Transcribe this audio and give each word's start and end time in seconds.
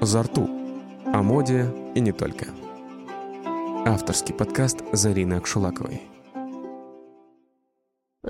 Зарту. 0.00 0.48
О 1.12 1.22
моде 1.22 1.66
и 1.96 2.00
не 2.00 2.12
только. 2.12 2.46
Авторский 3.84 4.32
подкаст 4.32 4.84
Зарины 4.92 5.34
Акшулаковой. 5.34 6.02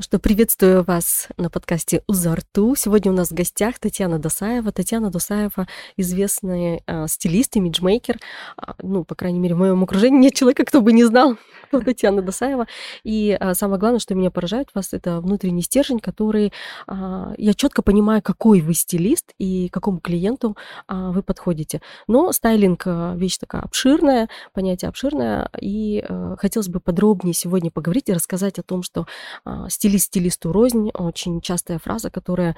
Что 0.00 0.20
приветствую 0.20 0.84
вас 0.84 1.26
на 1.38 1.50
подкасте 1.50 2.02
«Узарту». 2.06 2.76
Сегодня 2.76 3.10
у 3.10 3.14
нас 3.14 3.30
в 3.30 3.34
гостях 3.34 3.80
Татьяна 3.80 4.20
Досаева. 4.20 4.70
Татьяна 4.70 5.10
Досаева– 5.10 5.66
известный 5.96 6.84
э, 6.86 7.06
стилист, 7.08 7.56
имиджмейкер. 7.56 8.20
Э, 8.58 8.74
ну, 8.80 9.02
по 9.02 9.16
крайней 9.16 9.40
мере, 9.40 9.56
в 9.56 9.58
моем 9.58 9.82
окружении 9.82 10.20
нет 10.20 10.34
человека, 10.34 10.64
кто 10.64 10.82
бы 10.82 10.92
не 10.92 11.02
знал, 11.02 11.36
кто 11.66 11.80
Татьяна 11.80 12.22
Досаева. 12.22 12.68
И 13.02 13.36
э, 13.40 13.54
самое 13.54 13.80
главное, 13.80 13.98
что 13.98 14.14
меня 14.14 14.30
поражает 14.30 14.68
вас, 14.72 14.92
это 14.92 15.20
внутренний 15.20 15.62
стержень, 15.62 15.98
который… 15.98 16.52
Э, 16.86 17.34
я 17.36 17.52
четко 17.54 17.82
понимаю, 17.82 18.22
какой 18.22 18.60
вы 18.60 18.74
стилист 18.74 19.32
и 19.38 19.68
какому 19.68 19.98
клиенту 19.98 20.56
э, 20.86 21.10
вы 21.10 21.24
подходите. 21.24 21.82
Но 22.06 22.30
стайлинг– 22.30 22.86
вещь 23.16 23.38
такая 23.38 23.62
обширная, 23.62 24.28
понятие 24.52 24.90
обширное. 24.90 25.50
И 25.60 26.04
э, 26.08 26.36
хотелось 26.38 26.68
бы 26.68 26.78
подробнее 26.78 27.34
сегодня 27.34 27.72
поговорить 27.72 28.08
и 28.10 28.12
рассказать 28.12 28.60
о 28.60 28.62
том, 28.62 28.84
что 28.84 29.08
э, 29.44 29.66
стилист 29.68 29.87
стилисту 29.96 30.52
рознь, 30.52 30.90
очень 30.92 31.40
частая 31.40 31.78
фраза, 31.78 32.10
которая, 32.10 32.56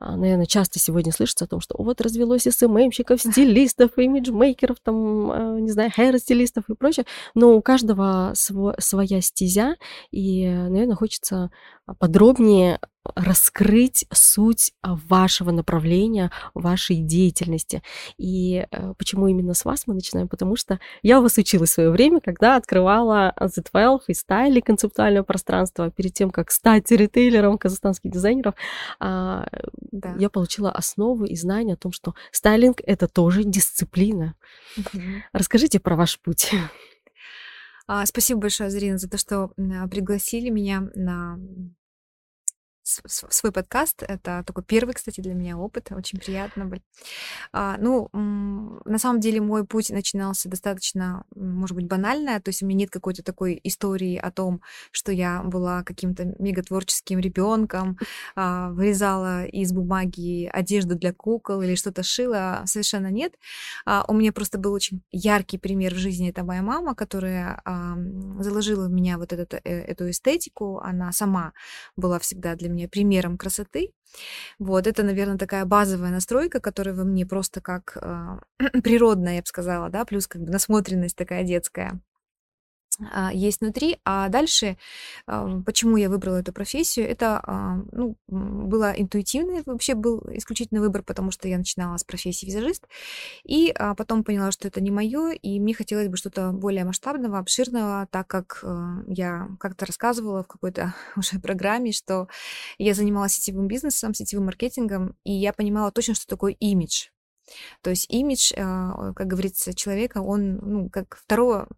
а, 0.00 0.16
наверное, 0.16 0.46
часто 0.46 0.78
сегодня 0.78 1.12
слышится 1.12 1.44
о 1.44 1.48
том, 1.48 1.60
что 1.60 1.76
вот 1.78 2.00
развелось 2.00 2.42
СММщиков, 2.42 3.20
стилистов, 3.20 3.98
имиджмейкеров, 3.98 4.78
там, 4.82 5.30
а, 5.30 5.60
не 5.60 5.70
знаю, 5.70 5.90
хейр-стилистов 5.90 6.64
и 6.68 6.74
прочее, 6.74 7.04
но 7.34 7.54
у 7.54 7.62
каждого 7.62 8.32
сво- 8.34 8.74
своя 8.78 9.20
стезя, 9.20 9.76
и, 10.10 10.48
наверное, 10.48 10.96
хочется 10.96 11.50
подробнее 11.98 12.78
раскрыть 13.14 14.06
суть 14.12 14.72
а, 14.80 14.96
вашего 15.08 15.50
направления, 15.50 16.30
вашей 16.54 16.96
деятельности. 16.96 17.82
И 18.16 18.66
э, 18.70 18.94
почему 18.96 19.26
именно 19.26 19.54
с 19.54 19.64
вас 19.64 19.86
мы 19.86 19.94
начинаем? 19.94 20.28
Потому 20.28 20.56
что 20.56 20.78
я 21.02 21.18
у 21.18 21.22
вас 21.22 21.36
училась 21.36 21.70
в 21.70 21.74
свое 21.74 21.90
время, 21.90 22.20
когда 22.20 22.56
открывала 22.56 23.34
Z12 23.40 24.00
и 24.08 24.14
стайли 24.14 24.60
концептуального 24.60 25.24
пространства. 25.24 25.90
Перед 25.90 26.14
тем, 26.14 26.30
как 26.30 26.50
стать 26.50 26.90
ритейлером 26.90 27.58
казахстанских 27.58 28.10
дизайнеров, 28.10 28.54
а, 29.00 29.48
да. 29.90 30.14
я 30.18 30.30
получила 30.30 30.70
основу 30.70 31.24
и 31.24 31.34
знания 31.34 31.74
о 31.74 31.76
том, 31.76 31.92
что 31.92 32.14
стайлинг— 32.30 32.80
это 32.86 33.08
тоже 33.08 33.42
дисциплина. 33.44 34.34
Угу. 34.76 35.00
Расскажите 35.32 35.80
про 35.80 35.96
ваш 35.96 36.20
путь. 36.20 36.52
А, 37.88 38.06
спасибо 38.06 38.40
большое, 38.40 38.70
Зарина, 38.70 38.96
за 38.96 39.10
то, 39.10 39.18
что 39.18 39.50
пригласили 39.90 40.50
меня 40.50 40.88
на 40.94 41.38
свой 42.84 43.52
подкаст. 43.52 44.02
Это 44.02 44.42
такой 44.46 44.64
первый, 44.64 44.94
кстати, 44.94 45.20
для 45.20 45.34
меня 45.34 45.56
опыт. 45.56 45.92
Очень 45.92 46.18
приятно 46.18 46.66
было. 46.66 46.80
А, 47.52 47.76
ну, 47.78 48.08
на 48.12 48.98
самом 48.98 49.20
деле 49.20 49.40
мой 49.40 49.64
путь 49.64 49.90
начинался 49.90 50.48
достаточно, 50.48 51.24
может 51.34 51.76
быть, 51.76 51.86
банально. 51.86 52.40
То 52.40 52.48
есть 52.48 52.62
у 52.62 52.66
меня 52.66 52.80
нет 52.80 52.90
какой-то 52.90 53.22
такой 53.22 53.60
истории 53.62 54.16
о 54.16 54.30
том, 54.30 54.62
что 54.90 55.12
я 55.12 55.42
была 55.42 55.84
каким-то 55.84 56.34
мегатворческим 56.38 57.18
ребенком, 57.18 57.98
а, 58.34 58.70
вырезала 58.70 59.44
из 59.44 59.72
бумаги 59.72 60.50
одежду 60.52 60.96
для 60.96 61.12
кукол 61.12 61.62
или 61.62 61.74
что-то 61.74 62.02
шила. 62.02 62.62
Совершенно 62.66 63.10
нет. 63.10 63.34
А, 63.86 64.04
у 64.08 64.14
меня 64.14 64.32
просто 64.32 64.58
был 64.58 64.72
очень 64.72 65.02
яркий 65.12 65.58
пример 65.58 65.94
в 65.94 65.98
жизни. 65.98 66.30
Это 66.30 66.44
моя 66.44 66.62
мама, 66.62 66.94
которая 66.94 67.62
заложила 68.38 68.88
в 68.88 68.90
меня 68.90 69.18
вот 69.18 69.32
этот, 69.32 69.54
э, 69.54 69.60
эту 69.64 70.10
эстетику. 70.10 70.78
Она 70.78 71.12
сама 71.12 71.52
была 71.96 72.18
всегда 72.18 72.54
для 72.54 72.71
меня 72.72 72.88
примером 72.88 73.38
красоты. 73.38 73.92
Вот, 74.58 74.86
это, 74.86 75.02
наверное, 75.02 75.38
такая 75.38 75.64
базовая 75.64 76.10
настройка, 76.10 76.60
которая 76.60 76.94
во 76.94 77.04
мне 77.04 77.26
просто 77.26 77.60
как 77.60 77.96
э, 78.00 78.38
природная, 78.82 79.36
я 79.36 79.40
бы 79.40 79.46
сказала, 79.46 79.88
да, 79.90 80.04
плюс 80.04 80.26
как 80.26 80.42
бы 80.42 80.50
насмотренность 80.50 81.16
такая 81.16 81.44
детская. 81.44 82.00
А, 83.10 83.32
есть 83.32 83.60
внутри. 83.60 83.98
А 84.04 84.28
дальше, 84.28 84.76
почему 85.26 85.96
я 85.96 86.08
выбрала 86.08 86.36
эту 86.36 86.52
профессию, 86.52 87.08
это 87.08 87.40
а, 87.42 87.82
ну, 87.92 88.16
было 88.28 88.92
интуитивный, 88.92 89.62
вообще 89.64 89.94
был 89.94 90.22
исключительный 90.32 90.80
выбор, 90.80 91.02
потому 91.02 91.30
что 91.30 91.48
я 91.48 91.58
начинала 91.58 91.96
с 91.96 92.04
профессии 92.04 92.46
визажист, 92.46 92.86
и 93.44 93.72
а, 93.74 93.94
потом 93.94 94.24
поняла, 94.24 94.52
что 94.52 94.68
это 94.68 94.80
не 94.80 94.90
мое, 94.90 95.32
и 95.32 95.58
мне 95.60 95.74
хотелось 95.74 96.08
бы 96.08 96.16
что-то 96.16 96.52
более 96.52 96.84
масштабного, 96.84 97.38
обширного, 97.38 98.08
так 98.10 98.26
как 98.26 98.64
я 99.06 99.48
как-то 99.58 99.86
рассказывала 99.86 100.42
в 100.42 100.48
какой-то 100.48 100.94
уже 101.16 101.38
программе, 101.38 101.92
что 101.92 102.28
я 102.78 102.94
занималась 102.94 103.32
сетевым 103.32 103.68
бизнесом, 103.68 104.14
сетевым 104.14 104.46
маркетингом, 104.46 105.16
и 105.24 105.32
я 105.32 105.52
понимала 105.52 105.90
точно, 105.90 106.14
что 106.14 106.26
такое 106.26 106.52
имидж. 106.52 107.08
То 107.82 107.90
есть 107.90 108.06
имидж, 108.08 108.52
а, 108.56 109.12
как 109.14 109.26
говорится, 109.26 109.74
человека, 109.74 110.18
он, 110.18 110.58
ну, 110.62 110.90
как 110.90 111.16
второго, 111.16 111.68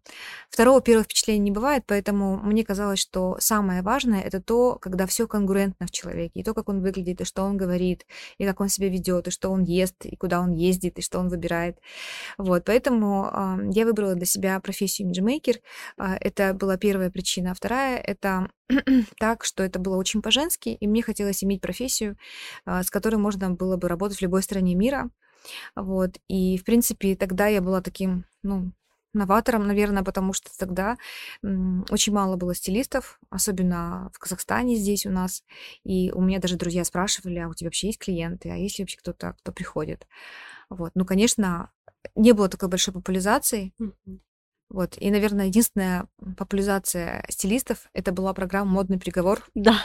второго 0.49 0.81
первого 0.81 1.03
впечатления 1.03 1.39
не 1.39 1.51
бывает, 1.51 1.83
поэтому 1.87 2.37
мне 2.37 2.63
казалось, 2.63 2.99
что 2.99 3.37
самое 3.39 3.81
важное 3.81 4.21
это 4.21 4.41
то, 4.41 4.77
когда 4.79 5.05
все 5.07 5.27
конгруентно 5.27 5.87
в 5.87 5.91
человеке, 5.91 6.39
и 6.39 6.43
то, 6.43 6.53
как 6.53 6.69
он 6.69 6.81
выглядит, 6.81 7.21
и 7.21 7.25
что 7.25 7.43
он 7.43 7.57
говорит, 7.57 8.05
и 8.37 8.45
как 8.45 8.61
он 8.61 8.69
себя 8.69 8.89
ведет, 8.89 9.27
и 9.27 9.31
что 9.31 9.49
он 9.49 9.63
ест, 9.63 10.05
и 10.05 10.15
куда 10.15 10.41
он 10.41 10.51
ездит, 10.51 10.99
и 10.99 11.01
что 11.01 11.19
он 11.19 11.29
выбирает. 11.29 11.77
Вот, 12.37 12.65
поэтому 12.65 13.25
э, 13.25 13.69
я 13.71 13.85
выбрала 13.85 14.15
для 14.15 14.25
себя 14.25 14.59
профессию 14.59 15.07
имиджмейкер. 15.07 15.55
Э, 15.97 16.15
это 16.19 16.53
была 16.53 16.77
первая 16.77 17.09
причина. 17.09 17.51
А 17.51 17.55
вторая— 17.55 17.97
это 18.05 18.49
так, 19.19 19.43
что 19.43 19.63
это 19.63 19.79
было 19.79 19.97
очень 19.97 20.21
по-женски, 20.21 20.69
и 20.69 20.87
мне 20.87 21.01
хотелось 21.01 21.43
иметь 21.43 21.61
профессию, 21.61 22.17
с 22.65 22.89
которой 22.89 23.17
можно 23.17 23.51
было 23.51 23.77
бы 23.77 23.87
работать 23.87 24.17
в 24.17 24.21
любой 24.21 24.41
стране 24.43 24.75
мира, 24.75 25.09
вот. 25.75 26.17
И, 26.27 26.57
в 26.57 26.63
принципе, 26.63 27.15
тогда 27.15 27.47
я 27.47 27.61
была 27.61 27.81
таким, 27.81 28.25
ну, 28.43 28.71
новатором, 29.13 29.65
наверное, 29.65 30.03
потому 30.03 30.33
что 30.33 30.49
тогда 30.57 30.97
очень 31.41 32.13
мало 32.13 32.35
было 32.35 32.53
стилистов, 32.53 33.19
особенно 33.29 34.09
в 34.13 34.19
Казахстане 34.19 34.75
здесь 34.75 35.05
у 35.05 35.09
нас. 35.09 35.43
И 35.83 36.11
у 36.11 36.21
меня 36.21 36.39
даже 36.39 36.57
друзья 36.57 36.83
спрашивали, 36.83 37.39
а 37.39 37.47
у 37.47 37.53
тебя 37.53 37.67
вообще 37.67 37.87
есть 37.87 37.99
клиенты, 37.99 38.49
а 38.49 38.55
есть 38.55 38.77
ли 38.77 38.83
вообще 38.83 38.97
кто-то, 38.97 39.33
кто 39.39 39.51
приходит? 39.51 40.05
Вот. 40.69 40.91
Ну, 40.95 41.05
конечно, 41.05 41.71
не 42.15 42.33
было 42.33 42.49
такой 42.49 42.69
большой 42.69 42.93
популяризации. 42.93 43.73
Вот. 44.69 44.95
И, 44.99 45.11
наверное, 45.11 45.47
единственная 45.47 46.07
популяризация 46.37 47.25
стилистов 47.29 47.87
это 47.93 48.11
была 48.11 48.33
программа 48.33 48.71
Модный 48.71 48.99
приговор, 48.99 49.43
да. 49.53 49.77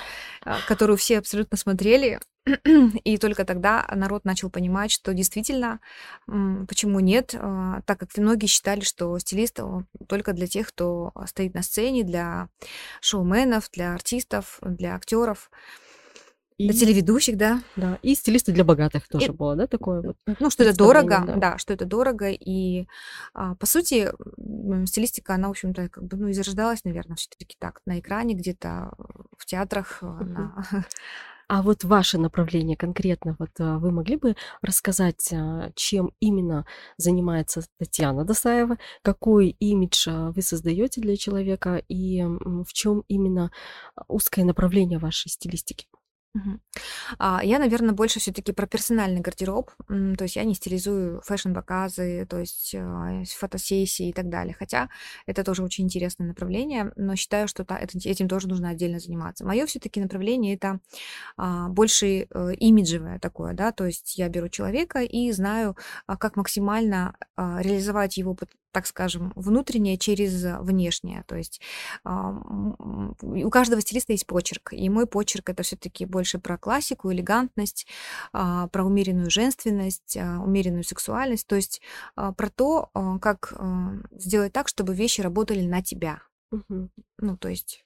А, 0.42 0.58
которую 0.66 0.96
все 0.96 1.18
абсолютно 1.18 1.56
смотрели. 1.56 2.18
И 3.04 3.18
только 3.18 3.44
тогда 3.44 3.86
народ 3.94 4.24
начал 4.24 4.48
понимать, 4.50 4.90
что 4.90 5.12
действительно, 5.12 5.80
почему 6.26 7.00
нет, 7.00 7.34
а, 7.38 7.82
так 7.84 8.00
как 8.00 8.16
многие 8.16 8.46
считали, 8.46 8.80
что 8.80 9.18
стилист 9.18 9.60
только 10.08 10.32
для 10.32 10.46
тех, 10.46 10.68
кто 10.68 11.12
стоит 11.26 11.54
на 11.54 11.62
сцене, 11.62 12.02
для 12.02 12.48
шоуменов, 13.02 13.70
для 13.72 13.94
артистов, 13.94 14.58
для 14.62 14.94
актеров. 14.94 15.50
И... 16.60 16.68
Для 16.68 16.78
телеведущих, 16.78 17.38
да. 17.38 17.62
Да, 17.74 17.98
и 18.02 18.14
стилисты 18.14 18.52
для 18.52 18.64
богатых 18.64 19.08
тоже 19.08 19.28
и... 19.28 19.30
было, 19.30 19.56
да, 19.56 19.66
такое 19.66 20.02
вот. 20.02 20.16
Ну, 20.38 20.50
что 20.50 20.62
это 20.62 20.76
дорого, 20.76 21.24
да. 21.26 21.36
да, 21.36 21.58
что 21.58 21.72
это 21.72 21.86
дорого. 21.86 22.28
И, 22.28 22.86
а, 23.32 23.54
по 23.54 23.64
сути, 23.64 24.12
стилистика, 24.86 25.36
она, 25.36 25.48
в 25.48 25.52
общем-то, 25.52 25.88
как 25.88 26.04
бы, 26.04 26.18
ну, 26.18 26.28
и 26.28 26.34
зарождалась, 26.34 26.84
наверное, 26.84 27.16
все 27.16 27.30
таки 27.38 27.56
так, 27.58 27.80
на 27.86 27.98
экране, 27.98 28.34
где-то 28.34 28.92
в 29.38 29.46
театрах, 29.46 30.02
на... 30.02 30.66
А 31.48 31.62
вот 31.62 31.82
ваше 31.82 32.16
направление 32.16 32.76
конкретно, 32.76 33.34
вот 33.38 33.50
а, 33.58 33.78
вы 33.78 33.90
могли 33.90 34.16
бы 34.16 34.36
рассказать, 34.62 35.34
чем 35.74 36.12
именно 36.20 36.64
занимается 36.96 37.62
Татьяна 37.78 38.24
Досаева, 38.24 38.76
какой 39.02 39.56
имидж 39.58 40.08
вы 40.08 40.42
создаете 40.42 41.00
для 41.00 41.16
человека 41.16 41.82
и 41.88 42.22
в 42.22 42.72
чем 42.72 43.02
именно 43.08 43.50
узкое 44.08 44.44
направление 44.44 44.98
вашей 44.98 45.30
стилистики? 45.30 45.86
А, 47.18 47.40
я, 47.42 47.58
наверное, 47.58 47.92
больше 47.92 48.20
все-таки 48.20 48.52
про 48.52 48.66
персональный 48.66 49.20
гардероб. 49.20 49.70
То 49.88 50.24
есть 50.24 50.36
я 50.36 50.44
не 50.44 50.54
стилизую 50.54 51.20
фэшн-показы, 51.22 52.26
то 52.28 52.38
есть 52.38 52.74
а, 52.76 53.22
фотосессии 53.36 54.08
и 54.08 54.12
так 54.12 54.28
далее. 54.28 54.54
Хотя 54.58 54.88
это 55.26 55.42
тоже 55.42 55.62
очень 55.62 55.84
интересное 55.84 56.28
направление, 56.28 56.92
но 56.96 57.16
считаю, 57.16 57.48
что 57.48 57.66
этим 58.04 58.28
тоже 58.28 58.48
нужно 58.48 58.68
отдельно 58.70 59.00
заниматься. 59.00 59.44
Мое 59.44 59.66
все-таки 59.66 60.00
направление 60.00 60.54
это 60.54 60.80
а, 61.36 61.68
больше 61.68 62.26
э, 62.30 62.54
имиджевое 62.54 63.18
такое, 63.18 63.54
да, 63.54 63.72
то 63.72 63.86
есть 63.86 64.18
я 64.18 64.28
беру 64.28 64.48
человека 64.48 65.00
и 65.00 65.32
знаю, 65.32 65.76
как 66.06 66.36
максимально 66.36 67.14
реализовать 67.36 68.16
его 68.16 68.36
так 68.72 68.86
скажем, 68.86 69.32
внутреннее 69.36 69.98
через 69.98 70.42
внешнее. 70.60 71.24
То 71.26 71.36
есть 71.36 71.60
у 72.04 73.50
каждого 73.50 73.80
стилиста 73.80 74.12
есть 74.12 74.26
почерк, 74.26 74.72
и 74.72 74.88
мой 74.88 75.06
почерк 75.06 75.50
это 75.50 75.62
все-таки 75.62 76.04
больше 76.06 76.38
про 76.38 76.58
классику, 76.58 77.12
элегантность, 77.12 77.86
а, 78.32 78.68
про 78.68 78.84
умеренную 78.84 79.30
женственность, 79.30 80.16
а, 80.16 80.40
умеренную 80.40 80.84
сексуальность, 80.84 81.46
то 81.46 81.56
есть 81.56 81.80
а, 82.16 82.32
про 82.32 82.50
то, 82.50 82.90
как 83.20 83.54
сделать 84.12 84.52
так, 84.52 84.68
чтобы 84.68 84.94
вещи 84.94 85.20
работали 85.20 85.62
на 85.62 85.82
тебя. 85.82 86.22
Угу. 86.52 86.90
Ну, 87.18 87.36
то 87.36 87.48
есть 87.48 87.84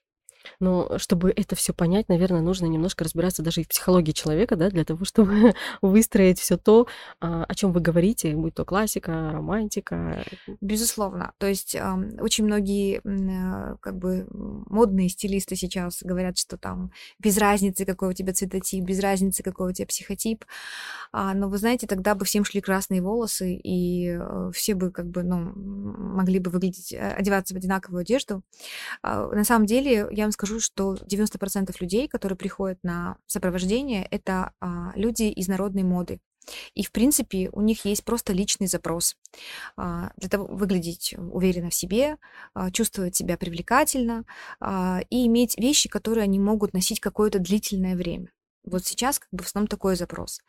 Но 0.59 0.97
чтобы 0.97 1.31
это 1.35 1.55
все 1.55 1.73
понять, 1.73 2.09
наверное, 2.09 2.41
нужно 2.41 2.65
немножко 2.65 3.03
разбираться 3.03 3.43
даже 3.43 3.61
и 3.61 3.63
в 3.63 3.67
психологии 3.67 4.11
человека, 4.11 4.55
да, 4.55 4.69
для 4.69 4.85
того, 4.85 5.05
чтобы 5.05 5.53
выстроить 5.81 6.39
все 6.39 6.57
то, 6.57 6.87
а, 7.19 7.43
о 7.43 7.55
чем 7.55 7.71
вы 7.71 7.81
говорите, 7.81 8.35
будь 8.35 8.53
то 8.55 8.65
классика, 8.65 9.31
романтика. 9.33 10.23
Безусловно. 10.61 11.33
То 11.37 11.47
есть 11.47 11.75
очень 12.19 12.45
многие 12.45 13.01
э, 13.03 13.77
как 13.81 13.97
бы 13.97 14.27
модные 14.31 15.09
стилисты 15.09 15.55
сейчас 15.55 16.01
говорят, 16.01 16.37
что 16.37 16.57
там 16.57 16.91
без 17.19 17.37
разницы, 17.37 17.85
какой 17.85 18.09
у 18.09 18.13
тебя 18.13 18.33
цветотип, 18.33 18.83
без 18.83 18.99
разницы, 18.99 19.43
какой 19.43 19.71
у 19.71 19.73
тебя 19.73 19.87
психотип. 19.87 20.45
А, 21.11 21.33
но 21.33 21.49
вы 21.49 21.57
знаете, 21.57 21.87
тогда 21.87 22.15
бы 22.15 22.25
всем 22.25 22.43
шли 22.43 22.61
красные 22.61 23.01
волосы, 23.01 23.55
и 23.55 24.17
э, 24.19 24.51
все 24.53 24.75
бы 24.75 24.91
как 24.91 25.07
бы, 25.07 25.23
ну, 25.23 25.53
могли 25.55 26.39
бы 26.39 26.51
выглядеть, 26.51 26.93
э, 26.93 27.11
одеваться 27.11 27.53
в 27.53 27.57
одинаковую 27.57 28.01
одежду. 28.01 28.41
А, 29.01 29.27
на 29.27 29.43
самом 29.43 29.65
деле, 29.65 30.07
я 30.11 30.23
вам 30.23 30.31
скажу, 30.35 30.59
что 30.59 30.93
90% 30.93 31.75
людей, 31.79 32.07
которые 32.07 32.37
приходят 32.37 32.77
на 32.83 33.17
сопровождение, 33.25 34.07
это 34.11 34.53
а, 34.59 34.91
люди 34.95 35.23
из 35.23 35.47
народной 35.47 35.83
моды. 35.83 36.19
И, 36.73 36.83
в 36.83 36.91
принципе, 36.91 37.49
у 37.51 37.61
них 37.61 37.85
есть 37.85 38.03
просто 38.03 38.33
личный 38.33 38.67
запрос 38.67 39.15
а, 39.77 40.11
для 40.17 40.29
того, 40.29 40.47
выглядеть 40.47 41.15
уверенно 41.17 41.69
в 41.69 41.75
себе, 41.75 42.17
а, 42.53 42.71
чувствовать 42.71 43.15
себя 43.15 43.37
привлекательно 43.37 44.25
а, 44.59 45.01
и 45.09 45.25
иметь 45.27 45.57
вещи, 45.57 45.89
которые 45.89 46.23
они 46.23 46.39
могут 46.39 46.73
носить 46.73 46.99
какое-то 46.99 47.39
длительное 47.39 47.95
время. 47.95 48.27
Вот 48.65 48.85
сейчас 48.85 49.19
как 49.19 49.29
бы 49.31 49.43
в 49.43 49.47
основном 49.47 49.67
такой 49.67 49.95
запрос. 49.95 50.41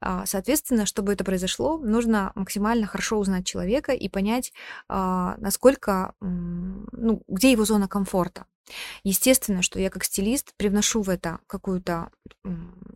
А, 0.00 0.26
соответственно, 0.26 0.86
чтобы 0.86 1.12
это 1.12 1.24
произошло, 1.24 1.78
нужно 1.78 2.32
максимально 2.34 2.86
хорошо 2.86 3.18
узнать 3.18 3.46
человека 3.46 3.92
и 3.92 4.08
понять, 4.08 4.52
а, 4.88 5.36
насколько, 5.38 6.14
ну, 6.20 7.22
где 7.28 7.52
его 7.52 7.64
зона 7.64 7.88
комфорта. 7.88 8.46
Естественно, 9.04 9.62
что 9.62 9.78
я 9.78 9.90
как 9.90 10.04
стилист 10.04 10.52
привношу 10.56 11.02
в 11.02 11.08
это 11.08 11.38
какую-то 11.46 12.10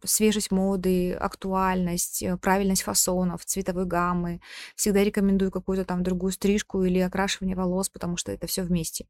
свежесть 0.05 0.51
моды, 0.51 1.13
актуальность, 1.13 2.23
э, 2.23 2.37
правильность 2.37 2.83
фасонов, 2.83 3.45
цветовой 3.45 3.87
гаммы. 3.87 4.41
Всегда 4.75 5.05
рекомендую 5.05 5.51
какую-то 5.51 5.85
там 5.85 6.03
другую 6.03 6.33
стрижку 6.33 6.83
или 6.83 6.99
окрашивание 6.99 7.57
волос, 7.57 7.89
потому 7.89 8.17
что 8.17 8.33
это 8.33 8.47
все 8.47 8.63
вместе. 8.63 9.07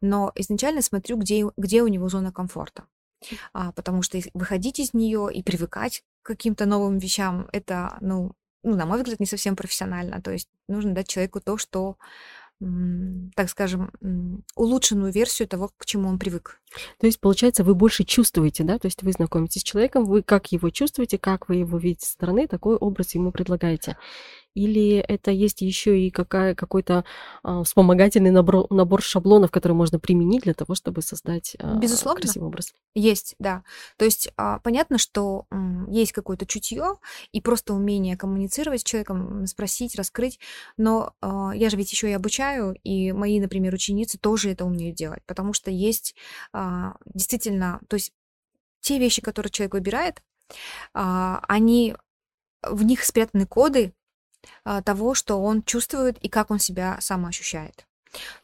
Но 0.00 0.32
изначально 0.34 0.82
смотрю, 0.82 1.16
где, 1.16 1.44
где 1.56 1.82
у 1.82 1.88
него 1.88 2.08
зона 2.08 2.32
комфорта 2.32 2.84
потому 3.52 4.02
что 4.02 4.18
выходить 4.34 4.78
из 4.78 4.94
нее 4.94 5.28
и 5.32 5.42
привыкать 5.42 6.02
к 6.22 6.28
каким-то 6.28 6.66
новым 6.66 6.98
вещам, 6.98 7.48
это, 7.52 7.96
ну, 8.00 8.32
ну, 8.62 8.74
на 8.76 8.86
мой 8.86 8.98
взгляд, 8.98 9.20
не 9.20 9.26
совсем 9.26 9.56
профессионально. 9.56 10.20
То 10.20 10.32
есть 10.32 10.48
нужно 10.68 10.94
дать 10.94 11.08
человеку 11.08 11.40
то, 11.40 11.56
что 11.56 11.96
так 13.36 13.48
скажем, 13.48 13.92
улучшенную 14.56 15.12
версию 15.12 15.46
того, 15.46 15.70
к 15.76 15.86
чему 15.86 16.08
он 16.08 16.18
привык. 16.18 16.60
То 16.98 17.06
есть, 17.06 17.20
получается, 17.20 17.62
вы 17.62 17.76
больше 17.76 18.02
чувствуете, 18.02 18.64
да? 18.64 18.80
То 18.80 18.86
есть 18.86 19.04
вы 19.04 19.12
знакомитесь 19.12 19.60
с 19.60 19.64
человеком, 19.64 20.04
вы 20.04 20.24
как 20.24 20.50
его 20.50 20.68
чувствуете, 20.70 21.18
как 21.18 21.48
вы 21.48 21.56
его 21.56 21.78
видите 21.78 22.06
со 22.06 22.14
стороны, 22.14 22.48
такой 22.48 22.74
образ 22.74 23.14
ему 23.14 23.30
предлагаете. 23.30 23.96
Или 24.58 24.96
это 24.96 25.30
есть 25.30 25.60
еще 25.60 26.00
и 26.00 26.10
какая, 26.10 26.56
какой-то 26.56 27.04
а, 27.44 27.62
вспомогательный 27.62 28.32
набор, 28.32 28.66
набор 28.70 29.02
шаблонов, 29.02 29.52
которые 29.52 29.76
можно 29.76 30.00
применить 30.00 30.42
для 30.42 30.54
того, 30.54 30.74
чтобы 30.74 31.00
создать 31.00 31.56
а, 31.60 31.76
Безусловно. 31.78 32.20
красивый 32.20 32.48
образ? 32.48 32.74
Есть, 32.94 33.36
да. 33.38 33.62
То 33.96 34.04
есть 34.04 34.32
а, 34.36 34.58
понятно, 34.58 34.98
что 34.98 35.46
м, 35.52 35.88
есть 35.88 36.10
какое-то 36.10 36.44
чутье 36.44 36.94
и 37.30 37.40
просто 37.40 37.72
умение 37.72 38.16
коммуницировать 38.16 38.80
с 38.80 38.84
человеком, 38.84 39.46
спросить, 39.46 39.94
раскрыть. 39.94 40.40
Но 40.76 41.12
а, 41.20 41.52
я 41.54 41.70
же 41.70 41.76
ведь 41.76 41.92
еще 41.92 42.10
и 42.10 42.14
обучаю, 42.14 42.74
и 42.82 43.12
мои, 43.12 43.38
например, 43.38 43.74
ученицы 43.74 44.18
тоже 44.18 44.50
это 44.50 44.64
умеют 44.64 44.96
делать, 44.96 45.22
потому 45.26 45.52
что 45.52 45.70
есть 45.70 46.16
а, 46.52 46.96
действительно, 47.14 47.80
то 47.88 47.94
есть 47.94 48.12
те 48.80 48.98
вещи, 48.98 49.22
которые 49.22 49.52
человек 49.52 49.74
выбирает, 49.74 50.22
а, 50.94 51.44
они 51.46 51.94
в 52.62 52.82
них 52.82 53.04
спрятаны 53.04 53.46
коды, 53.46 53.94
того, 54.84 55.14
что 55.14 55.42
он 55.42 55.62
чувствует 55.62 56.18
и 56.18 56.28
как 56.28 56.50
он 56.50 56.58
себя 56.58 56.98
самоощущает. 57.00 57.88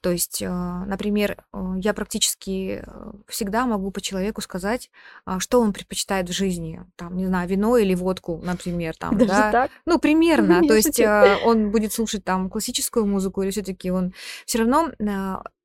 То 0.00 0.10
есть, 0.10 0.42
а, 0.42 0.84
например, 0.86 1.44
а, 1.52 1.74
я 1.78 1.94
практически 1.94 2.84
всегда 3.28 3.66
могу 3.66 3.90
по 3.90 4.00
человеку 4.00 4.40
сказать, 4.40 4.90
что 5.38 5.60
он 5.60 5.72
предпочитает 5.72 6.28
в 6.28 6.32
жизни. 6.32 6.82
Там, 6.96 7.16
не 7.16 7.26
знаю, 7.26 7.48
вино 7.48 7.76
или 7.76 7.94
водку, 7.94 8.40
например. 8.42 8.96
Там, 8.96 9.16
Даже 9.18 9.30
да? 9.30 9.52
так? 9.52 9.70
Ну, 9.86 9.98
примерно. 9.98 10.62
То 10.68 10.74
есть 10.74 11.00
он 11.44 11.70
будет 11.70 11.92
слушать 11.92 12.24
там 12.24 12.50
классическую 12.50 13.06
музыку 13.06 13.42
или 13.42 13.50
все-таки 13.50 13.90
он 13.90 14.12
все 14.46 14.58
равно 14.58 14.90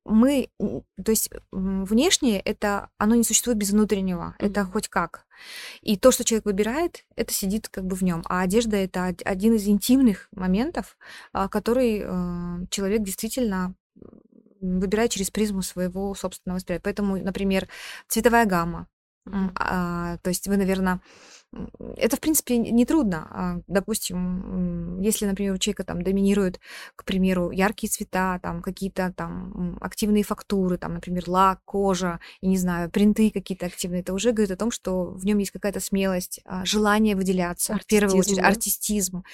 мы, 0.04 0.48
то 0.58 1.10
есть 1.10 1.30
внешнее 1.52 2.40
это, 2.40 2.90
оно 2.98 3.14
не 3.14 3.24
существует 3.24 3.58
без 3.58 3.70
внутреннего, 3.70 4.34
mm-hmm. 4.38 4.46
это 4.46 4.64
хоть 4.64 4.88
как. 4.88 5.26
И 5.82 5.96
то, 5.96 6.10
что 6.10 6.24
человек 6.24 6.44
выбирает, 6.44 7.04
это 7.16 7.32
сидит 7.32 7.68
как 7.68 7.84
бы 7.84 7.96
в 7.96 8.02
нем. 8.02 8.22
А 8.26 8.42
одежда 8.42 8.76
это 8.76 9.14
один 9.24 9.54
из 9.54 9.66
интимных 9.66 10.28
моментов, 10.32 10.96
а, 11.32 11.48
который 11.48 12.02
э, 12.04 12.66
человек 12.70 13.02
действительно 13.02 13.74
выбирает 14.60 15.10
через 15.10 15.30
призму 15.30 15.62
своего 15.62 16.14
собственного 16.14 16.56
восприятия. 16.56 16.82
Поэтому, 16.82 17.16
например, 17.16 17.68
цветовая 18.08 18.44
гамма. 18.44 18.86
Mm-hmm. 19.26 19.52
А, 19.54 20.18
то 20.18 20.28
есть 20.28 20.46
вы, 20.48 20.56
наверное, 20.56 21.00
это, 21.96 22.16
в 22.16 22.20
принципе, 22.20 22.58
не 22.58 22.86
трудно. 22.86 23.26
А, 23.30 23.60
допустим, 23.66 25.00
если, 25.00 25.26
например, 25.26 25.54
у 25.54 25.58
человека 25.58 25.84
там 25.84 26.02
доминируют, 26.02 26.60
к 26.94 27.04
примеру, 27.04 27.50
яркие 27.50 27.90
цвета, 27.90 28.38
там 28.42 28.62
какие-то 28.62 29.12
там 29.16 29.76
активные 29.80 30.22
фактуры, 30.22 30.78
там, 30.78 30.94
например, 30.94 31.28
лак, 31.28 31.60
кожа, 31.64 32.20
и 32.40 32.46
не 32.46 32.56
знаю, 32.56 32.90
принты 32.90 33.30
какие-то 33.30 33.66
активные, 33.66 34.02
это 34.02 34.14
уже 34.14 34.32
говорит 34.32 34.52
о 34.52 34.56
том, 34.56 34.70
что 34.70 35.06
в 35.06 35.24
нем 35.24 35.38
есть 35.38 35.50
какая-то 35.50 35.80
смелость, 35.80 36.40
а, 36.44 36.64
желание 36.64 37.16
выделяться, 37.16 37.74
артистизм, 37.74 37.84
в 37.84 38.00
первую 38.00 38.18
очередь, 38.20 38.36
да? 38.36 38.48
артистизм. 38.48 39.24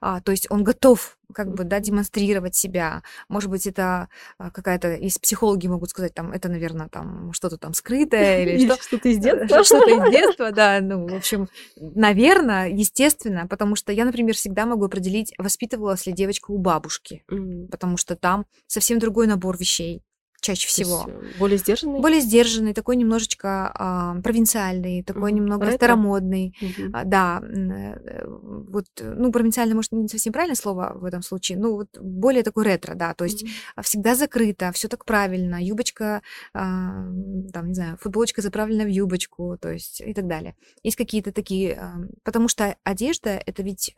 А, 0.00 0.20
то 0.20 0.32
есть 0.32 0.50
он 0.50 0.64
готов 0.64 1.18
как 1.34 1.52
бы, 1.54 1.64
да, 1.64 1.80
демонстрировать 1.80 2.54
себя. 2.54 3.02
Может 3.28 3.50
быть, 3.50 3.66
это 3.66 4.08
а, 4.38 4.50
какая-то, 4.50 4.96
есть 4.96 5.20
психологи 5.20 5.66
могут 5.66 5.90
сказать, 5.90 6.14
там, 6.14 6.32
это, 6.32 6.48
наверное, 6.48 6.88
там, 6.88 7.32
что-то 7.32 7.56
там 7.56 7.74
скрытое 7.74 8.44
или 8.44 8.66
что. 8.66 8.82
Что-то 8.82 9.08
из 9.08 9.18
детства. 9.18 9.64
Что-то 9.64 9.90
из 9.90 10.10
детства, 10.12 10.52
да, 10.52 10.80
ну, 10.80 11.06
в 11.06 11.14
общем, 11.14 11.48
наверное, 11.76 12.68
естественно, 12.68 13.46
потому 13.46 13.76
что 13.76 13.92
я, 13.92 14.04
например, 14.04 14.34
всегда 14.34 14.66
могу 14.66 14.84
определить, 14.84 15.32
воспитывалась 15.38 16.06
ли 16.06 16.12
девочка 16.12 16.50
у 16.50 16.58
бабушки, 16.58 17.24
потому 17.70 17.96
что 17.96 18.16
там 18.16 18.46
совсем 18.66 18.98
другой 18.98 19.26
набор 19.26 19.56
вещей 19.56 20.02
чаще 20.40 20.68
всего. 20.68 21.06
Э, 21.06 21.38
более 21.38 21.58
сдержанный? 21.58 22.00
Более 22.00 22.20
сдержанный, 22.20 22.74
такой 22.74 22.96
немножечко 22.96 23.72
а, 23.74 24.20
провинциальный, 24.22 25.02
такой 25.02 25.32
mm 25.32 25.34
немного 25.34 25.64
Ретро? 25.66 25.76
старомодный. 25.76 26.56
Mm-hmm. 26.60 26.90
А, 26.92 27.04
да, 27.04 27.42
э, 27.42 28.24
вот, 28.26 28.86
ну, 29.00 29.32
провинциальный, 29.32 29.74
может, 29.74 29.92
не 29.92 30.08
совсем 30.08 30.32
правильное 30.32 30.56
слово 30.56 30.92
в 30.94 31.04
этом 31.04 31.22
случае, 31.22 31.58
ну, 31.58 31.74
вот 31.76 31.88
более 31.98 32.42
такой 32.42 32.64
ретро, 32.64 32.94
да, 32.94 33.14
то 33.14 33.24
есть 33.24 33.44
mm-hmm. 33.44 33.82
всегда 33.82 34.14
закрыто, 34.14 34.72
все 34.72 34.88
так 34.88 35.04
правильно, 35.04 35.62
юбочка, 35.62 36.22
а, 36.54 37.04
там, 37.52 37.68
не 37.68 37.74
знаю, 37.74 37.98
футболочка 38.00 38.42
заправлена 38.42 38.84
в 38.84 38.88
юбочку, 38.88 39.56
то 39.60 39.70
есть 39.70 40.00
и 40.00 40.14
так 40.14 40.26
далее. 40.26 40.56
Есть 40.82 40.96
какие-то 40.96 41.32
такие, 41.32 41.74
а, 41.74 41.94
потому 42.22 42.48
что 42.48 42.76
одежда, 42.84 43.30
это 43.44 43.62
ведь 43.62 43.94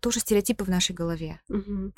тоже 0.00 0.20
стереотипы 0.20 0.64
в 0.64 0.68
нашей 0.68 0.94
голове. 0.94 1.40
Угу. 1.48 1.92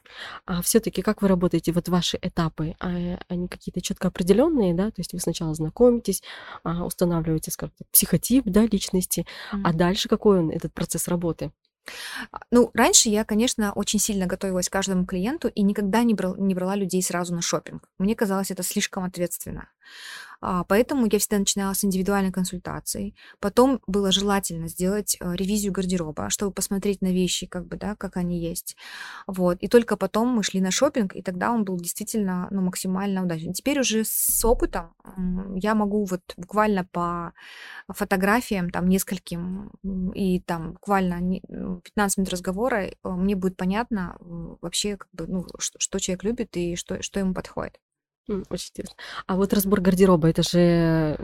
А 0.47 0.63
все-таки 0.63 1.03
как 1.03 1.23
вы 1.23 1.29
работаете, 1.29 1.73
вот 1.73 1.89
ваши 1.89 2.19
этапы, 2.21 2.75
а, 2.81 3.19
они 3.29 3.49
какие-то 3.49 3.81
четко 3.81 4.09
определенные, 4.09 4.75
да? 4.75 4.91
То 4.91 5.01
есть 5.01 5.13
вы 5.13 5.21
сначала 5.21 5.55
знакомитесь, 5.55 6.23
а, 6.65 6.85
устанавливаете, 6.85 7.51
скажем 7.51 7.75
так, 7.79 7.89
психотип, 7.91 8.45
да, 8.47 8.63
личности, 8.67 9.27
mm. 9.53 9.61
а 9.65 9.73
дальше 9.73 10.09
какой 10.09 10.41
он 10.41 10.51
этот 10.51 10.73
процесс 10.73 11.09
работы? 11.09 11.53
А, 12.33 12.39
ну, 12.51 12.71
раньше 12.75 13.09
я, 13.09 13.25
конечно, 13.25 13.73
очень 13.73 13.99
сильно 13.99 14.27
готовилась 14.27 14.69
к 14.69 14.73
каждому 14.73 15.07
клиенту 15.07 15.49
и 15.49 15.63
никогда 15.63 16.03
не, 16.03 16.15
брал, 16.15 16.37
не 16.37 16.55
брала 16.55 16.75
людей 16.75 17.03
сразу 17.03 17.35
на 17.35 17.43
шопинг. 17.43 17.89
Мне 17.99 18.15
казалось 18.15 18.51
это 18.51 18.63
слишком 18.63 19.05
ответственно. 19.05 19.69
А, 20.41 20.65
поэтому 20.65 21.07
я 21.11 21.19
всегда 21.19 21.39
начинала 21.39 21.75
с 21.75 21.85
индивидуальной 21.85 22.33
консультации. 22.33 23.15
Потом 23.41 23.81
было 23.87 24.13
желательно 24.13 24.69
сделать 24.69 25.17
э, 25.21 25.35
ревизию 25.35 25.73
гардероба, 25.73 26.31
чтобы 26.31 26.53
посмотреть 26.53 27.03
на 27.03 27.13
вещи, 27.13 27.47
как 27.47 27.67
бы, 27.67 27.77
да, 27.77 27.97
как 27.97 28.17
они 28.17 28.41
есть. 28.41 28.77
Вот. 29.27 29.59
И 29.61 29.69
только 29.69 29.97
потом 29.97 30.29
мы 30.29 30.43
шли 30.43 30.61
на 30.61 30.71
шопинг, 30.71 31.15
и 31.15 31.23
тогда 31.23 31.53
он 31.53 31.65
был 31.65 31.79
действительно 31.79 32.49
ну, 32.51 32.63
максимально 32.63 33.23
удачный. 33.25 33.53
Теперь 33.53 33.81
уже 33.81 34.05
с 34.05 34.45
опытом 34.45 34.95
я 35.57 35.75
могу 35.75 36.05
вот 36.05 36.23
буквально 36.37 36.85
по 36.85 37.33
фотографиям, 37.89 38.71
там, 38.71 38.89
нескольким, 38.89 39.71
и 40.15 40.41
там 40.41 40.73
буквально 40.73 41.41
15 41.83 42.19
минут 42.19 42.31
разговора 42.31 42.87
э, 42.87 42.95
мне 43.05 43.37
будет 43.37 43.57
понятно 43.57 44.17
вообще, 44.21 44.97
как 44.97 45.09
бы, 45.13 45.27
ну, 45.27 45.47
что, 45.59 45.79
что 45.79 45.99
человек 45.99 46.25
любит 46.25 46.57
и 46.57 46.77
что, 46.77 47.03
что 47.03 47.21
ему 47.21 47.35
подходит. 47.35 47.79
Очень 48.29 48.71
интересно. 48.73 48.97
А 49.29 49.37
вот 49.37 49.53
разбор 49.53 49.81
гардероба, 49.81 50.29
это 50.29 50.43
же 50.43 51.17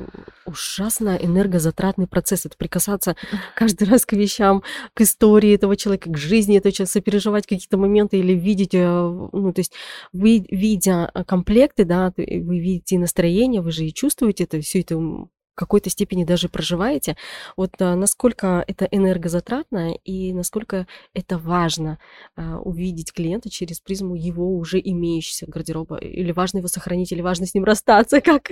ужасно 0.47 1.18
энергозатратный 1.21 2.06
процесс. 2.06 2.47
Это 2.47 2.56
прикасаться 2.56 3.16
каждый 3.56 3.88
раз 3.88 4.06
к 4.06 4.12
вещам, 4.12 4.62
к 4.94 5.00
истории 5.00 5.52
этого 5.52 5.76
человека, 5.76 6.11
к 6.11 6.16
жизни 6.16 6.59
этого 6.59 6.73
человека, 6.73 6.92
сопереживать 6.92 7.47
какие-то 7.49 7.76
моменты 7.76 8.18
или 8.18 8.35
видеть, 8.35 8.75
э, 8.75 8.87
ну, 8.87 9.52
то 9.52 9.61
есть 9.61 9.73
вы, 10.12 10.47
видя 10.49 11.11
комплекты, 11.26 11.85
да, 11.85 12.12
вы 12.16 12.61
видите 12.61 12.99
настроение, 13.00 13.62
вы 13.62 13.73
же 13.73 13.85
и 13.85 13.92
чувствуете 13.92 14.44
это, 14.44 14.61
все 14.61 14.80
это 14.80 14.97
в 14.97 15.28
какой-то 15.54 15.90
степени 15.90 16.25
даже 16.25 16.49
проживаете. 16.49 17.16
Вот 17.56 17.80
а, 17.80 17.94
насколько 17.97 18.64
это 18.66 18.87
энергозатратно 18.87 19.94
и 20.04 20.32
насколько 20.32 20.87
это 21.14 21.38
важно 21.38 21.99
а, 22.37 22.59
увидеть 22.59 23.12
клиента 23.12 23.50
через 23.50 23.80
призму 23.80 24.14
его 24.14 24.56
уже 24.56 24.80
имеющегося 24.82 25.47
гардероба, 25.47 25.97
или 25.99 26.32
важно 26.32 26.59
его 26.59 26.68
сохранить, 26.68 27.12
или 27.12 27.21
важно 27.21 27.47
с 27.47 27.54
ним 27.54 27.64
расстаться, 27.64 28.21
как, 28.23 28.50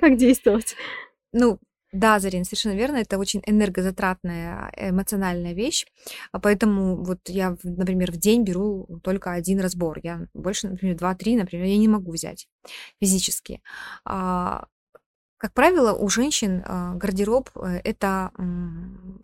как 0.00 0.16
действовать? 0.16 0.76
Ну, 1.32 1.58
да, 1.92 2.18
Зарин, 2.18 2.44
совершенно 2.44 2.74
верно. 2.74 2.96
Это 2.96 3.18
очень 3.18 3.42
энергозатратная, 3.46 4.72
эмоциональная 4.76 5.54
вещь. 5.54 5.86
А 6.32 6.38
поэтому 6.38 7.02
вот 7.02 7.20
я, 7.26 7.56
например, 7.62 8.12
в 8.12 8.16
день 8.16 8.44
беру 8.44 9.00
только 9.02 9.32
один 9.32 9.60
разбор. 9.60 10.00
Я 10.02 10.26
больше, 10.34 10.68
например, 10.68 10.96
два-три, 10.96 11.36
например, 11.36 11.66
я 11.66 11.78
не 11.78 11.88
могу 11.88 12.12
взять 12.12 12.48
физически. 13.00 13.62
Как 15.46 15.52
правило, 15.52 15.92
у 15.92 16.08
женщин 16.08 16.64
а, 16.66 16.94
гардероб 16.94 17.50
э, 17.54 17.80
это 17.84 18.32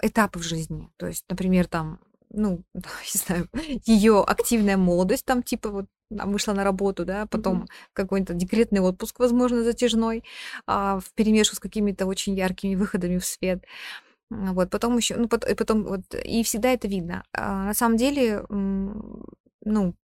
этапы 0.01 0.39
в 0.39 0.45
жизни. 0.45 0.89
То 0.97 1.09
есть, 1.09 1.25
например, 1.29 1.67
там, 1.67 1.99
ну, 2.31 2.63
не 2.75 3.19
знаю, 3.19 3.49
ее 3.87 4.23
активная 4.23 4.77
молодость, 4.77 5.25
там, 5.25 5.43
типа, 5.43 5.71
вот 5.71 5.87
вышла 6.11 6.53
на 6.53 6.63
работу, 6.63 7.05
да, 7.05 7.27
потом 7.27 7.63
mm-hmm. 7.63 7.69
какой-то 7.93 8.35
декретный 8.35 8.79
отпуск, 8.79 9.19
возможно, 9.19 9.65
затяжной, 9.65 10.23
а, 10.69 11.01
в 11.01 11.13
перемешку 11.15 11.57
с 11.57 11.59
какими-то 11.59 12.07
очень 12.07 12.37
яркими 12.37 12.77
выходами 12.77 13.19
в 13.19 13.25
свет. 13.25 13.65
Вот, 14.31 14.71
потом 14.71 14.97
еще, 14.97 15.17
ну, 15.17 15.27
потом, 15.27 15.83
вот, 15.83 16.03
и 16.15 16.45
всегда 16.45 16.71
это 16.71 16.87
видно. 16.87 17.25
А, 17.33 17.65
на 17.65 17.75
самом 17.75 17.97
деле, 17.97 18.45
ну, 18.49 19.97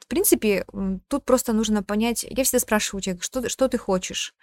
в 0.00 0.06
принципе, 0.06 0.64
тут 1.08 1.24
просто 1.24 1.52
нужно 1.52 1.82
понять, 1.82 2.24
я 2.28 2.44
всегда 2.44 2.60
спрашиваю 2.60 3.02
человека, 3.02 3.24
что, 3.24 3.48
что 3.48 3.68
ты 3.68 3.78
хочешь. 3.78 4.34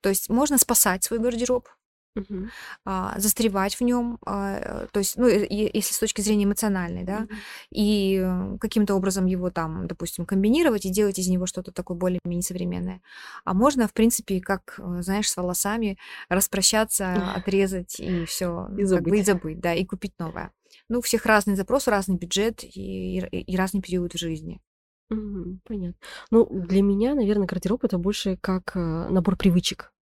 То 0.00 0.08
есть 0.08 0.28
можно 0.28 0.58
спасать 0.58 1.04
свой 1.04 1.20
гардероб, 1.20 1.68
Угу. 2.16 2.48
а, 2.84 3.14
застревать 3.20 3.76
в 3.76 3.82
нем, 3.82 4.18
а, 4.26 4.86
то 4.90 4.98
есть, 4.98 5.16
ну, 5.16 5.28
если 5.28 5.94
с 5.94 5.98
точки 5.98 6.20
зрения 6.22 6.44
эмоциональной, 6.44 7.04
да, 7.04 7.18
угу. 7.18 7.34
и 7.70 8.20
э, 8.20 8.58
каким-то 8.60 8.96
образом 8.96 9.26
его 9.26 9.50
там, 9.50 9.86
допустим, 9.86 10.26
комбинировать 10.26 10.86
и 10.86 10.90
делать 10.90 11.20
из 11.20 11.28
него 11.28 11.46
что-то 11.46 11.70
такое 11.70 11.96
более-менее 11.96 12.42
современное. 12.42 13.00
А 13.44 13.54
можно, 13.54 13.86
в 13.86 13.92
принципе, 13.92 14.40
как, 14.40 14.74
э, 14.78 15.02
знаешь, 15.02 15.30
с 15.30 15.36
волосами 15.36 15.98
распрощаться, 16.28 17.14
отрезать 17.36 18.00
и 18.00 18.24
все, 18.24 18.68
и 18.76 18.84
забыть. 18.84 19.04
Как 19.04 19.12
бы 19.12 19.18
и 19.18 19.22
забыть, 19.24 19.60
да, 19.60 19.72
и 19.74 19.84
купить 19.84 20.14
новое. 20.18 20.50
Ну, 20.88 20.98
у 20.98 21.02
всех 21.02 21.26
разный 21.26 21.54
запрос, 21.54 21.86
разный 21.86 22.16
бюджет 22.16 22.64
и, 22.64 23.20
и, 23.20 23.40
и 23.40 23.56
разный 23.56 23.82
период 23.82 24.14
в 24.14 24.18
жизни. 24.18 24.60
Мгм. 25.10 25.60
Понятно. 25.66 25.96
Ну, 26.30 26.46
для 26.50 26.82
меня, 26.82 27.14
наверное, 27.14 27.46
гардероб 27.46 27.84
это 27.84 27.98
больше 27.98 28.38
как 28.40 28.72
э, 28.76 29.08
набор 29.10 29.36
привычек. 29.36 29.92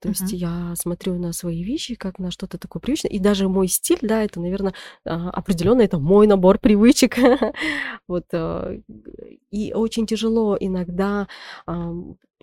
То 0.00 0.10
есть 0.10 0.32
я 0.32 0.74
смотрю 0.76 1.18
на 1.18 1.32
свои 1.32 1.62
вещи 1.64 1.94
как 1.96 2.18
на 2.20 2.30
что-то 2.30 2.58
такое 2.58 2.80
привычное. 2.80 3.10
И 3.10 3.18
даже 3.20 3.48
мой 3.48 3.68
стиль, 3.68 3.98
да, 4.02 4.22
это, 4.24 4.40
наверное, 4.40 4.74
определенно 5.04 5.82
это 5.82 5.98
мой 5.98 6.26
набор 6.26 6.58
привычек. 6.58 7.16
Вот. 8.08 8.26
э, 8.32 8.80
И 9.50 9.72
очень 9.74 10.06
тяжело 10.06 10.56
иногда, 10.60 11.28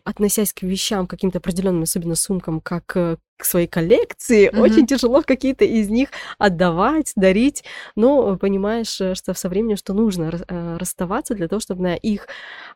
относясь 0.03 0.53
к 0.53 0.63
вещам 0.63 1.07
каким-то 1.07 1.39
определенным, 1.39 1.83
особенно 1.83 2.15
сумкам, 2.15 2.61
как 2.61 2.95
э, 2.97 3.17
к 3.39 3.45
своей 3.45 3.67
коллекции, 3.67 4.49
mm-hmm. 4.49 4.59
очень 4.59 4.85
тяжело 4.85 5.21
какие-то 5.21 5.63
из 5.63 5.89
них 5.89 6.09
отдавать, 6.37 7.13
дарить, 7.15 7.63
но 7.95 8.35
понимаешь, 8.35 8.99
э, 8.99 9.15
что 9.15 9.33
со 9.33 9.47
временем, 9.47 9.77
что 9.77 9.93
нужно 9.93 10.31
э, 10.47 10.77
расставаться 10.77 11.35
для 11.35 11.47
того, 11.47 11.61
чтобы 11.61 11.83
на 11.83 11.95
их 11.95 12.27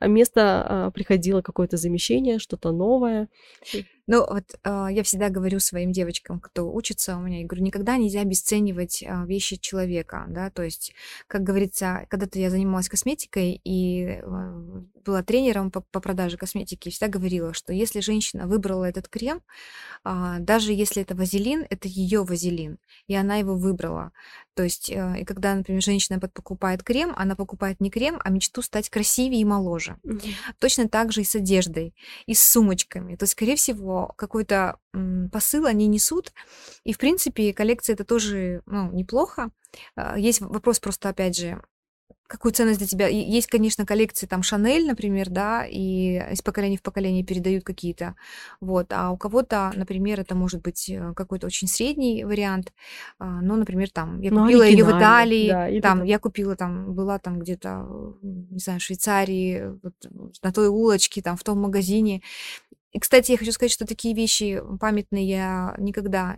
место 0.01 0.41
а, 0.65 0.91
приходило 0.91 1.41
какое-то 1.41 1.77
замещение, 1.77 2.39
что-то 2.39 2.71
новое. 2.71 3.27
Ну, 4.05 4.25
вот 4.29 4.43
э, 4.65 4.87
я 4.91 5.01
всегда 5.03 5.29
говорю 5.29 5.61
своим 5.61 5.93
девочкам, 5.93 6.41
кто 6.41 6.69
учится 6.69 7.15
у 7.15 7.21
меня, 7.21 7.39
я 7.39 7.45
говорю, 7.45 7.63
никогда 7.63 7.95
нельзя 7.95 8.19
обесценивать 8.19 9.01
э, 9.01 9.25
вещи 9.25 9.55
человека, 9.55 10.25
да, 10.27 10.49
то 10.49 10.61
есть, 10.61 10.93
как 11.27 11.43
говорится, 11.43 12.05
когда-то 12.09 12.37
я 12.37 12.49
занималась 12.49 12.89
косметикой 12.89 13.61
и 13.63 14.19
э, 14.21 14.21
была 15.05 15.23
тренером 15.23 15.71
по, 15.71 15.79
по 15.79 16.01
продаже 16.01 16.35
косметики, 16.35 16.89
всегда 16.89 17.07
говорила, 17.07 17.53
что 17.53 17.71
если 17.71 18.01
женщина 18.01 18.45
выбрала 18.45 18.83
этот 18.83 19.07
крем, 19.07 19.41
э, 20.03 20.35
даже 20.53 20.71
если 20.71 21.01
это 21.01 21.15
вазелин, 21.15 21.65
это 21.71 21.87
ее 21.87 22.23
вазелин, 22.23 22.77
и 23.07 23.15
она 23.15 23.37
его 23.37 23.55
выбрала. 23.55 24.11
То 24.53 24.61
есть, 24.61 24.87
э, 24.87 25.21
и 25.21 25.25
когда, 25.25 25.55
например, 25.55 25.81
женщина 25.81 26.19
покупает 26.19 26.83
крем, 26.83 27.11
она 27.17 27.35
покупает 27.35 27.81
не 27.81 27.89
крем, 27.89 28.21
а 28.23 28.29
мечту 28.29 28.61
стать 28.61 28.91
красивее 28.91 29.41
и 29.41 29.45
моложе. 29.45 29.97
Mm-hmm. 30.05 30.33
Точно 30.59 30.87
так 30.87 31.11
же 31.11 31.21
и 31.21 31.23
с 31.23 31.33
одеждой, 31.33 31.95
и 32.27 32.35
с 32.35 32.41
сумочками. 32.43 33.15
То 33.15 33.23
есть, 33.23 33.31
скорее 33.31 33.55
всего, 33.55 34.13
какой-то 34.15 34.77
посыл 35.31 35.65
они 35.65 35.87
несут. 35.87 36.31
И, 36.83 36.93
в 36.93 36.99
принципе, 36.99 37.51
коллекция 37.51 37.95
это 37.95 38.05
тоже 38.05 38.61
ну, 38.67 38.91
неплохо. 38.91 39.49
А, 39.95 40.19
есть 40.19 40.39
вопрос 40.39 40.79
просто, 40.79 41.09
опять 41.09 41.35
же, 41.35 41.63
какую 42.33 42.51
ценность 42.51 42.79
для 42.79 42.87
тебя. 42.87 43.07
Есть, 43.07 43.47
конечно, 43.47 43.85
коллекции 43.85 44.25
там 44.25 44.41
Шанель, 44.41 44.87
например, 44.87 45.29
да, 45.29 45.65
и 45.69 46.19
из 46.31 46.41
поколения 46.41 46.77
в 46.77 46.81
поколение 46.81 47.23
передают 47.23 47.63
какие-то, 47.63 48.15
вот, 48.59 48.87
а 48.91 49.11
у 49.11 49.17
кого-то, 49.17 49.71
например, 49.75 50.19
это 50.19 50.33
может 50.33 50.63
быть 50.63 50.89
э, 50.89 51.13
какой-то 51.15 51.45
очень 51.45 51.67
средний 51.67 52.25
вариант, 52.25 52.73
а, 53.19 53.41
ну, 53.41 53.55
например, 53.55 53.91
там, 53.91 54.19
я 54.21 54.31
ну, 54.31 54.41
купила 54.41 54.63
ее 54.63 54.83
в 54.83 54.89
Италии, 54.89 55.49
да, 55.49 55.81
там, 55.81 55.99
это... 55.99 56.07
я 56.07 56.17
купила 56.17 56.55
там, 56.55 56.95
была 56.95 57.19
там 57.19 57.39
где-то, 57.39 57.85
не 58.23 58.59
знаю, 58.59 58.79
в 58.79 58.83
Швейцарии, 58.83 59.77
вот, 59.83 59.93
на 60.41 60.51
той 60.51 60.69
улочке, 60.69 61.21
там, 61.21 61.37
в 61.37 61.43
том 61.43 61.61
магазине, 61.61 62.23
и, 62.93 62.99
кстати, 62.99 63.31
я 63.31 63.37
хочу 63.37 63.51
сказать, 63.51 63.71
что 63.71 63.87
такие 63.87 64.13
вещи 64.13 64.61
памятные 64.79 65.27
я 65.27 65.75
никогда 65.79 66.35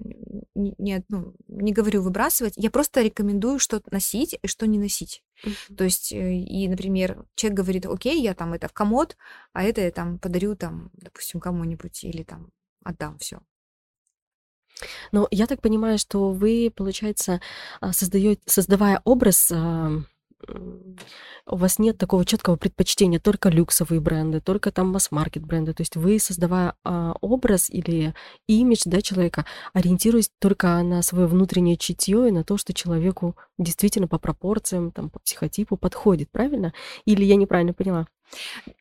не, 0.56 0.74
не, 0.78 1.04
ну, 1.10 1.36
не 1.50 1.74
говорю 1.74 2.02
выбрасывать. 2.02 2.54
Я 2.56 2.72
просто 2.72 3.02
рекомендую, 3.02 3.60
что 3.60 3.82
носить 3.92 4.40
и 4.42 4.48
что 4.48 4.66
не 4.66 4.80
носить. 4.80 5.22
Mm-hmm. 5.46 5.76
То 5.76 5.84
есть, 5.84 6.14
э, 6.14 6.34
и, 6.34 6.70
например, 6.70 7.26
человек 7.36 7.60
говорит, 7.60 7.86
окей, 7.86 8.22
я 8.22 8.34
там 8.34 8.54
это 8.54 8.70
в 8.70 8.74
комод, 8.74 9.18
а 9.52 9.64
это 9.64 9.82
я 9.82 9.92
там 9.92 10.18
подарю, 10.18 10.56
там, 10.56 10.92
допустим, 10.94 11.42
кому-нибудь 11.42 12.06
или 12.06 12.24
там 12.24 12.52
отдам 12.86 13.18
все. 13.18 13.42
Но 15.12 15.28
я 15.32 15.48
так 15.48 15.62
понимаю, 15.62 15.98
что 15.98 16.32
вы, 16.32 16.72
получается, 16.74 17.42
а, 17.82 17.92
создаете, 17.92 18.42
создавая 18.46 19.02
образ 19.04 19.52
у 20.48 21.56
вас 21.56 21.80
нет 21.80 21.98
такого 21.98 22.26
четкого 22.26 22.56
предпочтения 22.56 23.20
только 23.20 23.50
люксовые 23.50 24.00
бренды, 24.00 24.42
только 24.42 24.72
там 24.72 24.90
масс-маркет 24.90 25.44
бренды. 25.44 25.74
То 25.74 25.82
есть 25.82 25.96
вы, 25.96 26.20
создавая 26.20 26.76
а, 26.84 27.16
образ 27.22 27.70
или 27.70 28.14
имидж 28.48 28.84
да, 28.86 29.02
человека, 29.02 29.46
ориентируясь 29.74 30.32
только 30.40 30.82
на 30.82 31.02
свое 31.02 31.28
внутреннее 31.28 31.78
чутье 31.78 32.28
и 32.28 32.32
на 32.32 32.44
то, 32.44 32.58
что 32.58 32.74
человеку 32.74 33.36
действительно 33.58 34.08
по 34.08 34.20
пропорциям, 34.20 34.92
там, 34.92 35.10
по 35.10 35.20
психотипу 35.20 35.78
подходит, 35.78 36.32
правильно? 36.32 36.74
Или 37.06 37.24
я 37.24 37.36
неправильно 37.36 37.74
поняла? 37.74 38.08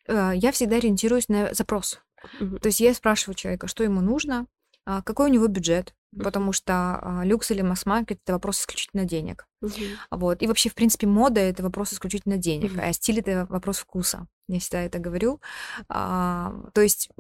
Э, 0.09 0.33
я 0.35 0.53
всегда 0.53 0.77
ориентируюсь 0.77 1.29
на 1.29 1.53
запрос. 1.53 2.01
Угу. 2.41 2.59
То 2.59 2.69
есть 2.69 2.81
я 2.81 2.95
спрашиваю 2.95 3.35
человека, 3.35 3.69
что 3.69 3.85
ему 3.85 4.01
нужно, 4.01 4.47
какой 4.85 5.31
у 5.31 5.33
него 5.33 5.47
бюджет, 5.47 5.95
потому 6.19 6.53
что 6.53 6.99
а, 7.01 7.25
люкс 7.25 7.51
или 7.51 7.63
масс-маркет 7.63 8.21
это 8.25 8.33
вопрос 8.35 8.61
исключительно 8.61 9.05
денег. 9.05 9.47
Uh-huh. 9.63 9.97
Вот. 10.11 10.43
И 10.43 10.47
вообще, 10.47 10.69
в 10.69 10.75
принципе, 10.75 11.07
мода 11.07 11.41
это 11.41 11.63
вопрос 11.63 11.93
исключительно 11.93 12.37
денег, 12.37 12.73
uh-huh. 12.73 12.89
а 12.89 12.93
стиль 12.93 13.21
это 13.21 13.47
вопрос 13.49 13.79
вкуса. 13.79 14.27
Я 14.49 14.61
всегда 14.61 14.83
это 14.83 14.99
говорю. 14.99 15.41
А, 15.89 16.55
то 16.73 16.81
есть 16.81 17.11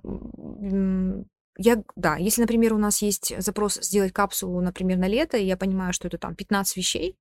я, 1.56 1.82
да, 1.96 2.16
если, 2.16 2.40
например, 2.42 2.74
у 2.74 2.78
нас 2.78 3.00
есть 3.02 3.32
запрос 3.40 3.78
сделать 3.80 4.12
капсулу, 4.12 4.60
например, 4.60 4.98
на 4.98 5.06
лето, 5.06 5.36
и 5.36 5.46
я 5.46 5.56
понимаю, 5.56 5.92
что 5.92 6.08
это 6.08 6.18
там 6.18 6.34
15 6.34 6.76
вещей, 6.76 7.16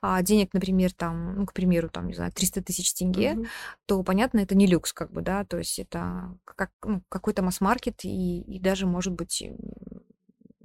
а 0.00 0.22
денег, 0.22 0.52
например, 0.52 0.92
там, 0.92 1.36
ну, 1.36 1.46
к 1.46 1.52
примеру, 1.52 1.88
там, 1.88 2.06
не 2.08 2.14
знаю, 2.14 2.32
300 2.32 2.62
тысяч 2.62 2.92
тенге, 2.94 3.32
mm-hmm. 3.32 3.46
то, 3.86 4.02
понятно, 4.02 4.40
это 4.40 4.54
не 4.54 4.66
люкс, 4.66 4.92
как 4.92 5.12
бы, 5.12 5.22
да, 5.22 5.44
то 5.44 5.58
есть 5.58 5.78
это 5.78 6.36
как, 6.44 6.70
ну, 6.84 7.02
какой-то 7.08 7.42
масс-маркет 7.42 8.04
и, 8.04 8.40
и 8.40 8.60
даже, 8.60 8.86
может 8.86 9.12
быть, 9.12 9.42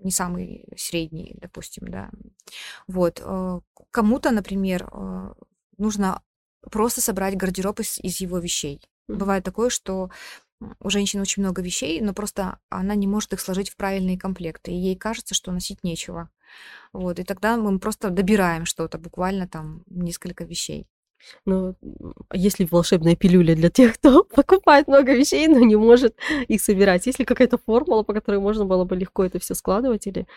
не 0.03 0.11
самый 0.11 0.65
средний, 0.75 1.37
допустим, 1.41 1.87
да. 1.87 2.09
Вот. 2.87 3.21
Э, 3.23 3.59
кому-то, 3.91 4.31
например, 4.31 4.89
э, 4.91 5.33
нужно 5.77 6.21
просто 6.71 7.01
собрать 7.01 7.37
гардероб 7.37 7.79
из, 7.79 7.99
из 7.99 8.19
его 8.19 8.39
вещей. 8.39 8.81
Mm-hmm. 9.07 9.15
Бывает 9.15 9.43
такое, 9.43 9.69
что 9.69 10.09
у 10.79 10.89
женщины 10.89 11.21
очень 11.21 11.43
много 11.43 11.61
вещей, 11.61 11.99
но 12.01 12.13
просто 12.13 12.59
она 12.69 12.95
не 12.95 13.07
может 13.07 13.33
их 13.33 13.41
сложить 13.41 13.69
в 13.69 13.75
правильные 13.75 14.17
комплекты, 14.17 14.71
и 14.71 14.75
ей 14.75 14.95
кажется, 14.95 15.35
что 15.35 15.51
носить 15.51 15.83
нечего. 15.83 16.29
Вот, 16.93 17.19
и 17.19 17.23
тогда 17.23 17.57
мы 17.57 17.79
просто 17.79 18.09
добираем 18.09 18.65
что-то, 18.65 18.97
буквально 18.97 19.47
там 19.47 19.83
несколько 19.87 20.43
вещей. 20.45 20.87
Ну, 21.45 21.75
есть 22.33 22.59
ли 22.59 22.67
волшебная 22.69 23.15
пилюля 23.15 23.55
для 23.55 23.69
тех, 23.69 23.93
кто 23.97 24.23
покупает 24.23 24.87
много 24.87 25.13
вещей, 25.13 25.47
но 25.47 25.59
не 25.59 25.75
может 25.75 26.15
их 26.47 26.61
собирать? 26.61 27.05
Есть 27.05 27.19
ли 27.19 27.25
какая-то 27.25 27.57
формула, 27.57 28.03
по 28.03 28.13
которой 28.13 28.39
можно 28.39 28.65
было 28.65 28.85
бы 28.85 28.95
легко 28.95 29.23
это 29.23 29.39
все 29.39 29.55
складывать, 29.55 30.07
или, 30.07 30.27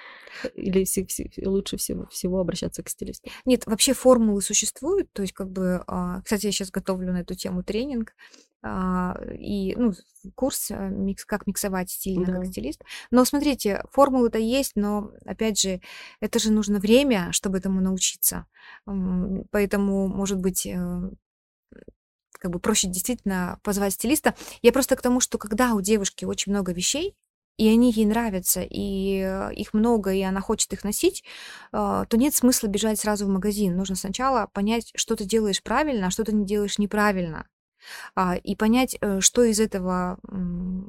или 0.55 0.85
все, 0.85 1.05
все, 1.07 1.31
лучше 1.45 1.77
всего, 1.77 2.07
всего 2.07 2.41
обращаться 2.41 2.83
к 2.83 2.89
стилисту? 2.89 3.31
Нет, 3.45 3.67
вообще 3.67 3.93
формулы 3.95 4.43
существуют. 4.43 5.13
То 5.13 5.23
есть, 5.23 5.35
как 5.35 5.51
бы, 5.51 5.83
а, 5.87 6.23
кстати, 6.23 6.47
я 6.47 6.53
сейчас 6.53 6.71
готовлю 6.71 7.13
на 7.13 7.21
эту 7.21 7.35
тему 7.35 7.63
тренинг 7.63 8.13
и 8.65 9.75
ну, 9.77 9.93
курс 10.35 10.71
э, 10.71 10.89
микс, 10.89 11.25
как 11.25 11.47
миксовать 11.47 11.91
стильно 11.91 12.27
да. 12.27 12.33
как 12.35 12.47
стилист. 12.47 12.83
Но 13.11 13.25
смотрите, 13.25 13.85
формулы-то 13.93 14.39
есть, 14.39 14.73
но 14.75 15.13
опять 15.25 15.61
же, 15.61 15.81
это 16.21 16.39
же 16.39 16.51
нужно 16.51 16.79
время, 16.79 17.33
чтобы 17.33 17.59
этому 17.59 17.81
научиться. 17.81 18.47
Поэтому, 19.51 20.09
может 20.09 20.39
быть, 20.39 20.67
э, 20.67 21.11
как 22.33 22.51
бы 22.51 22.59
проще 22.59 22.89
действительно 22.89 23.61
позвать 23.63 23.95
стилиста. 23.95 24.35
Я 24.63 24.73
просто 24.73 24.97
к 24.97 25.03
тому, 25.03 25.21
что 25.21 25.39
когда 25.39 25.75
у 25.75 25.81
девушки 25.81 26.25
очень 26.25 26.53
много 26.53 26.73
вещей, 26.73 27.15
и 27.59 27.69
они 27.69 27.91
ей 27.91 28.05
нравятся, 28.05 28.63
и 28.63 29.23
э, 29.25 29.55
их 29.55 29.73
много, 29.73 30.13
и 30.13 30.21
она 30.21 30.41
хочет 30.41 30.73
их 30.73 30.85
носить, 30.85 31.25
то 31.73 32.07
нет 32.13 32.35
смысла 32.35 32.67
бежать 32.67 33.01
сразу 33.01 33.27
в 33.27 33.31
магазин. 33.31 33.77
Нужно 33.77 33.97
сначала 33.97 34.49
понять, 34.53 34.93
что 34.95 35.17
ты 35.17 35.25
делаешь 35.25 35.63
правильно, 35.63 36.09
а 36.09 36.11
что 36.11 36.25
ты 36.25 36.33
не 36.33 36.45
делаешь 36.45 36.79
неправильно 36.79 37.47
а, 37.47 37.56
и 38.43 38.57
понять, 38.57 38.97
э, 39.01 39.21
что 39.21 39.43
из 39.43 39.61
этого 39.61 40.19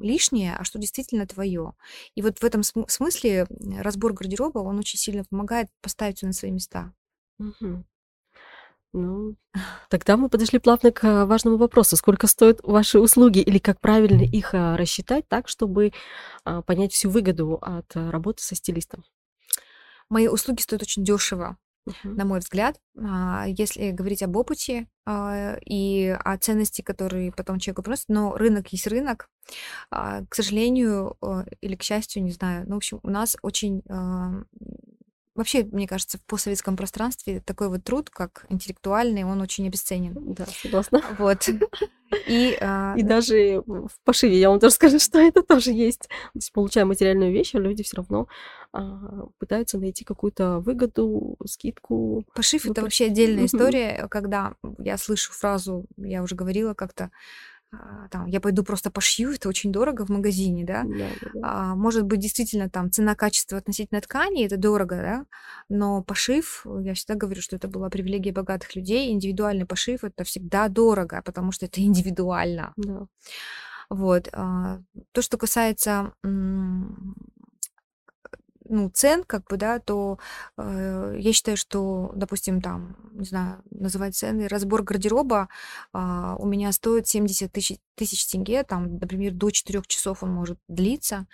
лишнее, 0.00 0.56
а 0.56 0.64
что 0.64 0.78
действительно 0.78 1.26
твое. 1.26 1.74
И 2.14 2.22
вот 2.22 2.38
в 2.38 2.44
этом 2.44 2.62
смысле 2.62 3.46
разбор 3.78 4.12
гардероба, 4.12 4.58
он 4.58 4.78
очень 4.78 4.98
сильно 4.98 5.24
помогает 5.24 5.68
поставить 5.82 6.18
все 6.18 6.26
на 6.26 6.32
свои 6.32 6.50
места. 6.50 6.92
Угу. 7.38 7.84
Ну, 8.94 9.36
тогда 9.90 10.16
мы 10.16 10.30
подошли 10.30 10.58
плавно 10.58 10.90
к 10.92 11.26
важному 11.26 11.58
вопросу. 11.58 11.96
Сколько 11.96 12.26
стоят 12.26 12.60
ваши 12.62 12.98
услуги 12.98 13.40
или 13.40 13.58
как 13.58 13.80
правильно 13.80 14.22
их 14.22 14.54
а, 14.54 14.76
рассчитать 14.78 15.28
так, 15.28 15.48
чтобы 15.48 15.92
а, 16.44 16.62
понять 16.62 16.92
всю 16.92 17.10
выгоду 17.10 17.58
от 17.60 17.94
работы 17.94 18.42
со 18.42 18.54
стилистом? 18.54 19.04
Мои 20.08 20.26
услуги 20.26 20.62
стоят 20.62 20.82
очень 20.82 21.04
дешево 21.04 21.58
на 22.04 22.24
мой 22.24 22.40
взгляд. 22.40 22.80
А, 22.98 23.46
если 23.48 23.90
говорить 23.90 24.22
об 24.22 24.36
опыте 24.36 24.88
а, 25.06 25.56
и 25.64 26.08
о 26.08 26.36
ценности, 26.38 26.82
которые 26.82 27.32
потом 27.32 27.58
человеку 27.58 27.82
приносят, 27.82 28.08
но 28.08 28.36
рынок 28.36 28.68
есть 28.68 28.86
рынок. 28.86 29.28
А, 29.90 30.22
к 30.28 30.34
сожалению 30.34 31.16
или 31.60 31.76
к 31.76 31.82
счастью, 31.82 32.22
не 32.22 32.32
знаю. 32.32 32.64
Ну, 32.66 32.74
в 32.74 32.76
общем, 32.78 33.00
у 33.02 33.10
нас 33.10 33.36
очень 33.42 33.82
Вообще, 35.38 35.62
мне 35.62 35.86
кажется, 35.86 36.18
в 36.18 36.22
постсоветском 36.22 36.76
пространстве 36.76 37.40
такой 37.46 37.68
вот 37.68 37.84
труд, 37.84 38.10
как 38.10 38.44
интеллектуальный, 38.48 39.22
он 39.22 39.40
очень 39.40 39.68
обесценен. 39.68 40.12
Да, 40.34 40.46
согласна. 40.46 41.00
Вот. 41.16 41.48
И, 42.26 42.58
а, 42.60 42.94
и 42.96 43.04
даже 43.04 43.62
в 43.64 43.90
пошиве, 44.04 44.40
я 44.40 44.50
вам 44.50 44.58
тоже 44.58 44.74
скажу, 44.74 44.98
что 44.98 45.20
это 45.20 45.44
тоже 45.44 45.70
есть. 45.70 46.08
То 46.08 46.30
есть, 46.34 46.52
получая 46.52 46.86
материальную 46.86 47.30
вещь, 47.30 47.52
люди 47.54 47.84
все 47.84 47.98
равно 47.98 48.26
а, 48.72 49.26
пытаются 49.38 49.78
найти 49.78 50.04
какую-то 50.04 50.58
выгоду, 50.58 51.36
скидку. 51.46 52.24
Пошив 52.34 52.66
это 52.66 52.82
вообще 52.82 53.06
отдельная 53.06 53.44
история, 53.44 54.08
когда 54.10 54.54
я 54.78 54.98
слышу 54.98 55.32
фразу, 55.32 55.86
я 55.96 56.24
уже 56.24 56.34
говорила 56.34 56.74
как-то, 56.74 57.12
там, 58.10 58.26
я 58.26 58.40
пойду 58.40 58.64
просто 58.64 58.90
пошью, 58.90 59.32
это 59.32 59.48
очень 59.48 59.72
дорого 59.72 60.06
в 60.06 60.08
магазине, 60.08 60.64
да. 60.64 60.84
да, 60.84 61.06
да, 61.20 61.30
да. 61.34 61.40
А, 61.42 61.74
может 61.74 62.04
быть, 62.04 62.20
действительно, 62.20 62.70
там, 62.70 62.90
цена-качество 62.90 63.58
относительно 63.58 64.00
ткани, 64.00 64.46
это 64.46 64.56
дорого, 64.56 64.96
да, 64.96 65.26
но 65.68 66.02
пошив, 66.02 66.66
я 66.80 66.94
всегда 66.94 67.14
говорю, 67.14 67.42
что 67.42 67.56
это 67.56 67.68
была 67.68 67.90
привилегия 67.90 68.32
богатых 68.32 68.74
людей, 68.74 69.10
индивидуальный 69.12 69.66
пошив, 69.66 70.04
это 70.04 70.24
всегда 70.24 70.68
дорого, 70.68 71.22
потому 71.24 71.52
что 71.52 71.66
это 71.66 71.80
индивидуально. 71.82 72.72
Да. 72.76 73.06
Вот. 73.90 74.28
А, 74.32 74.80
то, 75.12 75.22
что 75.22 75.38
касается 75.38 76.12
ну, 78.68 78.90
цен, 78.90 79.24
как 79.24 79.46
бы, 79.46 79.56
да, 79.56 79.78
то 79.78 80.18
э, 80.56 81.16
я 81.18 81.32
считаю, 81.32 81.56
что, 81.56 82.12
допустим, 82.14 82.60
там, 82.60 82.96
не 83.12 83.24
знаю, 83.24 83.62
называть 83.70 84.16
цены, 84.16 84.48
разбор 84.48 84.82
гардероба 84.82 85.48
э, 85.92 86.36
у 86.38 86.46
меня 86.46 86.72
стоит 86.72 87.08
70 87.08 87.52
тысяч, 87.52 87.78
тысяч 87.94 88.26
тенге, 88.26 88.62
там, 88.62 88.98
например, 88.98 89.32
до 89.32 89.50
4 89.50 89.82
часов 89.86 90.22
он 90.22 90.30
может 90.32 90.58
длиться, 90.68 91.26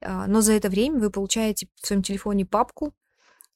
э, 0.00 0.26
но 0.26 0.40
за 0.40 0.52
это 0.52 0.68
время 0.68 1.00
вы 1.00 1.10
получаете 1.10 1.68
в 1.80 1.86
своем 1.86 2.02
телефоне 2.02 2.46
папку, 2.46 2.94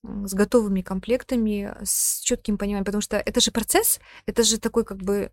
с 0.04 0.32
готовыми 0.32 0.80
комплектами, 0.80 1.75
с 1.82 2.20
четким 2.20 2.56
пониманием, 2.56 2.85
потому 2.85 3.02
что 3.02 3.16
это 3.16 3.40
же 3.40 3.50
процесс, 3.50 3.99
это 4.26 4.44
же 4.44 4.58
такой 4.58 4.85
как 4.85 4.99
бы 4.99 5.32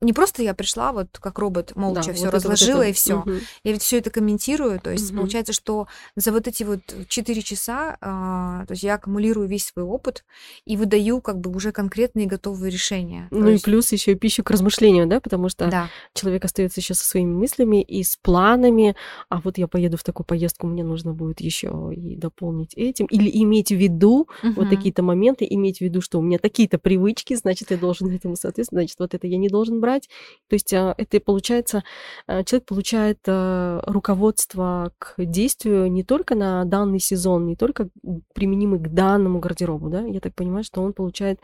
не 0.00 0.12
просто 0.12 0.42
я 0.42 0.54
пришла 0.54 0.92
вот 0.92 1.18
как 1.18 1.38
робот 1.38 1.74
молча 1.74 2.08
да, 2.08 2.12
все 2.12 2.24
вот 2.26 2.34
разложила 2.34 2.76
вот 2.76 2.82
это. 2.82 2.90
и 2.90 2.92
все. 2.92 3.18
Угу. 3.18 3.32
Я 3.64 3.72
ведь 3.72 3.82
все 3.82 3.98
это 3.98 4.10
комментирую, 4.10 4.80
то 4.80 4.90
есть 4.90 5.10
угу. 5.10 5.20
получается, 5.20 5.52
что 5.52 5.88
за 6.14 6.30
вот 6.30 6.46
эти 6.46 6.62
вот 6.62 6.80
4 7.08 7.42
часа, 7.42 7.96
а, 8.00 8.64
то 8.66 8.72
есть 8.72 8.84
я 8.84 8.94
аккумулирую 8.94 9.48
весь 9.48 9.66
свой 9.66 9.84
опыт 9.84 10.24
и 10.64 10.76
выдаю 10.76 11.20
как 11.20 11.40
бы 11.40 11.50
уже 11.54 11.72
конкретные 11.72 12.26
готовые 12.26 12.70
решения. 12.70 13.26
Ну 13.32 13.46
то 13.46 13.50
и 13.50 13.58
плюс 13.58 13.90
еще 13.90 14.14
пищу 14.14 14.44
к 14.44 14.50
размышлению, 14.50 15.08
да, 15.08 15.20
потому 15.20 15.48
что 15.48 15.66
да. 15.66 15.88
человек 16.14 16.44
остается 16.44 16.78
еще 16.78 16.94
со 16.94 17.04
своими 17.04 17.32
мыслями 17.32 17.82
и 17.82 18.04
с 18.04 18.16
планами, 18.16 18.94
а 19.28 19.40
вот 19.40 19.58
я 19.58 19.66
поеду 19.66 19.96
в 19.96 20.04
такую 20.04 20.26
поездку, 20.26 20.68
мне 20.68 20.84
нужно 20.84 21.12
будет 21.12 21.40
еще 21.40 21.90
и 21.92 22.14
дополнить 22.14 22.72
этим 22.74 23.06
или 23.06 23.30
иметь 23.42 23.70
в 23.70 23.76
виду 23.76 24.28
угу. 24.42 24.52
вот 24.54 24.70
такие-то 24.70 25.02
моменты, 25.02 25.44
иметь 25.50 25.78
в 25.78 25.80
виду, 25.80 26.00
что 26.00 26.20
у 26.20 26.22
меня 26.22 26.38
такие-то 26.38 26.78
привычки, 26.78 27.34
значит 27.34 27.72
я 27.72 27.76
должен 27.76 28.08
этому 28.14 28.36
соответствовать, 28.36 28.84
значит 28.84 29.00
вот 29.00 29.14
это 29.14 29.26
я 29.26 29.38
не 29.38 29.48
должен 29.48 29.80
брать 29.80 29.87
брать. 29.88 30.08
То 30.48 30.54
есть 30.54 30.72
а, 30.74 30.94
это 30.98 31.20
получается, 31.20 31.82
а, 32.26 32.44
человек 32.44 32.66
получает 32.66 33.18
а, 33.26 33.82
руководство 33.86 34.92
к 34.98 35.14
действию 35.18 35.90
не 35.90 36.04
только 36.04 36.34
на 36.34 36.64
данный 36.64 37.00
сезон, 37.00 37.46
не 37.46 37.56
только 37.56 37.88
применимый 38.34 38.80
к 38.80 38.88
данному 38.88 39.38
гардеробу, 39.38 39.88
да, 39.88 40.02
я 40.02 40.20
так 40.20 40.34
понимаю, 40.34 40.64
что 40.64 40.82
он 40.82 40.92
получает 40.92 41.40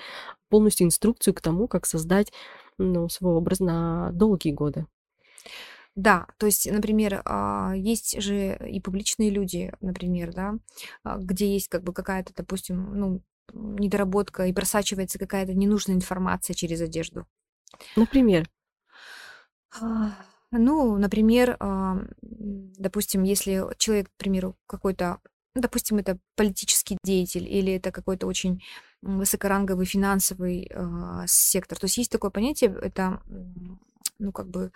полностью 0.51 0.87
инструкцию 0.87 1.35
к 1.35 1.41
тому, 1.41 1.69
как 1.69 1.87
создать 1.87 2.33
ну, 2.79 3.09
свой 3.09 3.35
образ 3.35 3.61
на 3.61 4.11
долгие 4.13 4.53
годы. 4.53 4.87
Да, 5.97 6.27
то 6.39 6.47
есть, 6.47 6.69
например, 6.69 7.23
есть 7.77 8.21
же 8.21 8.59
и 8.69 8.81
публичные 8.81 9.31
люди, 9.31 9.73
например, 9.81 10.33
да, 10.35 10.55
где 11.05 11.53
есть 11.53 11.69
как 11.69 11.85
бы 11.85 11.93
какая-то, 11.93 12.33
допустим, 12.35 12.99
ну, 12.99 13.23
недоработка 13.53 14.47
и 14.47 14.53
просачивается 14.53 15.19
какая-то 15.19 15.55
ненужная 15.55 15.95
информация 15.95 16.55
через 16.55 16.81
одежду. 16.81 17.27
Например? 17.97 18.49
А, 19.81 20.13
ну, 20.51 20.97
например, 20.99 21.57
а, 21.61 21.99
допустим, 22.23 23.23
если 23.23 23.65
человек, 23.79 24.09
к 24.09 24.17
примеру, 24.17 24.57
какой-то, 24.67 25.19
ну, 25.55 25.61
допустим, 25.61 25.99
это 25.99 26.19
политический 26.37 26.99
деятель 27.05 27.49
или 27.49 27.73
это 27.73 27.93
какой-то 27.93 28.27
очень 28.27 28.63
высокоранговый 29.03 29.87
финансовый 29.87 30.69
э, 30.71 31.25
сектор. 31.27 31.79
То 31.79 31.87
есть 31.87 31.99
есть 31.99 32.11
такое 32.11 32.31
понятие, 32.31 32.75
это, 32.81 33.21
ну, 34.19 34.33
как 34.33 34.49
бы 34.49 34.73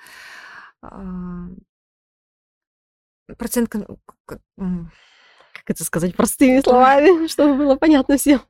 процент... 3.36 3.68
Как 3.68 5.76
это 5.76 5.84
сказать 5.84 6.16
простыми 6.16 6.60
словами, 6.60 7.26
чтобы 7.28 7.56
было 7.56 7.76
понятно 7.76 8.16
всем? 8.16 8.40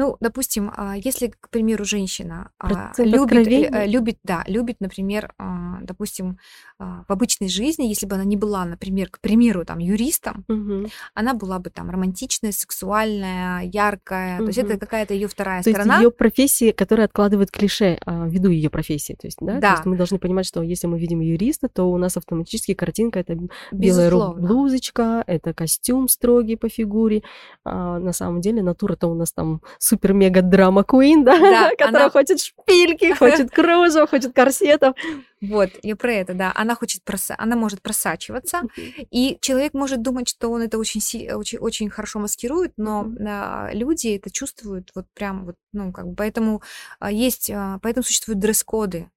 Ну, 0.00 0.16
допустим, 0.18 0.72
а, 0.74 0.94
если, 0.96 1.26
к 1.26 1.50
примеру, 1.50 1.84
женщина 1.84 2.52
а, 2.58 2.90
любит, 2.96 3.70
э, 3.70 3.86
любит, 3.86 4.18
да, 4.24 4.44
любит, 4.46 4.76
например, 4.80 5.34
а, 5.36 5.78
допустим, 5.82 6.38
в 6.78 7.12
обычной 7.12 7.50
жизни, 7.50 7.84
если 7.84 8.06
бы 8.06 8.14
она 8.14 8.24
не 8.24 8.38
была, 8.38 8.64
например, 8.64 9.10
к 9.10 9.20
примеру, 9.20 9.66
там, 9.66 9.78
юристом, 9.78 10.46
угу. 10.48 10.88
она 11.12 11.34
была 11.34 11.58
бы 11.58 11.68
там 11.68 11.90
романтичная, 11.90 12.52
сексуальная, 12.52 13.64
яркая. 13.64 14.36
Угу. 14.36 14.44
То 14.44 14.48
есть 14.48 14.58
это 14.58 14.78
какая-то 14.78 15.12
ее 15.12 15.28
вторая 15.28 15.62
то 15.62 15.68
сторона. 15.68 15.98
ее 15.98 16.10
профессии, 16.10 16.70
которая 16.70 17.04
откладывает 17.04 17.50
клише 17.50 18.00
ввиду 18.06 18.48
ее 18.48 18.70
профессии. 18.70 19.12
То 19.20 19.26
есть, 19.26 19.36
да? 19.42 19.60
да. 19.60 19.60
То 19.60 19.74
есть 19.74 19.84
мы 19.84 19.96
должны 19.98 20.18
понимать, 20.18 20.46
что 20.46 20.62
если 20.62 20.86
мы 20.86 20.98
видим 20.98 21.20
юриста, 21.20 21.68
то 21.68 21.84
у 21.84 21.98
нас 21.98 22.16
автоматически 22.16 22.72
картинка 22.72 23.18
это 23.18 23.34
белая 23.72 24.08
Безусловно. 24.08 24.48
блузочка, 24.48 25.24
это 25.26 25.52
костюм 25.52 26.08
строгий 26.08 26.56
по 26.56 26.70
фигуре. 26.70 27.22
А, 27.62 27.98
на 27.98 28.14
самом 28.14 28.40
деле 28.40 28.62
натура-то 28.62 29.06
у 29.06 29.14
нас 29.14 29.32
там 29.32 29.60
супер-мега-драма 29.90 30.84
Куин, 30.84 31.24
да, 31.24 31.38
да 31.38 31.70
которая 31.78 32.04
она... 32.04 32.10
хочет 32.10 32.40
шпильки, 32.40 33.12
хочет 33.18 33.50
кружев, 33.50 34.10
хочет 34.10 34.32
корсетов. 34.32 34.94
Вот, 35.40 35.70
я 35.82 35.96
про 35.96 36.12
это, 36.12 36.34
да. 36.34 36.52
Она 36.54 36.74
хочет 36.74 37.02
проса... 37.02 37.34
она 37.38 37.56
может 37.56 37.82
просачиваться, 37.82 38.62
и 39.10 39.38
человек 39.40 39.74
может 39.74 40.02
думать, 40.02 40.28
что 40.28 40.50
он 40.50 40.62
это 40.62 40.78
очень, 40.78 41.00
си... 41.00 41.32
очень, 41.32 41.58
очень 41.58 41.90
хорошо 41.90 42.18
маскирует, 42.18 42.72
но 42.76 43.06
а, 43.26 43.70
люди 43.72 44.16
это 44.16 44.30
чувствуют 44.30 44.90
вот 44.94 45.06
прям 45.14 45.46
вот, 45.46 45.56
ну, 45.72 45.92
как 45.92 46.06
бы, 46.08 46.14
поэтому 46.14 46.62
а, 46.98 47.10
есть, 47.10 47.50
а, 47.50 47.78
поэтому 47.82 48.04
существуют 48.04 48.38
дресс-коды, 48.38 49.10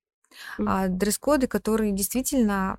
а, 0.65 0.87
дресс-коды, 0.87 1.47
которые 1.47 1.91
действительно, 1.91 2.77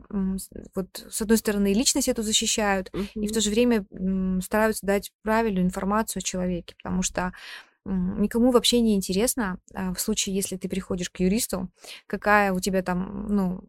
вот, 0.74 1.07
с 1.11 1.22
одной 1.22 1.38
стороны, 1.38 1.72
личность 1.72 2.09
эту 2.09 2.22
защищают, 2.22 2.90
mm-hmm. 2.92 3.09
и 3.14 3.26
в 3.26 3.33
то 3.33 3.40
же 3.40 3.50
время 3.50 3.85
стараются 4.42 4.87
дать 4.87 5.12
правильную 5.22 5.64
информацию 5.64 6.20
о 6.20 6.24
человеке, 6.24 6.74
потому 6.83 7.02
что 7.02 7.33
никому 7.85 8.51
вообще 8.51 8.81
не 8.81 8.94
интересно, 8.94 9.59
а, 9.75 9.92
в 9.92 10.01
случае, 10.01 10.35
если 10.35 10.57
ты 10.57 10.68
приходишь 10.68 11.11
к 11.11 11.20
юристу, 11.20 11.68
какая 12.07 12.53
у 12.53 12.61
тебя 12.61 12.83
там, 12.83 13.27
ну, 13.29 13.64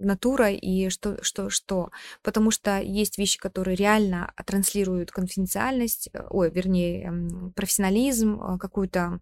натура 0.00 0.50
и 0.50 0.88
что, 0.88 1.22
что, 1.22 1.50
что. 1.50 1.90
Потому 2.22 2.50
что 2.50 2.78
есть 2.80 3.18
вещи, 3.18 3.38
которые 3.38 3.76
реально 3.76 4.32
транслируют 4.44 5.10
конфиденциальность, 5.10 6.10
э, 6.12 6.26
ой, 6.30 6.50
вернее, 6.50 7.52
профессионализм, 7.54 8.40
э, 8.40 8.58
какую-то 8.58 9.20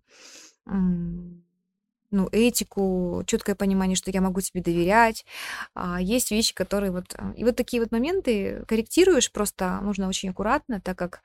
ну, 2.14 2.28
этику, 2.30 3.24
четкое 3.26 3.56
понимание, 3.56 3.96
что 3.96 4.10
я 4.10 4.20
могу 4.20 4.40
тебе 4.40 4.62
доверять. 4.62 5.26
А 5.74 6.00
есть 6.00 6.30
вещи, 6.30 6.54
которые 6.54 6.92
вот... 6.92 7.14
А, 7.16 7.32
и 7.36 7.44
вот 7.44 7.56
такие 7.56 7.82
вот 7.82 7.90
моменты 7.92 8.64
корректируешь, 8.68 9.32
просто 9.32 9.80
нужно 9.82 10.08
очень 10.08 10.30
аккуратно, 10.30 10.80
так 10.80 10.96
как 10.96 11.22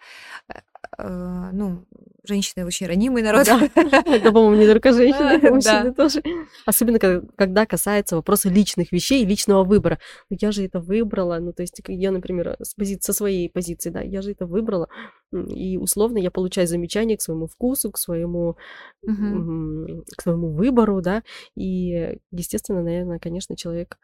э, 0.97 1.49
ну, 1.53 1.85
женщины 2.27 2.65
очень 2.65 2.87
ранимый 2.87 3.23
народ. 3.23 3.45
Да. 3.45 3.69
Это, 3.75 4.31
по-моему, 4.31 4.55
не 4.55 4.67
только 4.67 4.93
женщины, 4.93 5.51
мужчины 5.51 5.93
тоже. 5.93 6.23
Особенно, 6.65 6.99
когда 6.99 7.65
касается 7.65 8.15
вопроса 8.15 8.49
личных 8.49 8.91
вещей 8.91 9.25
личного 9.25 9.63
выбора. 9.63 9.99
Ну, 10.29 10.37
я 10.39 10.51
же 10.51 10.63
это 10.63 10.79
выбрала, 10.79 11.39
ну, 11.39 11.53
то 11.53 11.63
есть 11.63 11.81
я, 11.87 12.11
например, 12.11 12.55
с 12.61 12.77
пози- 12.77 12.99
со 13.01 13.13
своей 13.13 13.49
позиции, 13.49 13.89
да, 13.89 14.01
я 14.01 14.21
же 14.21 14.31
это 14.31 14.45
выбрала, 14.45 14.87
и 15.31 15.77
условно 15.77 16.17
я 16.17 16.31
получаю 16.31 16.67
замечания 16.67 17.17
к 17.17 17.21
своему 17.21 17.47
вкусу, 17.47 17.91
к 17.91 17.97
своему, 17.97 18.57
угу. 19.01 20.03
к 20.15 20.21
своему 20.21 20.51
выбору, 20.51 21.01
да, 21.01 21.23
и, 21.55 22.17
естественно, 22.31 22.81
наверное, 22.81 23.19
конечно, 23.19 23.55
человек 23.55 23.97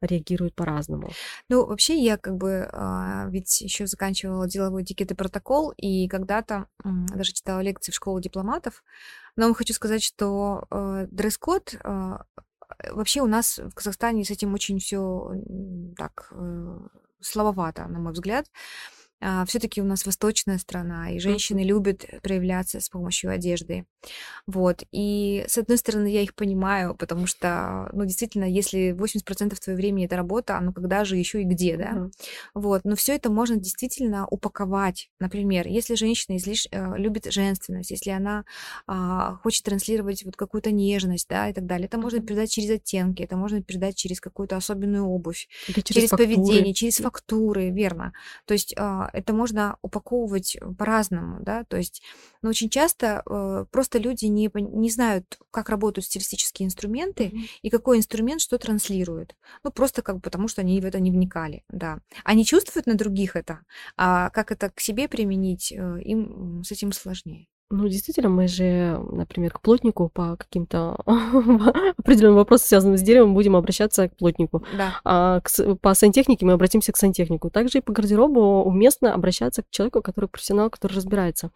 реагируют 0.00 0.54
по-разному. 0.54 1.10
Ну, 1.48 1.66
вообще, 1.66 1.98
я 1.98 2.16
как 2.16 2.36
бы 2.36 2.68
а, 2.72 3.26
ведь 3.28 3.60
еще 3.60 3.86
заканчивала 3.86 4.48
деловой 4.48 4.82
этикет 4.82 5.12
и 5.12 5.14
протокол, 5.14 5.72
и 5.76 6.08
когда-то 6.08 6.66
даже 6.82 7.32
читала 7.32 7.60
лекции 7.60 7.92
в 7.92 7.94
школу 7.94 8.20
дипломатов. 8.20 8.84
Но 9.36 9.52
хочу 9.54 9.74
сказать, 9.74 10.02
что 10.02 10.66
э, 10.70 11.06
дресс-код 11.10 11.74
э, 11.82 12.18
вообще 12.90 13.20
у 13.20 13.26
нас 13.26 13.58
в 13.58 13.72
Казахстане 13.72 14.24
с 14.24 14.30
этим 14.30 14.54
очень 14.54 14.78
все 14.78 15.32
так 15.96 16.28
э, 16.30 16.78
слабовато, 17.20 17.86
на 17.88 17.98
мой 17.98 18.12
взгляд 18.12 18.46
а, 19.20 19.44
все-таки 19.46 19.80
у 19.80 19.84
нас 19.84 20.06
восточная 20.06 20.58
страна, 20.58 21.10
и 21.10 21.18
женщины 21.18 21.60
mm-hmm. 21.60 21.64
любят 21.64 22.04
проявляться 22.22 22.80
с 22.80 22.88
помощью 22.88 23.30
одежды. 23.30 23.86
Вот. 24.46 24.82
И, 24.92 25.44
с 25.48 25.58
одной 25.58 25.78
стороны, 25.78 26.08
я 26.08 26.22
их 26.22 26.34
понимаю, 26.34 26.94
потому 26.94 27.26
что, 27.26 27.88
ну, 27.92 28.04
действительно, 28.04 28.44
если 28.44 28.92
80% 28.92 29.54
твоего 29.56 29.76
времени 29.76 30.06
это 30.06 30.16
работа, 30.16 30.58
ну, 30.60 30.72
когда 30.72 31.04
же 31.04 31.16
еще 31.16 31.42
и 31.42 31.44
где, 31.44 31.76
да? 31.76 31.92
Mm-hmm. 31.92 32.10
Вот. 32.54 32.84
Но 32.84 32.96
все 32.96 33.14
это 33.14 33.30
можно 33.30 33.56
действительно 33.56 34.26
упаковать. 34.26 35.10
Например, 35.20 35.66
если 35.66 35.94
женщина 35.94 36.36
излиш... 36.36 36.66
Э, 36.70 36.94
любит 36.96 37.30
женственность, 37.32 37.90
если 37.90 38.10
она 38.10 38.44
а, 38.86 39.36
хочет 39.42 39.64
транслировать 39.64 40.24
вот 40.24 40.36
какую-то 40.36 40.70
нежность, 40.70 41.28
да, 41.28 41.48
и 41.48 41.52
так 41.52 41.66
далее, 41.66 41.86
это 41.86 41.98
можно 41.98 42.20
передать 42.20 42.50
через 42.52 42.70
оттенки, 42.70 43.22
это 43.22 43.36
можно 43.36 43.62
передать 43.62 43.96
через 43.96 44.20
какую-то 44.20 44.56
особенную 44.56 45.04
обувь, 45.06 45.48
Или 45.68 45.80
через, 45.80 45.94
через 45.94 46.10
поведение, 46.10 46.74
через 46.74 46.96
фактуры, 46.98 47.70
верно. 47.70 48.12
То 48.46 48.54
есть 48.54 48.74
а, 48.76 49.10
это 49.14 49.32
можно 49.32 49.78
упаковывать 49.82 50.56
э, 50.56 50.72
по-разному, 50.78 51.38
да, 51.42 51.64
то 51.64 51.76
есть, 51.76 52.02
но 52.42 52.50
очень 52.50 52.68
часто 52.68 53.22
э, 53.24 53.66
просто 53.70 53.98
люди 53.98 54.26
не, 54.26 54.50
не 54.54 54.90
знают, 54.90 55.38
как 55.50 55.68
работают 55.68 56.06
стилистические 56.06 56.66
инструменты 56.66 57.24
mm-hmm. 57.24 57.48
и 57.62 57.70
какой 57.70 57.98
инструмент 57.98 58.40
что 58.40 58.58
транслирует. 58.58 59.36
Ну, 59.62 59.70
просто 59.70 60.02
как 60.02 60.16
бы 60.16 60.20
потому, 60.20 60.48
что 60.48 60.60
они 60.60 60.80
в 60.80 60.84
это 60.84 61.00
не 61.00 61.10
вникали, 61.10 61.64
да. 61.68 61.98
Они 62.24 62.44
чувствуют 62.44 62.86
на 62.86 62.94
других 62.94 63.36
это, 63.36 63.60
а 63.96 64.30
как 64.30 64.52
это 64.52 64.70
к 64.70 64.80
себе 64.80 65.08
применить, 65.08 65.72
э, 65.72 66.00
им 66.02 66.62
с 66.64 66.72
этим 66.72 66.92
сложнее. 66.92 67.48
Ну, 67.70 67.88
действительно, 67.88 68.28
мы 68.28 68.46
же, 68.46 69.00
например, 69.10 69.50
к 69.52 69.60
плотнику 69.60 70.10
по 70.12 70.36
каким-то 70.36 70.96
определенным 71.96 72.36
вопросам, 72.36 72.68
связанным 72.68 72.98
с 72.98 73.02
деревом, 73.02 73.34
будем 73.34 73.56
обращаться 73.56 74.08
к 74.08 74.16
плотнику. 74.16 74.64
Да. 74.76 75.00
А 75.02 75.40
к, 75.40 75.76
по 75.76 75.94
сантехнике 75.94 76.44
мы 76.44 76.52
обратимся 76.52 76.92
к 76.92 76.96
сантехнику. 76.96 77.50
Также 77.50 77.78
и 77.78 77.80
по 77.80 77.92
гардеробу 77.92 78.62
уместно 78.62 79.14
обращаться 79.14 79.62
к 79.62 79.70
человеку, 79.70 80.02
который 80.02 80.26
профессионал, 80.26 80.68
который 80.68 80.92
разбирается. 80.94 81.50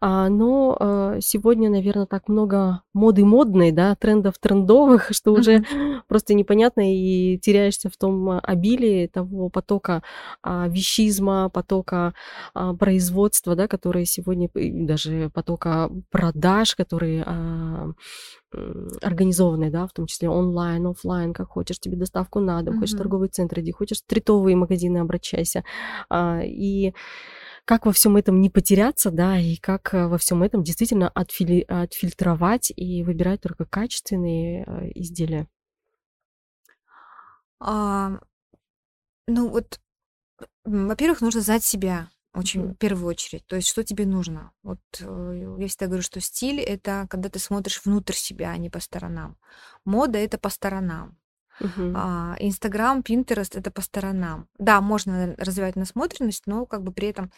А, 0.00 0.28
но 0.28 0.76
а, 0.78 1.18
сегодня, 1.20 1.70
наверное, 1.70 2.06
так 2.06 2.28
много 2.28 2.82
моды 2.92 3.24
модной, 3.24 3.70
да, 3.70 3.94
трендов 3.94 4.34
трендовых, 4.38 5.10
что 5.12 5.32
уже 5.32 5.64
просто 6.08 6.34
непонятно 6.34 6.92
и 6.92 7.38
теряешься 7.38 7.88
в 7.88 7.96
том 7.96 8.40
обилии 8.42 9.06
того 9.06 9.48
потока 9.48 10.02
а, 10.42 10.66
вещизма, 10.68 11.50
потока 11.50 12.14
а, 12.52 12.74
производства, 12.74 13.54
да, 13.54 13.68
которые 13.68 14.06
сегодня 14.06 14.50
даже 14.54 15.19
потока 15.28 15.90
продаж, 16.10 16.74
которые 16.74 17.24
а, 17.26 17.92
организованные, 19.02 19.70
да, 19.70 19.86
в 19.86 19.92
том 19.92 20.06
числе 20.06 20.28
онлайн, 20.28 20.86
офлайн, 20.86 21.32
как 21.32 21.48
хочешь, 21.48 21.78
тебе 21.78 21.96
доставку 21.96 22.40
надо, 22.40 22.70
mm-hmm. 22.70 22.78
хочешь 22.78 22.98
торговый 22.98 23.28
центр 23.28 23.60
иди, 23.60 23.72
хочешь 23.72 23.98
стритовые 23.98 24.56
магазины 24.56 24.98
обращайся. 24.98 25.64
А, 26.08 26.40
и 26.42 26.92
как 27.64 27.86
во 27.86 27.92
всем 27.92 28.16
этом 28.16 28.40
не 28.40 28.50
потеряться, 28.50 29.10
да, 29.10 29.38
и 29.38 29.56
как 29.56 29.94
э, 29.94 30.08
во 30.08 30.18
всем 30.18 30.42
этом 30.42 30.64
действительно 30.64 31.08
отфили, 31.08 31.64
отфильтровать 31.68 32.72
и 32.74 33.04
выбирать 33.04 33.42
только 33.42 33.64
качественные 33.64 34.64
а, 34.64 34.88
изделия? 34.94 35.46
А, 37.60 38.18
ну 39.28 39.48
вот, 39.48 39.78
во-первых, 40.64 41.20
нужно 41.20 41.42
знать 41.42 41.62
себя. 41.62 42.08
Очень 42.32 42.68
в 42.68 42.74
первую 42.76 43.08
очередь. 43.08 43.44
То 43.46 43.56
есть, 43.56 43.68
что 43.68 43.82
тебе 43.82 44.06
нужно? 44.06 44.52
Вот 44.62 44.78
э, 45.00 45.56
я 45.58 45.66
всегда 45.66 45.86
говорю, 45.86 46.02
что 46.02 46.20
стиль 46.20 46.60
это 46.60 47.06
когда 47.10 47.28
ты 47.28 47.40
смотришь 47.40 47.80
внутрь 47.84 48.14
себя, 48.14 48.50
а 48.50 48.56
не 48.56 48.70
по 48.70 48.78
сторонам. 48.78 49.36
Мода 49.84 50.18
это 50.18 50.38
по 50.38 50.48
сторонам. 50.48 51.18
А, 51.94 52.36
Инстаграм, 52.38 53.02
Пинтерест 53.02 53.56
это 53.56 53.70
по 53.70 53.82
сторонам. 53.82 54.48
Да, 54.58 54.80
можно 54.80 55.34
развивать 55.36 55.76
насмотренность, 55.76 56.46
но 56.46 56.66
как 56.66 56.82
бы 56.82 56.92
при 56.92 57.08
этом 57.08 57.30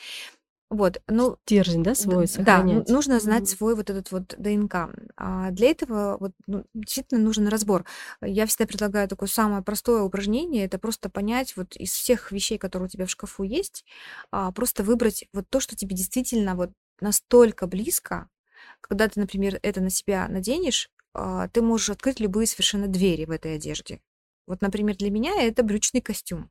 вот, 0.72 1.02
ну, 1.06 1.36
Стержень, 1.44 1.82
да, 1.82 1.94
свой 1.94 2.26
да, 2.38 2.62
нужно 2.62 3.20
знать 3.20 3.48
свой 3.48 3.74
вот 3.76 3.90
этот 3.90 4.10
вот 4.10 4.34
ДНК. 4.38 4.88
А 5.16 5.50
для 5.50 5.70
этого 5.70 6.16
вот 6.18 6.32
ну, 6.46 6.64
действительно 6.74 7.20
нужен 7.20 7.46
разбор. 7.48 7.84
Я 8.22 8.46
всегда 8.46 8.66
предлагаю 8.66 9.08
такое 9.08 9.28
самое 9.28 9.62
простое 9.62 10.02
упражнение, 10.02 10.64
это 10.64 10.78
просто 10.78 11.10
понять 11.10 11.56
вот 11.56 11.76
из 11.76 11.92
всех 11.92 12.32
вещей, 12.32 12.58
которые 12.58 12.86
у 12.86 12.90
тебя 12.90 13.06
в 13.06 13.10
шкафу 13.10 13.42
есть, 13.42 13.84
а, 14.30 14.50
просто 14.52 14.82
выбрать 14.82 15.26
вот 15.32 15.44
то, 15.50 15.60
что 15.60 15.76
тебе 15.76 15.94
действительно 15.94 16.54
вот 16.54 16.70
настолько 17.00 17.66
близко, 17.66 18.28
когда 18.80 19.08
ты, 19.08 19.20
например, 19.20 19.58
это 19.62 19.80
на 19.80 19.90
себя 19.90 20.26
наденешь, 20.28 20.88
а, 21.14 21.48
ты 21.48 21.60
можешь 21.62 21.90
открыть 21.90 22.20
любые 22.20 22.46
совершенно 22.46 22.86
двери 22.88 23.26
в 23.26 23.30
этой 23.30 23.56
одежде. 23.56 24.00
Вот, 24.46 24.62
например, 24.62 24.96
для 24.96 25.10
меня 25.10 25.42
это 25.42 25.62
брючный 25.62 26.00
костюм. 26.00 26.50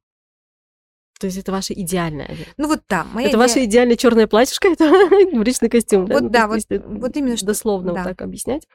То 1.22 1.28
есть 1.28 1.38
это 1.38 1.52
ваша 1.52 1.76
идеальная. 1.76 2.36
Ну 2.58 2.68
вот 2.68 2.82
да. 2.90 3.06
Моя 3.14 3.28
это 3.28 3.38
иде... 3.38 3.38
ваше 3.38 3.64
идеальное 3.66 3.96
черное 3.96 4.26
платьишко, 4.26 4.68
это 4.72 4.92
брючный 5.34 5.70
костюм. 5.70 6.08
Вот 6.08 6.32
да, 6.32 6.48
да, 6.48 6.48
вот, 6.48 6.62
вот 6.68 7.16
именно 7.16 7.38
что. 7.38 7.46
Дословно 7.46 7.94
да. 7.94 8.00
вот 8.00 8.10
так 8.10 8.24
объяснять. 8.24 8.68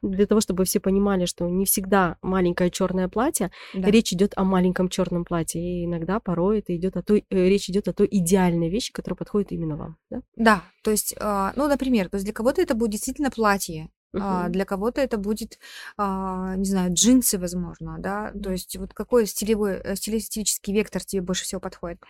Для 0.00 0.26
того, 0.26 0.40
чтобы 0.40 0.64
все 0.64 0.78
понимали, 0.78 1.26
что 1.26 1.48
не 1.48 1.64
всегда 1.64 2.16
маленькое 2.22 2.70
черное 2.70 3.08
платье, 3.08 3.50
да. 3.74 3.90
речь 3.90 4.12
идет 4.12 4.34
о 4.36 4.44
маленьком 4.44 4.88
черном 4.88 5.24
платье. 5.24 5.60
И 5.60 5.84
иногда, 5.84 6.20
порой, 6.20 6.60
это 6.60 6.76
идет 6.76 6.96
о 6.96 7.02
той, 7.02 7.24
э, 7.28 7.48
речь 7.48 7.68
идет 7.68 7.88
о 7.88 7.92
той 7.92 8.06
идеальной 8.08 8.70
вещи, 8.70 8.92
которая 8.92 9.16
подходит 9.16 9.50
именно 9.50 9.76
вам. 9.76 9.96
Да, 10.10 10.20
да 10.36 10.62
то 10.82 10.92
есть, 10.92 11.14
а, 11.18 11.52
ну, 11.56 11.66
например, 11.66 12.08
то 12.08 12.14
есть 12.16 12.24
для 12.24 12.32
кого-то 12.32 12.62
это 12.62 12.74
будет 12.74 12.92
действительно 12.92 13.30
платье, 13.30 13.90
Uh-huh. 14.12 14.48
для 14.48 14.64
кого-то 14.64 15.00
это 15.00 15.18
будет, 15.18 15.60
а, 15.96 16.56
не 16.56 16.64
знаю, 16.64 16.92
джинсы, 16.92 17.38
возможно, 17.38 17.96
да, 18.00 18.32
то 18.32 18.50
есть 18.50 18.76
вот 18.76 18.92
какой 18.92 19.26
стилевой, 19.26 19.74
э, 19.74 19.94
стилистический 19.94 20.74
вектор 20.74 21.04
тебе 21.04 21.22
больше 21.22 21.44
всего 21.44 21.60
подходит. 21.60 22.00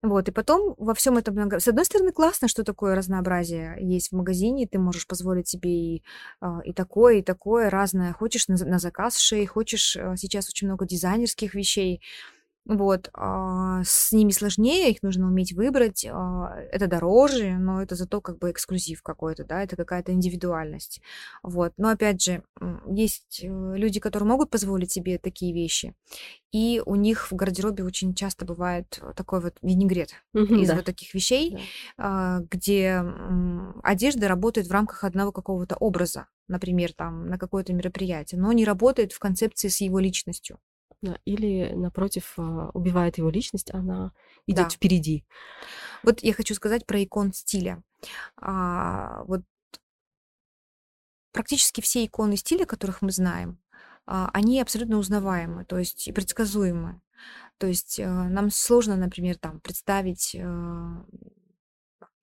Вот, 0.00 0.28
и 0.28 0.30
потом 0.30 0.76
во 0.78 0.94
всем 0.94 1.18
этом, 1.18 1.50
с 1.58 1.66
одной 1.66 1.84
стороны, 1.84 2.12
классно, 2.12 2.46
что 2.46 2.62
такое 2.62 2.94
разнообразие 2.94 3.76
есть 3.80 4.10
в 4.10 4.16
магазине, 4.16 4.68
ты 4.68 4.78
можешь 4.78 5.08
позволить 5.08 5.48
себе 5.48 5.70
и, 5.70 6.02
а, 6.40 6.60
и 6.64 6.72
такое, 6.72 7.16
и 7.16 7.22
такое 7.22 7.68
разное. 7.68 8.12
Хочешь 8.12 8.46
на, 8.46 8.56
на 8.64 8.78
заказ 8.78 9.18
шей, 9.18 9.44
хочешь, 9.46 9.96
э, 9.96 10.14
сейчас 10.16 10.48
очень 10.48 10.68
много 10.68 10.86
дизайнерских 10.86 11.54
вещей, 11.54 12.00
вот, 12.68 13.08
а, 13.14 13.82
с 13.82 14.12
ними 14.12 14.30
сложнее, 14.30 14.90
их 14.90 15.02
нужно 15.02 15.26
уметь 15.26 15.54
выбрать. 15.54 16.06
А, 16.06 16.54
это 16.70 16.86
дороже, 16.86 17.56
но 17.56 17.82
это 17.82 17.94
зато 17.94 18.20
как 18.20 18.38
бы 18.38 18.50
эксклюзив 18.50 19.02
какой-то, 19.02 19.44
да, 19.44 19.62
это 19.62 19.74
какая-то 19.74 20.12
индивидуальность. 20.12 21.00
Вот. 21.42 21.72
Но 21.78 21.88
опять 21.88 22.22
же, 22.22 22.42
есть 22.86 23.40
э, 23.42 23.46
люди, 23.48 24.00
которые 24.00 24.28
могут 24.28 24.50
позволить 24.50 24.92
себе 24.92 25.18
такие 25.18 25.54
вещи, 25.54 25.94
и 26.52 26.82
у 26.84 26.94
них 26.94 27.30
в 27.30 27.34
гардеробе 27.34 27.84
очень 27.84 28.14
часто 28.14 28.44
бывает 28.44 29.00
такой 29.16 29.40
вот 29.40 29.54
винегрет 29.62 30.12
из 30.34 30.68
да. 30.68 30.76
вот 30.76 30.84
таких 30.84 31.14
вещей, 31.14 31.52
Да. 31.52 31.60
а, 31.96 32.40
где 32.50 33.02
одежда 33.82 34.28
работает 34.28 34.66
в 34.66 34.72
рамках 34.72 35.04
одного 35.04 35.32
какого-то 35.32 35.76
образа, 35.76 36.26
например, 36.48 36.92
там 36.92 37.28
на 37.28 37.38
какое-то 37.38 37.72
мероприятие, 37.72 38.38
но 38.38 38.52
не 38.52 38.66
работает 38.66 39.12
в 39.12 39.18
концепции 39.18 39.68
с 39.68 39.80
его 39.80 39.98
личностью. 39.98 40.58
Да, 41.00 41.18
или, 41.24 41.72
напротив, 41.74 42.34
а, 42.36 42.70
убивает 42.74 43.18
его 43.18 43.30
личность, 43.30 43.72
она 43.72 44.12
идет 44.46 44.68
Да. 44.68 44.70
впереди. 44.70 45.24
Вот 46.02 46.22
я 46.22 46.32
хочу 46.32 46.54
сказать 46.54 46.86
про 46.86 47.02
икон 47.04 47.32
стиля. 47.32 47.82
А, 48.36 49.22
вот 49.24 49.42
практически 51.32 51.80
все 51.80 52.04
иконы 52.04 52.36
стиля, 52.36 52.64
которых 52.64 53.00
мы 53.02 53.12
знаем, 53.12 53.58
а, 54.06 54.30
они 54.32 54.60
абсолютно 54.60 54.96
узнаваемы, 54.98 55.64
то 55.64 55.78
есть 55.78 56.08
и 56.08 56.12
предсказуемы. 56.12 57.00
То 57.58 57.66
есть 57.66 57.98
э, 57.98 58.06
нам 58.08 58.50
сложно, 58.50 58.94
например, 58.96 59.36
там 59.36 59.58
представить 59.60 60.36
э, 60.36 60.96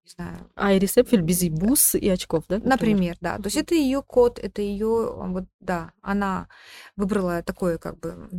не 0.05 0.11
знаю. 0.11 0.51
А 0.55 0.73
Ирис 0.73 0.97
Эпфель 0.97 1.21
без 1.21 1.41
и 1.41 1.49
бус, 1.49 1.95
и 1.95 2.07
очков, 2.09 2.43
да? 2.47 2.57
Например, 2.57 2.69
например 2.71 3.17
да. 3.21 3.37
То 3.37 3.45
есть 3.45 3.57
это 3.57 3.75
ее 3.75 4.01
код, 4.01 4.39
это 4.39 4.61
ее, 4.61 5.13
вот, 5.15 5.45
да, 5.59 5.91
она 6.01 6.47
выбрала 6.95 7.41
такое, 7.41 7.77
как 7.77 7.99
бы, 7.99 8.29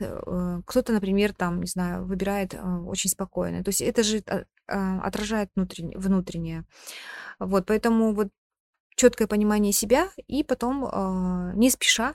э, 0.00 0.60
кто-то, 0.66 0.92
например, 0.92 1.32
там, 1.32 1.60
не 1.60 1.66
знаю, 1.66 2.04
выбирает 2.04 2.54
очень 2.86 3.10
спокойно. 3.10 3.64
То 3.64 3.70
есть 3.70 3.80
это 3.80 4.02
же 4.02 4.22
отражает 4.66 5.50
внутреннее, 5.56 5.98
внутреннее. 5.98 6.64
Вот, 7.38 7.66
поэтому 7.66 8.14
вот 8.14 8.28
четкое 8.96 9.26
понимание 9.26 9.72
себя 9.72 10.08
и 10.26 10.44
потом 10.44 11.52
не 11.58 11.70
спеша 11.70 12.14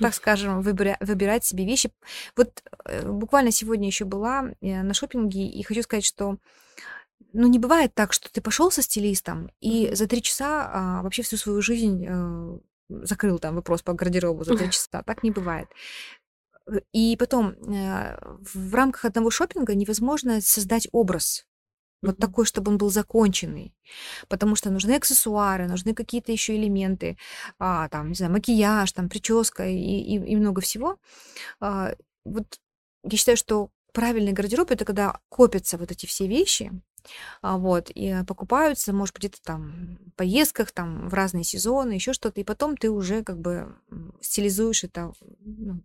так 0.00 0.14
скажем, 0.14 0.60
выбира- 0.60 0.96
выбирать 1.00 1.44
себе 1.44 1.64
вещи. 1.64 1.90
Вот 2.36 2.62
э, 2.84 3.10
буквально 3.10 3.50
сегодня 3.50 3.88
еще 3.88 4.04
была 4.04 4.52
э, 4.60 4.82
на 4.82 4.94
шопинге, 4.94 5.46
и 5.48 5.62
хочу 5.62 5.82
сказать, 5.82 6.04
что 6.04 6.36
ну, 7.32 7.46
не 7.46 7.58
бывает 7.58 7.94
так, 7.94 8.12
что 8.12 8.32
ты 8.32 8.40
пошел 8.40 8.70
со 8.70 8.82
стилистом 8.82 9.50
и 9.60 9.94
за 9.94 10.06
три 10.06 10.22
часа 10.22 10.70
а, 10.72 11.02
вообще 11.02 11.22
всю 11.22 11.36
свою 11.36 11.60
жизнь 11.62 12.04
э, 12.08 12.58
закрыл 12.88 13.38
там 13.38 13.54
вопрос 13.54 13.82
по 13.82 13.92
гардеробу 13.92 14.44
за 14.44 14.56
три 14.56 14.70
часа. 14.70 15.02
Так 15.02 15.22
не 15.22 15.30
бывает. 15.30 15.68
И 16.92 17.16
потом 17.18 17.50
э, 17.50 18.18
в 18.54 18.74
рамках 18.74 19.04
одного 19.04 19.30
шопинга 19.30 19.74
невозможно 19.74 20.40
создать 20.40 20.88
образ 20.92 21.46
вот 22.00 22.16
mm-hmm. 22.16 22.20
такой, 22.20 22.44
чтобы 22.44 22.70
он 22.70 22.78
был 22.78 22.90
законченный. 22.90 23.74
Потому 24.28 24.54
что 24.54 24.70
нужны 24.70 24.92
аксессуары, 24.92 25.66
нужны 25.66 25.94
какие-то 25.94 26.32
еще 26.32 26.56
элементы, 26.56 27.18
а, 27.58 27.88
там, 27.88 28.10
не 28.10 28.14
знаю, 28.14 28.32
макияж, 28.32 28.92
там, 28.92 29.08
прическа 29.08 29.66
и, 29.66 29.74
и, 29.76 30.14
и 30.14 30.36
много 30.36 30.60
всего. 30.60 30.98
А, 31.60 31.94
вот 32.24 32.60
я 33.04 33.18
считаю, 33.18 33.36
что 33.36 33.70
правильный 33.92 34.32
гардероб 34.32 34.70
это 34.70 34.84
когда 34.84 35.18
копятся 35.28 35.78
вот 35.78 35.90
эти 35.90 36.06
все 36.06 36.28
вещи, 36.28 36.70
а, 36.70 36.87
вот, 37.42 37.90
и 37.90 38.24
покупаются, 38.26 38.92
может 38.92 39.14
быть, 39.14 39.24
где-то 39.24 39.42
там 39.42 39.98
в 40.06 40.16
поездках, 40.16 40.72
там, 40.72 41.08
в 41.08 41.14
разные 41.14 41.44
сезоны, 41.44 41.92
еще 41.92 42.12
что-то, 42.12 42.40
и 42.40 42.44
потом 42.44 42.76
ты 42.76 42.90
уже 42.90 43.22
как 43.24 43.38
бы 43.40 43.74
стилизуешь 44.20 44.84
это 44.84 45.12
ну, 45.40 45.82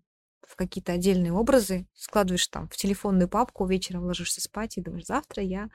в 0.47 0.56
какие-то 0.56 0.91
отдельные 0.91 1.34
образы, 1.34 1.88
складываешь 1.95 2.47
там 2.47 2.67
в 2.69 2.75
телефонную 2.75 3.27
папку, 3.27 3.65
вечером 3.65 4.06
ложишься 4.06 4.41
спать 4.41 4.77
и 4.77 4.82
думаешь, 4.82 5.06
завтра 5.06 5.43
я 5.43 5.69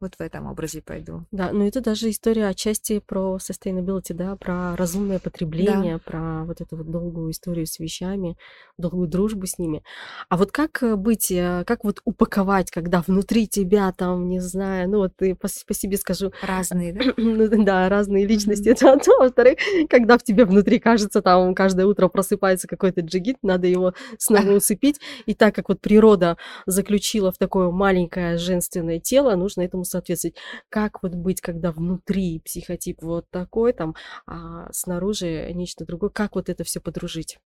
вот 0.00 0.14
в 0.16 0.20
этом 0.20 0.46
образе 0.46 0.82
пойду. 0.82 1.26
Да, 1.30 1.52
ну 1.52 1.66
это 1.66 1.80
даже 1.80 2.10
история 2.10 2.48
отчасти 2.48 2.98
про 2.98 3.38
sustainability, 3.38 4.14
да, 4.14 4.36
про 4.36 4.76
разумное 4.76 5.18
потребление, 5.18 5.94
да. 5.94 6.02
про 6.04 6.44
вот 6.44 6.60
эту 6.60 6.76
вот 6.76 6.90
долгую 6.90 7.30
историю 7.30 7.66
с 7.66 7.78
вещами, 7.78 8.36
долгую 8.78 9.08
дружбу 9.08 9.46
с 9.46 9.58
ними. 9.58 9.82
А 10.28 10.36
вот 10.36 10.52
как 10.52 10.82
э, 10.82 10.96
быть, 10.96 11.30
э, 11.30 11.64
как 11.66 11.84
вот 11.84 12.00
упаковать, 12.04 12.70
когда 12.70 13.02
внутри 13.06 13.46
тебя 13.46 13.92
там, 13.92 14.28
не 14.28 14.40
знаю, 14.40 14.88
ну 14.88 14.98
вот 14.98 15.16
ты 15.16 15.34
по, 15.34 15.48
по 15.66 15.74
себе 15.74 15.96
скажу... 15.96 16.32
Разные, 16.42 16.92
да? 16.92 17.00
ну, 17.16 17.64
да, 17.64 17.88
разные 17.88 18.26
личности, 18.26 18.68
mm-hmm. 18.68 18.72
это 18.72 18.92
одно. 18.92 19.18
Во-вторых, 19.18 19.58
когда 19.88 20.18
в 20.18 20.22
тебе 20.22 20.44
внутри 20.44 20.78
кажется, 20.78 21.22
там 21.22 21.54
каждое 21.54 21.86
утро 21.86 22.08
просыпается 22.08 22.66
какой-то 22.66 23.00
джигит, 23.02 23.36
надо 23.42 23.66
его 23.66 23.94
снова 24.18 24.52
уцепить. 24.56 25.00
И 25.26 25.34
так 25.34 25.54
как 25.54 25.68
вот 25.68 25.80
природа 25.80 26.36
заключила 26.66 27.32
в 27.32 27.38
такое 27.38 27.70
маленькое 27.70 28.38
женственное 28.38 28.98
тело, 28.98 29.34
нужно 29.36 29.62
этому 29.62 29.84
соответствовать. 29.84 30.36
Как 30.68 31.02
вот 31.02 31.12
быть, 31.12 31.40
когда 31.40 31.72
внутри 31.72 32.40
психотип 32.40 33.02
вот 33.02 33.26
такой, 33.30 33.72
там, 33.72 33.94
а 34.26 34.70
снаружи 34.72 35.50
нечто 35.52 35.84
другое, 35.84 36.10
как 36.10 36.34
вот 36.34 36.48
это 36.48 36.64
все 36.64 36.80
подружить? 36.80 37.38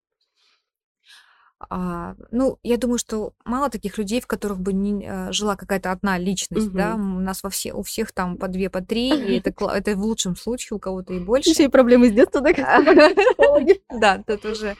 А, 1.58 2.14
ну, 2.30 2.58
я 2.62 2.76
думаю, 2.76 2.98
что 2.98 3.32
мало 3.44 3.70
таких 3.70 3.96
людей, 3.96 4.20
в 4.20 4.26
которых 4.26 4.60
бы 4.60 4.74
не 4.74 5.06
а, 5.06 5.32
жила 5.32 5.56
какая-то 5.56 5.90
одна 5.90 6.18
личность, 6.18 6.68
угу. 6.68 6.76
да, 6.76 6.94
у 6.94 7.20
нас 7.20 7.42
во 7.42 7.48
все, 7.48 7.72
у 7.72 7.82
всех 7.82 8.12
там 8.12 8.36
по 8.36 8.48
две, 8.48 8.68
по 8.68 8.82
три, 8.82 9.08
и 9.08 9.38
это, 9.44 9.52
это 9.70 9.96
в 9.96 10.02
лучшем 10.02 10.36
случае, 10.36 10.76
у 10.76 10.78
кого-то 10.78 11.14
и 11.14 11.18
больше. 11.18 11.50
Еще 11.50 11.64
и 11.64 11.68
проблемы 11.68 12.10
с 12.10 12.12
детства, 12.12 12.42
да, 12.42 12.52
Да, 13.98 14.22
тут 14.26 14.44
уже 14.44 14.76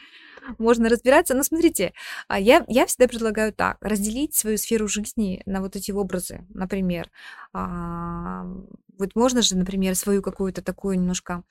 можно 0.59 0.89
разбираться. 0.89 1.35
Но 1.35 1.43
смотрите, 1.43 1.93
а, 2.29 2.39
я, 2.39 2.65
я 2.69 2.87
всегда 2.87 3.09
предлагаю 3.09 3.53
так, 3.53 3.79
разделить 3.81 4.35
свою 4.35 4.59
сферу 4.59 4.89
жизни 4.89 5.43
на 5.47 5.61
вот 5.61 5.77
эти 5.77 5.91
образы. 5.91 6.47
Например, 6.49 7.11
а, 7.53 8.45
вот 8.99 9.15
можно 9.15 9.43
же, 9.43 9.57
например, 9.57 9.95
свою 9.95 10.23
какую-то 10.23 10.63
такую 10.63 10.99
немножко 10.99 11.43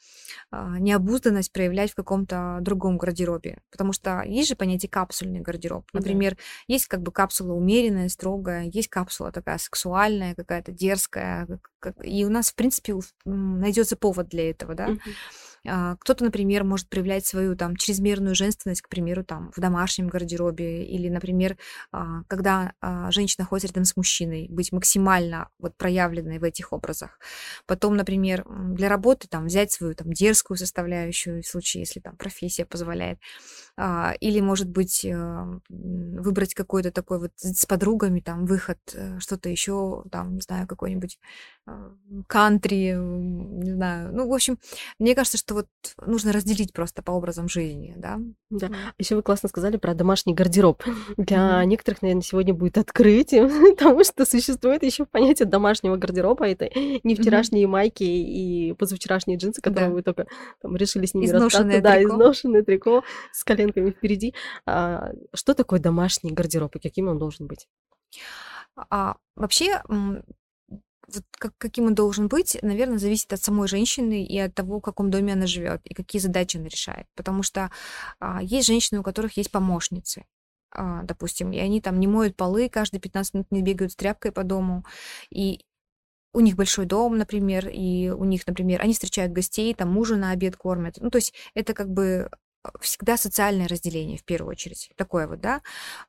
а, 0.52 0.80
необузданность 0.80 1.52
проявлять 1.52 1.92
в 1.92 1.96
каком-то 1.96 2.60
другом 2.62 2.98
гардеробе. 2.98 3.60
Потому 3.72 3.94
что 3.94 4.24
есть 4.26 4.50
же 4.50 4.56
понятие 4.56 4.90
капсульный 4.90 5.42
гардероб. 5.42 5.86
Например, 5.94 6.36
да. 6.36 6.42
есть 6.68 6.88
как 6.88 7.02
бы 7.02 7.12
капсула 7.12 7.54
умеренная, 7.54 8.10
строгая, 8.10 8.70
есть 8.72 8.88
капсула 8.88 9.32
такая 9.32 9.58
сексуальная, 9.58 10.36
какая-то 10.36 10.72
дерзкая. 10.72 11.48
И 12.04 12.26
у 12.26 12.30
нас, 12.30 12.52
в 12.52 12.56
принципе, 12.56 12.96
найдется 13.26 13.96
повод 13.96 14.30
для 14.30 14.50
этого, 14.50 14.74
да. 14.74 14.90
Uh-huh. 14.90 15.00
А, 15.68 15.96
кто-то, 15.98 16.24
например, 16.24 16.64
может 16.64 16.90
проявлять 16.90 17.26
свою 17.26 17.56
там 17.56 17.76
чрезмерную 17.76 18.36
женственность, 18.36 18.82
к 18.82 18.90
примеру, 18.90 19.24
там 19.24 19.52
в 19.56 19.60
домашнем 19.60 20.08
гардеробе, 20.08 20.86
или, 20.86 21.10
например, 21.10 21.58
а, 21.92 22.24
когда 22.28 22.74
а, 22.82 23.12
женщина 23.12 23.44
находится 23.44 23.68
рядом 23.68 23.86
с 23.86 23.96
мужчиной, 23.98 24.48
быть 24.50 24.72
максимально 24.72 25.50
вот 25.60 25.76
проявленной 25.78 26.40
в 26.40 26.44
этих 26.44 26.74
образах. 26.74 27.20
Потом, 27.66 27.96
например, 27.96 28.46
для 28.50 28.90
работы 28.90 29.28
там 29.28 29.46
взять 29.46 29.72
свою 29.72 29.96
там 29.96 30.12
дерзкую 30.14 30.58
составляющую 30.58 31.42
в 31.44 31.48
случае, 31.48 31.82
если 31.82 32.00
там 32.00 32.16
профессия 32.18 32.66
позволяет, 32.66 33.20
или, 34.22 34.40
может 34.40 34.70
быть, 34.70 35.04
э, 35.04 35.46
выбрать 35.70 36.54
какой-то 36.54 36.92
такой 36.92 37.20
вот 37.20 37.32
с 37.36 37.66
подругами 37.66 38.20
там 38.22 38.46
выход, 38.46 38.78
э, 38.94 39.20
что-то 39.20 39.50
еще, 39.50 40.04
там, 40.12 40.36
не 40.36 40.42
знаю, 40.42 40.68
какой-нибудь 40.68 41.20
кантри, 42.28 42.94
не 42.96 43.72
знаю. 43.72 44.14
Ну, 44.14 44.28
в 44.28 44.34
общем, 44.34 44.60
мне 45.00 45.16
кажется, 45.16 45.38
что 45.38 45.56
вот 45.56 45.68
нужно 46.06 46.32
разделить 46.32 46.74
просто 46.74 47.02
по 47.02 47.12
образам 47.12 47.50
жизни, 47.50 47.96
да. 47.98 48.20
Да. 48.52 48.70
Еще 49.00 49.16
вы 49.16 49.24
классно 49.24 49.50
сказали 49.50 49.78
про 49.78 49.96
домашний 49.96 50.34
гардероб. 50.34 50.84
Для 51.18 51.38
mm-hmm. 51.38 51.66
некоторых, 51.66 52.02
наверное, 52.04 52.22
сегодня 52.22 52.54
будет 52.54 52.78
открытием, 52.78 53.76
потому 53.76 54.04
что 54.04 54.26
существует 54.26 54.84
еще 54.84 55.06
понятие 55.06 55.48
домашнего 55.48 55.96
гардероба. 55.98 56.48
Это 56.48 56.70
не 56.76 57.16
вчерашние 57.16 57.66
mm-hmm. 57.66 57.70
майки 57.70 58.04
и 58.04 58.74
позавчерашние 58.74 59.38
джинсы, 59.38 59.62
которые 59.62 59.90
да. 59.90 59.96
вы 59.96 60.04
только 60.04 60.28
там, 60.62 60.76
решили 60.76 61.08
с 61.08 61.16
ними 61.16 61.26
изношенное 61.26 61.82
расстаться. 61.82 61.98
Трико. 61.98 62.10
Да, 62.10 62.16
изношенное 62.16 62.64
трико 62.64 63.04
с 63.32 63.44
коленками 63.44 63.90
впереди. 63.90 64.36
А, 64.68 65.12
что 65.34 65.56
такое 65.56 65.80
домашний 65.80 66.32
гардероб 66.32 66.76
и 66.76 66.80
каким 66.80 67.08
он 67.08 67.18
должен 67.18 67.48
быть? 67.48 67.68
А, 68.76 69.16
вообще, 69.36 69.82
вот 71.08 71.24
как, 71.32 71.54
каким 71.58 71.86
он 71.86 71.96
должен 71.96 72.28
быть, 72.28 72.58
наверное, 72.62 72.98
зависит 72.98 73.32
от 73.34 73.42
самой 73.42 73.68
женщины 73.68 74.24
и 74.24 74.38
от 74.40 74.54
того, 74.56 74.80
в 74.80 74.82
каком 74.82 75.12
доме 75.12 75.34
она 75.34 75.48
живет 75.48 75.82
и 75.86 75.94
какие 75.94 76.22
задачи 76.22 76.58
она 76.58 76.68
решает. 76.68 77.08
Потому 77.16 77.44
что 77.44 77.72
а, 78.20 78.42
есть 78.42 78.68
женщины, 78.68 79.00
у 79.00 79.04
которых 79.04 79.38
есть 79.38 79.52
помощницы, 79.52 80.26
а, 80.72 81.04
допустим, 81.04 81.52
и 81.52 81.58
они 81.60 81.82
там 81.82 82.00
не 82.00 82.08
моют 82.08 82.36
полы, 82.36 82.70
каждые 82.70 83.02
15 83.02 83.34
минут 83.34 83.52
не 83.52 83.62
бегают 83.62 83.92
с 83.92 83.96
тряпкой 83.96 84.32
по 84.32 84.44
дому, 84.44 84.86
и 85.30 85.62
у 86.34 86.42
них 86.42 86.56
большой 86.56 86.86
дом, 86.86 87.18
например, 87.18 87.70
и 87.70 88.10
у 88.10 88.26
них, 88.26 88.46
например, 88.46 88.82
они 88.82 88.94
встречают 88.94 89.32
гостей, 89.32 89.74
там 89.74 89.92
мужа 89.92 90.18
на 90.18 90.32
обед 90.32 90.58
кормят. 90.58 90.98
Ну, 91.00 91.10
то 91.10 91.18
есть 91.18 91.34
это 91.54 91.74
как 91.74 91.90
бы 91.90 92.30
всегда 92.80 93.18
социальное 93.18 93.68
разделение 93.68 94.18
в 94.18 94.24
первую 94.24 94.52
очередь. 94.52 94.90
Такое 94.96 95.28
вот, 95.28 95.42
да. 95.42 95.62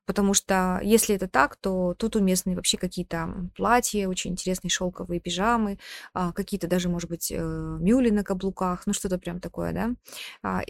Потому 0.05 0.35
что 0.35 0.81
если 0.83 1.15
это 1.15 1.29
так, 1.29 1.57
то 1.57 1.95
тут 1.99 2.17
уместны 2.17 2.55
вообще 2.55 2.77
какие-то 2.77 3.35
платья, 3.57 4.09
очень 4.09 4.33
интересные 4.33 4.71
шелковые 4.71 5.21
пижамы, 5.21 5.79
а, 6.15 6.33
какие-то 6.33 6.67
даже, 6.67 6.89
может 6.89 7.09
быть, 7.09 7.31
э, 7.31 7.39
мюли 7.39 8.11
на 8.11 8.25
каблуках, 8.25 8.83
ну 8.87 8.93
что-то 8.93 9.19
прям 9.19 9.41
такое, 9.41 9.73
да. 9.73 9.91
А, 10.43 10.63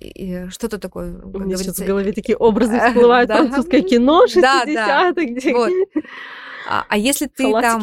что-то 0.51 0.79
такое, 0.79 1.19
У 1.23 1.39
меня 1.39 1.57
говорится... 1.57 1.85
в 1.85 1.87
голове 1.87 2.13
такие 2.13 2.37
образы 2.37 2.79
всплывают, 2.79 3.31
французское 3.31 3.83
кино 3.83 4.25
60-х, 4.27 5.13
где... 5.13 5.55
Вот. 5.55 5.73
А, 6.69 6.85
а 6.89 6.99
если 6.99 7.27
ты 7.27 7.51
там 7.53 7.83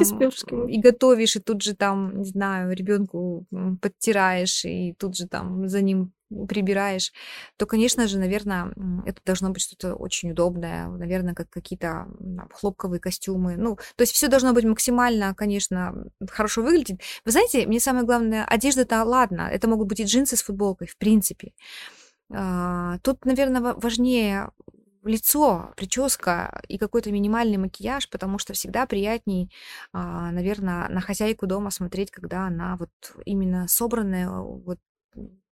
и 0.68 0.80
готовишь, 0.80 1.38
и 1.38 1.40
тут 1.40 1.62
же 1.62 1.74
там, 1.74 2.18
не 2.20 2.26
знаю, 2.26 2.76
ребенку 2.76 3.46
подтираешь, 3.82 4.66
и 4.66 4.94
тут 5.00 5.16
же 5.16 5.28
там 5.28 5.68
за 5.68 5.82
ним 5.82 6.12
прибираешь, 6.48 7.12
то, 7.58 7.66
конечно 7.66 8.08
же, 8.08 8.18
наверное, 8.18 8.74
это 9.06 9.22
должно 9.26 9.50
быть 9.50 9.62
что-то 9.62 9.96
очень 9.96 10.32
удобное, 10.32 10.88
наверное, 10.88 11.34
как 11.34 11.50
какие-то 11.50 12.08
хлопковые 12.52 13.00
костюмы. 13.00 13.56
Ну, 13.58 13.76
то 13.76 14.02
есть 14.02 14.14
все 14.14 14.28
должно 14.28 14.54
быть 14.54 14.66
максимально, 14.66 15.34
конечно, 15.36 15.94
хорошо 16.30 16.62
выглядеть. 16.62 17.02
Вы 17.26 17.32
знаете, 17.32 17.66
мне 17.68 17.80
самое 17.80 18.06
главное, 18.06 18.46
одежда-то 18.46 19.04
ладно, 19.04 19.50
это 19.52 19.68
могут 19.68 19.88
быть 19.88 20.00
и 20.00 20.04
джинсы 20.04 20.36
с 20.36 20.44
футболкой, 20.44 20.88
в 20.88 20.98
принципе. 20.98 21.54
А, 22.32 22.98
тут, 23.00 23.26
наверное, 23.26 23.74
важнее 23.74 24.50
лицо, 25.04 25.74
прическа 25.76 26.62
и 26.68 26.78
какой-то 26.78 27.12
минимальный 27.12 27.58
макияж, 27.58 28.10
потому 28.10 28.40
что 28.40 28.54
всегда 28.54 28.86
приятней, 28.86 29.52
а, 29.92 30.32
наверное, 30.32 30.88
на 30.90 31.02
хозяйку 31.02 31.46
дома 31.48 31.72
смотреть, 31.72 32.12
когда 32.12 32.48
она 32.48 32.78
вот 32.78 32.90
именно 33.26 33.68
собранная, 33.68 34.30
вот 34.30 34.80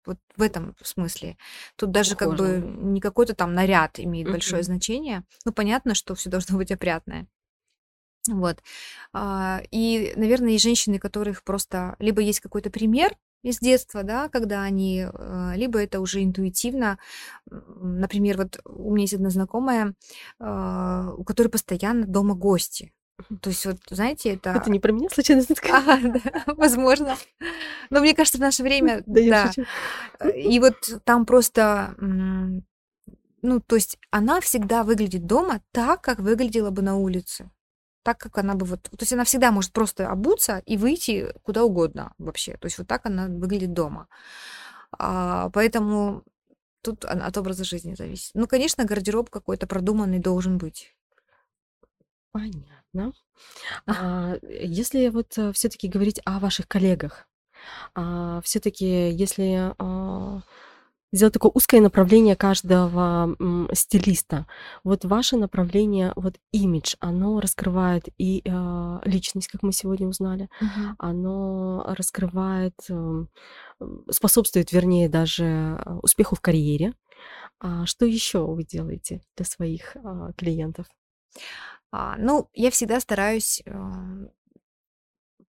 Вот 0.05 0.17
в 0.35 0.41
этом 0.41 0.75
смысле. 0.81 1.37
Тут 1.75 1.91
даже 1.91 2.15
как 2.15 2.35
бы 2.35 2.61
не 2.63 3.01
какой-то 3.01 3.35
там 3.35 3.53
наряд 3.53 3.99
имеет 3.99 4.29
большое 4.29 4.63
значение. 4.63 5.23
Ну, 5.45 5.51
понятно, 5.51 5.95
что 5.95 6.15
все 6.15 6.29
должно 6.29 6.57
быть 6.57 6.71
опрятное. 6.71 7.27
Вот. 8.27 8.57
А, 9.13 9.61
и, 9.71 10.13
наверное, 10.15 10.51
есть 10.51 10.63
женщины, 10.63 10.99
которых 10.99 11.43
просто 11.43 11.95
либо 11.99 12.21
есть 12.21 12.39
какой-то 12.39 12.69
пример 12.69 13.15
из 13.43 13.59
детства, 13.59 14.01
да, 14.03 14.29
когда 14.29 14.63
они, 14.63 15.05
а, 15.07 15.53
либо 15.55 15.79
это 15.79 15.99
уже 15.99 16.23
интуитивно. 16.23 16.97
Например, 17.45 18.37
вот 18.37 18.59
у 18.65 18.91
меня 18.93 19.03
есть 19.03 19.13
одна 19.13 19.29
знакомая, 19.29 19.93
а, 20.39 21.13
у 21.15 21.23
которой 21.23 21.49
постоянно 21.49 22.07
дома 22.07 22.33
гости. 22.33 22.91
То 23.41 23.49
есть 23.49 23.65
вот, 23.65 23.77
знаете, 23.89 24.33
это... 24.33 24.51
Это 24.51 24.69
не 24.69 24.79
про 24.79 24.91
меня 24.91 25.09
случайно 25.09 25.43
Ага, 25.71 25.99
да, 26.03 26.43
возможно. 26.47 27.17
Но 27.89 28.01
мне 28.01 28.13
кажется, 28.13 28.37
в 28.37 28.41
наше 28.41 28.63
время, 28.63 29.03
да. 29.05 29.19
Я 29.19 29.47
шучу. 29.47 29.65
И 30.35 30.59
вот 30.59 30.75
там 31.03 31.25
просто 31.25 31.95
ну, 33.41 33.59
то 33.59 33.75
есть 33.75 33.99
она 34.09 34.41
всегда 34.41 34.83
выглядит 34.83 35.27
дома 35.27 35.61
так, 35.71 36.01
как 36.01 36.19
выглядела 36.19 36.71
бы 36.71 36.81
на 36.81 36.97
улице 36.97 37.51
так, 38.05 38.19
как 38.19 38.37
она 38.37 38.53
бы 38.53 38.67
вот... 38.67 38.83
То 38.83 38.97
есть 39.01 39.13
она 39.13 39.23
всегда 39.23 39.51
может 39.51 39.73
просто 39.73 40.11
обуться 40.11 40.61
и 40.67 40.77
выйти 40.77 41.33
куда 41.41 41.63
угодно 41.63 42.13
вообще. 42.19 42.55
То 42.57 42.67
есть 42.67 42.77
вот 42.77 42.87
так 42.87 43.07
она 43.07 43.25
выглядит 43.27 43.73
дома. 43.73 44.07
А, 44.91 45.49
поэтому 45.49 46.21
тут 46.83 47.03
от 47.03 47.35
образа 47.35 47.63
жизни 47.63 47.95
зависит. 47.95 48.29
Ну, 48.35 48.45
конечно, 48.47 48.85
гардероб 48.85 49.31
какой-то 49.31 49.65
продуманный 49.65 50.19
должен 50.19 50.59
быть. 50.59 50.95
Понятно. 52.31 52.74
А, 53.87 54.35
если 54.43 55.09
вот 55.09 55.37
э, 55.37 55.51
все-таки 55.53 55.87
говорить 55.87 56.21
о 56.25 56.39
ваших 56.39 56.67
коллегах, 56.67 57.27
а, 57.95 58.41
все-таки 58.41 59.11
если 59.11 59.73
а, 59.77 60.41
сделать 61.11 61.33
такое 61.33 61.51
узкое 61.53 61.81
направление 61.81 62.35
каждого 62.35 63.35
стилиста. 63.73 64.47
Вот 64.83 65.05
ваше 65.05 65.37
направление, 65.37 66.11
вот 66.15 66.35
имидж, 66.51 66.95
оно 66.99 67.39
раскрывает 67.39 68.09
и 68.17 68.41
э, 68.45 68.99
личность, 69.05 69.47
как 69.47 69.63
мы 69.63 69.71
сегодня 69.71 70.07
узнали, 70.07 70.49
Мгм. 70.59 70.95
оно 70.99 71.85
раскрывает, 71.97 72.75
э, 72.89 73.25
способствует, 74.11 74.71
вернее, 74.71 75.07
даже 75.09 75.45
э, 75.45 75.93
успеху 76.01 76.35
в 76.35 76.41
карьере. 76.41 76.93
А 77.59 77.85
что 77.85 78.05
еще 78.05 78.45
вы 78.45 78.63
делаете 78.63 79.21
для 79.37 79.45
своих 79.45 79.95
а, 80.03 80.33
клиентов? 80.33 80.87
А, 81.91 82.15
ну, 82.17 82.49
я 82.53 82.71
всегда 82.71 82.99
стараюсь 82.99 83.61
э, 83.65 83.71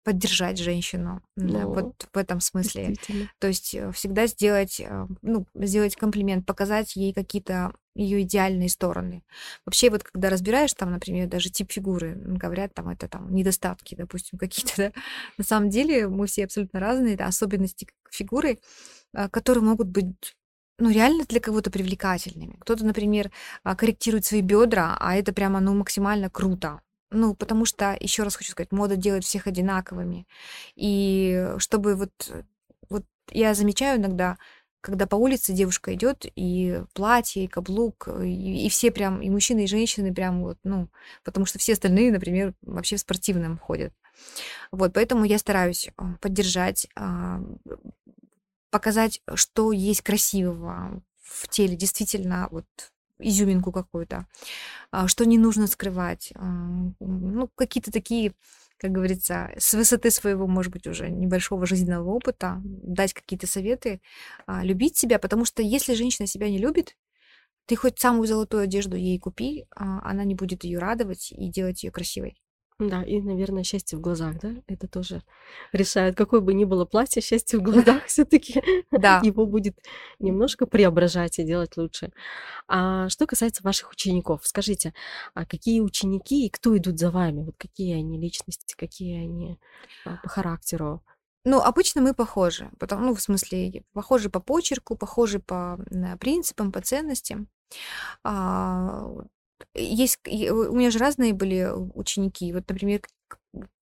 поддержать 0.06 0.60
женщину 0.60 1.24
да, 1.36 1.66
вот 1.66 1.84
ну, 1.84 1.94
в 2.14 2.18
этом 2.18 2.40
смысле. 2.40 2.94
То 3.40 3.48
есть 3.48 3.74
э, 3.74 3.92
всегда 3.92 4.28
сделать, 4.28 4.80
э, 4.80 5.08
ну, 5.24 5.48
сделать 5.56 5.96
комплимент, 5.96 6.46
показать 6.46 6.96
ей 6.96 7.12
какие-то 7.12 7.74
ее 7.96 8.22
идеальные 8.22 8.70
стороны. 8.70 9.24
Вообще 9.66 9.90
вот 9.90 10.04
когда 10.04 10.30
разбираешь 10.30 10.74
там, 10.76 10.92
например, 10.92 11.28
даже 11.28 11.50
тип 11.50 11.72
фигуры, 11.72 12.14
говорят 12.16 12.76
там 12.76 12.90
это 12.90 13.08
там 13.08 13.34
недостатки, 13.34 13.96
допустим, 13.96 14.38
какие-то, 14.40 14.74
да? 14.78 14.92
на 15.40 15.44
самом 15.44 15.72
деле 15.72 16.08
мы 16.08 16.28
все 16.28 16.46
абсолютно 16.46 16.80
разные, 16.80 17.16
это 17.16 17.26
особенности 17.26 17.88
фигуры, 18.12 18.60
э, 19.14 19.28
которые 19.30 19.64
могут 19.64 19.88
быть 19.88 20.36
ну, 20.78 20.90
реально 20.92 21.26
для 21.26 21.40
кого-то 21.40 21.72
привлекательными. 21.72 22.58
Кто-то, 22.60 22.86
например, 22.86 23.32
корректирует 23.64 24.26
свои 24.26 24.42
бедра, 24.42 24.98
а 25.00 25.16
это 25.16 25.34
прямо, 25.34 25.60
ну, 25.60 25.74
максимально 25.74 26.30
круто. 26.30 26.82
Ну, 27.12 27.34
потому 27.34 27.66
что, 27.66 27.96
еще 28.00 28.24
раз 28.24 28.36
хочу 28.36 28.52
сказать, 28.52 28.72
мода 28.72 28.96
делает 28.96 29.24
всех 29.24 29.48
одинаковыми. 29.48 30.28
И 30.76 31.54
чтобы 31.60 31.96
вот, 31.96 32.12
вот 32.90 33.06
я 33.32 33.54
замечаю 33.54 34.00
иногда, 34.00 34.38
когда 34.82 35.08
по 35.08 35.16
улице 35.16 35.54
девушка 35.54 35.94
идет, 35.94 36.26
и 36.36 36.82
платье, 36.94 37.46
и 37.46 37.48
каблук, 37.48 38.08
и, 38.22 38.66
и 38.66 38.70
все 38.70 38.92
прям, 38.92 39.22
и 39.22 39.30
мужчины, 39.30 39.64
и 39.64 39.68
женщины 39.68 40.14
прям 40.14 40.44
вот, 40.44 40.58
ну, 40.64 40.90
потому 41.24 41.46
что 41.46 41.58
все 41.58 41.74
остальные, 41.74 42.12
например, 42.12 42.54
вообще 42.62 42.98
в 42.98 43.00
спортивном 43.00 43.58
ходят. 43.58 43.94
Вот, 44.72 44.94
поэтому 44.94 45.26
я 45.26 45.38
стараюсь 45.40 45.88
э, 45.88 46.04
поддержать, 46.22 46.88
а, 46.96 47.42
показать, 48.76 49.22
что 49.36 49.72
есть 49.72 50.02
красивого 50.02 51.02
в 51.22 51.48
теле, 51.48 51.78
действительно, 51.78 52.50
вот 52.52 52.66
изюминку 53.20 53.72
какую-то, 53.72 54.28
а, 54.92 55.08
что 55.08 55.26
не 55.26 55.38
нужно 55.38 55.68
скрывать. 55.68 56.34
А, 56.36 56.44
ну, 57.00 57.50
какие-то 57.56 57.90
такие, 57.90 58.34
как 58.78 58.92
говорится, 58.92 59.50
с 59.58 59.74
высоты 59.76 60.12
своего, 60.12 60.46
может 60.46 60.74
быть, 60.74 60.88
уже 60.88 61.10
небольшого 61.10 61.66
жизненного 61.66 62.10
опыта 62.10 62.62
дать 62.66 63.14
какие-то 63.14 63.48
советы, 63.48 64.02
а, 64.46 64.62
любить 64.66 64.98
себя, 64.98 65.20
потому 65.20 65.46
что 65.46 65.62
если 65.62 65.94
женщина 65.94 66.28
себя 66.28 66.50
не 66.50 66.58
любит, 66.58 66.98
ты 67.68 67.78
хоть 67.78 67.98
самую 67.98 68.28
золотую 68.28 68.64
одежду 68.64 68.98
ей 68.98 69.18
купи, 69.20 69.68
она 69.72 70.26
не 70.26 70.36
будет 70.36 70.66
ее 70.66 70.80
радовать 70.80 71.32
и 71.32 71.50
делать 71.50 71.84
ее 71.86 71.92
красивой. 71.92 72.42
Да, 72.78 73.04
и, 73.04 73.22
наверное, 73.22 73.64
счастье 73.64 73.98
в 73.98 74.02
глазах, 74.02 74.38
да? 74.42 74.52
Это 74.68 74.88
тоже 74.88 75.22
решает. 75.72 76.16
Какое 76.18 76.42
бы 76.42 76.54
ни 76.54 76.66
было 76.66 76.84
платье, 76.84 77.22
счастье 77.22 77.58
в 77.58 77.62
глазах 77.62 78.04
все 78.08 78.26
таки 78.26 78.62
Да. 78.92 79.22
его 79.24 79.46
будет 79.46 79.78
немножко 80.20 80.66
преображать 80.66 81.40
и 81.40 81.44
делать 81.44 81.78
лучше. 81.78 82.12
А 82.68 83.08
что 83.08 83.28
касается 83.28 83.64
ваших 83.64 83.92
учеников, 83.92 84.42
скажите, 84.44 84.94
а 85.34 85.46
какие 85.46 85.80
ученики 85.80 86.46
и 86.46 86.50
кто 86.50 86.76
идут 86.78 87.00
за 87.00 87.12
вами? 87.12 87.44
Вот 87.44 87.56
какие 87.58 87.96
они 87.96 88.20
личности, 88.20 88.76
какие 88.78 89.24
они 89.24 89.58
а, 90.06 90.18
по 90.18 90.28
характеру? 90.28 91.02
Ну, 91.46 91.62
обычно 91.62 92.02
мы 92.02 92.14
похожи, 92.14 92.70
потому, 92.78 93.06
ну, 93.06 93.16
в 93.16 93.22
смысле, 93.22 93.84
похожи 93.94 94.30
по 94.30 94.42
почерку, 94.42 94.98
похожи 94.98 95.40
по 95.40 95.80
принципам, 96.20 96.74
по 96.74 96.82
ценностям. 96.82 97.48
А, 98.24 99.08
есть, 99.74 100.20
у 100.28 100.76
меня 100.76 100.92
же 100.92 101.00
разные 101.00 101.34
были 101.34 101.70
ученики. 101.94 102.52
Вот, 102.54 102.68
например, 102.68 103.02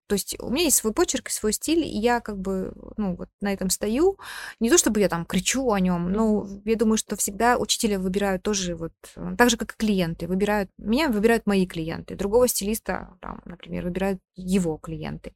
то 0.08 0.16
есть 0.16 0.36
у 0.40 0.50
меня 0.50 0.66
есть 0.66 0.78
свой 0.78 0.94
почерк 0.94 1.30
и 1.30 1.32
свой 1.32 1.54
стиль, 1.54 1.80
и 1.84 1.98
я 1.98 2.20
как 2.20 2.38
бы, 2.38 2.74
ну, 2.98 3.16
вот 3.16 3.30
на 3.42 3.54
этом 3.54 3.70
стою. 3.70 4.18
Не 4.60 4.70
то 4.70 4.78
чтобы 4.78 5.00
я 5.00 5.10
там 5.10 5.26
кричу 5.26 5.72
о 5.72 5.80
нем, 5.80 6.12
но 6.12 6.46
я 6.66 6.76
думаю, 6.76 6.98
что 6.98 7.16
всегда 7.16 7.58
учителя 7.58 7.98
выбирают 8.00 8.44
тоже 8.44 8.76
вот 8.76 8.94
э, 9.16 9.36
так 9.38 9.50
же, 9.50 9.58
как 9.58 9.74
и 9.74 9.78
клиенты. 9.78 10.28
Выбирают, 10.28 10.70
меня 10.78 11.10
выбирают 11.10 11.48
мои 11.48 11.66
клиенты, 11.66 12.16
другого 12.16 12.48
стилиста, 12.48 13.18
там, 13.22 13.42
например, 13.46 13.86
выбирают 13.86 14.20
его 14.36 14.78
клиенты. 14.78 15.34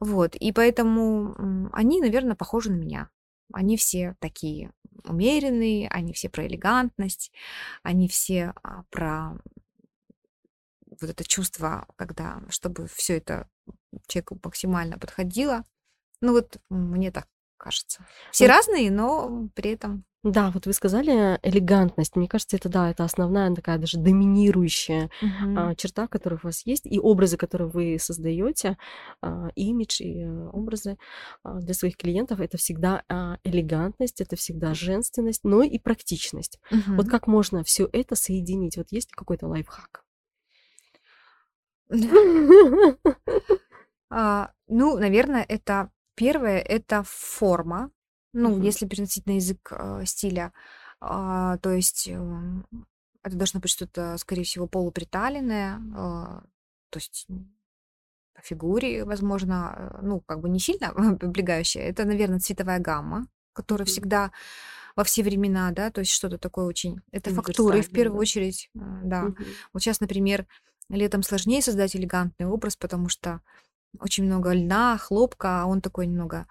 Вот, 0.00 0.34
и 0.34 0.52
поэтому 0.52 1.70
они, 1.72 2.00
наверное, 2.00 2.36
похожи 2.36 2.70
на 2.70 2.76
меня. 2.76 3.08
Они 3.54 3.76
все 3.76 4.16
такие 4.18 4.72
умеренные, 5.04 5.88
они 5.88 6.12
все 6.12 6.28
про 6.28 6.46
элегантность, 6.46 7.32
они 7.82 8.08
все 8.08 8.52
а, 8.62 8.82
про 8.90 9.38
вот 11.00 11.10
это 11.10 11.24
чувство, 11.24 11.86
когда, 11.96 12.42
чтобы 12.48 12.88
все 12.88 13.18
это 13.18 13.48
человеку 14.06 14.40
максимально 14.42 14.98
подходило. 14.98 15.64
Ну 16.20 16.32
вот 16.32 16.56
мне 16.68 17.10
так 17.10 17.28
кажется. 17.56 18.06
Все 18.30 18.46
вот. 18.46 18.54
разные, 18.54 18.90
но 18.90 19.48
при 19.54 19.72
этом 19.72 20.04
да, 20.24 20.50
вот 20.50 20.64
вы 20.64 20.72
сказали 20.72 21.38
элегантность. 21.42 22.16
Мне 22.16 22.28
кажется, 22.28 22.56
это 22.56 22.70
да, 22.70 22.90
это 22.90 23.04
основная 23.04 23.54
такая 23.54 23.76
даже 23.76 23.98
доминирующая 23.98 25.10
угу. 25.20 25.74
черта, 25.76 26.08
которая 26.08 26.40
у 26.42 26.46
вас 26.46 26.64
есть, 26.64 26.86
и 26.86 26.98
образы, 26.98 27.36
которые 27.36 27.68
вы 27.68 27.98
создаете, 28.00 28.78
а, 29.20 29.50
имидж 29.54 30.02
и 30.02 30.22
а, 30.22 30.48
образы 30.50 30.96
а, 31.42 31.60
для 31.60 31.74
своих 31.74 31.98
клиентов, 31.98 32.40
это 32.40 32.56
всегда 32.56 33.02
элегантность, 33.44 34.22
это 34.22 34.36
всегда 34.36 34.72
женственность, 34.72 35.44
но 35.44 35.62
и 35.62 35.78
практичность. 35.78 36.58
Угу. 36.70 36.96
Вот 36.96 37.08
как 37.08 37.26
можно 37.26 37.62
все 37.62 37.86
это 37.92 38.16
соединить? 38.16 38.78
Вот 38.78 38.86
есть 38.90 39.12
какой-то 39.12 39.46
лайфхак? 39.46 40.04
Ну, 44.66 44.96
наверное, 44.96 45.44
это 45.46 45.90
первое, 46.14 46.58
это 46.58 47.02
форма. 47.04 47.90
Ну, 48.34 48.50
Мгм. 48.50 48.64
если 48.64 48.86
переносить 48.86 49.26
на 49.26 49.32
язык 49.36 49.72
э, 49.72 50.02
стиля, 50.06 50.52
а, 51.00 51.56
то 51.58 51.70
есть 51.72 52.08
эм, 52.08 52.66
это 53.22 53.36
должно 53.36 53.60
быть 53.60 53.70
что-то, 53.70 54.16
скорее 54.18 54.44
всего, 54.44 54.66
полуприталенное, 54.66 55.80
а, 55.96 56.42
то 56.90 56.98
есть 56.98 57.26
по 58.34 58.42
фигуре, 58.42 59.04
возможно, 59.04 59.74
э, 59.76 59.98
ну, 60.02 60.20
как 60.20 60.40
бы 60.40 60.48
не 60.48 60.58
сильно 60.58 60.88
облегающее. 61.22 61.84
Это, 61.84 62.04
наверное, 62.04 62.40
цветовая 62.40 62.80
гамма, 62.80 63.28
которая 63.52 63.84
Мгм. 63.84 63.92
всегда 63.92 64.32
во 64.96 65.04
все 65.04 65.22
времена, 65.22 65.70
да, 65.72 65.90
то 65.90 66.00
есть 66.00 66.12
что-то 66.12 66.38
такое 66.38 66.66
очень... 66.66 67.00
Это 67.12 67.30
фактуры 67.30 67.82
в 67.82 67.90
первую 67.90 68.16
да. 68.16 68.20
очередь, 68.20 68.70
э, 68.74 68.78
да. 69.04 69.26
Мгм. 69.28 69.44
Вот 69.72 69.82
сейчас, 69.82 70.00
например, 70.00 70.46
летом 70.88 71.22
сложнее 71.22 71.62
создать 71.62 71.96
элегантный 71.96 72.46
образ, 72.46 72.76
потому 72.76 73.08
что 73.08 73.40
очень 74.00 74.24
много 74.24 74.52
льна, 74.52 74.98
хлопка, 74.98 75.62
а 75.62 75.66
он 75.66 75.80
такой 75.80 76.06
немного 76.06 76.46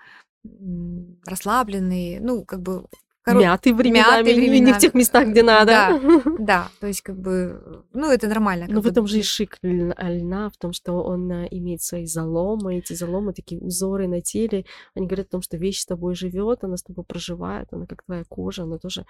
расслабленный, 1.26 2.20
ну, 2.20 2.44
как 2.46 2.62
бы 2.62 2.86
Коро... 3.24 3.40
Мяты 3.40 3.74
временами, 3.74 4.28
мяты 4.28 4.36
временами, 4.36 4.66
не 4.66 4.74
в 4.74 4.80
тех 4.80 4.94
местах, 4.94 5.30
где 5.30 5.44
надо. 5.44 5.72
Да, 5.72 6.22
да, 6.40 6.72
то 6.82 6.88
есть 6.88 7.02
как 7.02 7.18
бы, 7.18 7.86
ну 7.94 8.12
это 8.12 8.28
нормально. 8.28 8.66
Но 8.68 8.82
в 8.82 8.86
этом 8.86 9.08
же 9.08 9.20
и 9.20 9.24
шик 9.24 9.58
льна, 9.62 10.50
в 10.50 10.58
том, 10.58 10.74
что 10.74 11.02
он 11.02 11.32
а, 11.32 11.46
имеет 11.46 11.82
свои 11.82 12.06
заломы, 12.06 12.80
эти 12.80 12.92
заломы, 12.92 13.32
такие 13.32 13.62
узоры 13.62 14.10
на 14.10 14.22
теле, 14.22 14.66
они 14.94 15.08
говорят 15.08 15.28
о 15.28 15.32
том, 15.32 15.42
что 15.42 15.56
вещь 15.56 15.80
с 15.80 15.86
тобой 15.86 16.16
живет, 16.16 16.66
она 16.66 16.76
с 16.76 16.84
тобой 16.84 17.06
проживает, 17.06 17.70
она 17.72 17.86
как 17.86 18.04
твоя 18.04 18.26
кожа, 18.28 18.64
она 18.64 18.78
тоже 18.78 19.06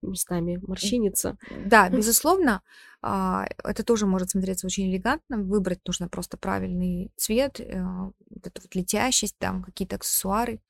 местами 0.00 0.58
морщинится. 0.66 1.36
Да, 1.66 1.90
безусловно, 1.90 2.62
а, 3.02 3.44
это 3.62 3.84
тоже 3.84 4.06
может 4.06 4.30
смотреться 4.30 4.66
очень 4.66 4.90
элегантно, 4.90 5.42
выбрать 5.42 5.80
нужно 5.86 6.08
просто 6.08 6.38
правильный 6.38 7.12
цвет, 7.16 7.60
э, 7.60 7.82
вот 7.82 8.46
эту 8.46 8.62
вот 8.62 8.74
летящесть, 8.74 9.36
там 9.38 9.62
какие-то 9.62 9.96
аксессуары. 9.96 10.60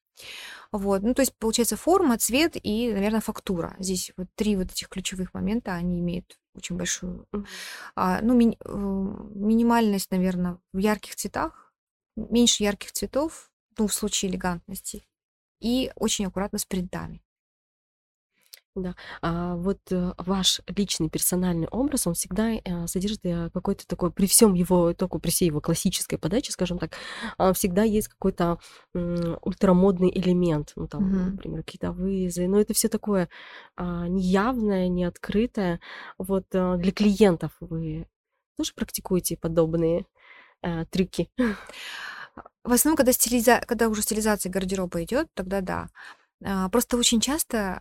Вот. 0.73 1.03
Ну, 1.03 1.15
то 1.15 1.23
есть, 1.23 1.35
получается, 1.39 1.77
форма, 1.77 2.19
цвет 2.19 2.57
и, 2.63 2.93
наверное, 2.93 3.21
фактура. 3.21 3.75
Здесь 3.79 4.13
вот 4.17 4.29
три 4.35 4.57
вот 4.57 4.71
этих 4.71 4.89
ключевых 4.89 5.35
момента, 5.35 5.75
они 5.75 6.01
имеют 6.01 6.39
очень 6.55 6.77
большую... 6.77 7.27
А, 7.95 8.21
ну, 8.21 8.35
ми- 8.35 8.59
э, 8.63 8.73
минимальность, 9.35 10.11
наверное, 10.11 10.59
в 10.73 10.79
ярких 10.79 11.17
цветах, 11.17 11.73
меньше 12.17 12.65
ярких 12.65 12.93
цветов, 12.93 13.51
ну, 13.79 13.87
в 13.87 13.95
случае 13.95 14.31
элегантности, 14.31 15.07
и 15.61 15.93
очень 15.95 16.27
аккуратно 16.27 16.59
с 16.59 16.65
принтами. 16.67 17.23
Да. 18.79 18.95
А 19.23 19.57
вот 19.57 19.79
э, 19.91 20.13
ваш 20.19 20.61
личный 20.69 21.11
персональный 21.11 21.67
образ, 21.69 22.07
он 22.07 22.15
всегда 22.15 22.53
э, 22.53 22.87
содержит 22.87 23.21
э, 23.25 23.51
какой-то 23.53 23.87
такой, 23.87 24.13
при 24.13 24.27
всем 24.27 24.55
его, 24.55 24.95
только 24.95 25.19
при 25.19 25.31
всей 25.31 25.47
его 25.47 25.61
классической 25.61 26.17
подаче, 26.17 26.53
скажем 26.53 26.79
так, 26.79 26.93
а, 27.39 27.53
всегда 27.53 27.83
есть 27.83 28.09
какой-то 28.09 28.59
ультрамодный 28.95 30.11
элемент, 30.15 30.73
ну 30.77 30.87
там, 30.87 31.05
Мгм. 31.05 31.31
например, 31.33 31.65
какие-то 31.65 31.93
вызовы, 31.93 32.47
но 32.47 32.61
это 32.61 32.73
все 32.73 32.89
такое 32.89 33.29
а, 33.77 34.07
неявное, 34.07 34.89
неоткрытое. 34.89 35.81
Вот 36.19 36.47
для 36.51 36.93
клиентов 36.93 37.53
вы 37.61 38.07
тоже 38.57 38.73
практикуете 38.75 39.37
подобные 39.37 40.07
трюки? 40.91 41.31
В 42.65 42.73
основном, 42.73 42.97
когда, 42.97 43.13
стилиза... 43.13 43.63
когда 43.67 43.89
уже 43.89 44.03
стилизация 44.03 44.51
гардероба 44.51 45.03
идет, 45.03 45.29
тогда 45.35 45.61
да. 45.61 45.89
А, 46.45 46.69
Просто 46.69 46.97
очень 46.97 47.21
часто 47.21 47.81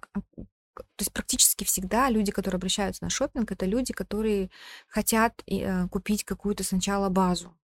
то 0.83 1.01
есть 1.01 1.13
практически 1.13 1.63
всегда 1.63 2.09
люди, 2.09 2.31
которые 2.31 2.57
обращаются 2.57 3.03
на 3.03 3.09
шопинг, 3.09 3.51
это 3.51 3.65
люди, 3.65 3.93
которые 3.93 4.49
хотят 4.87 5.43
э, 5.47 5.87
купить 5.89 6.23
какую-то 6.23 6.63
сначала 6.63 7.09
базу, 7.09 7.55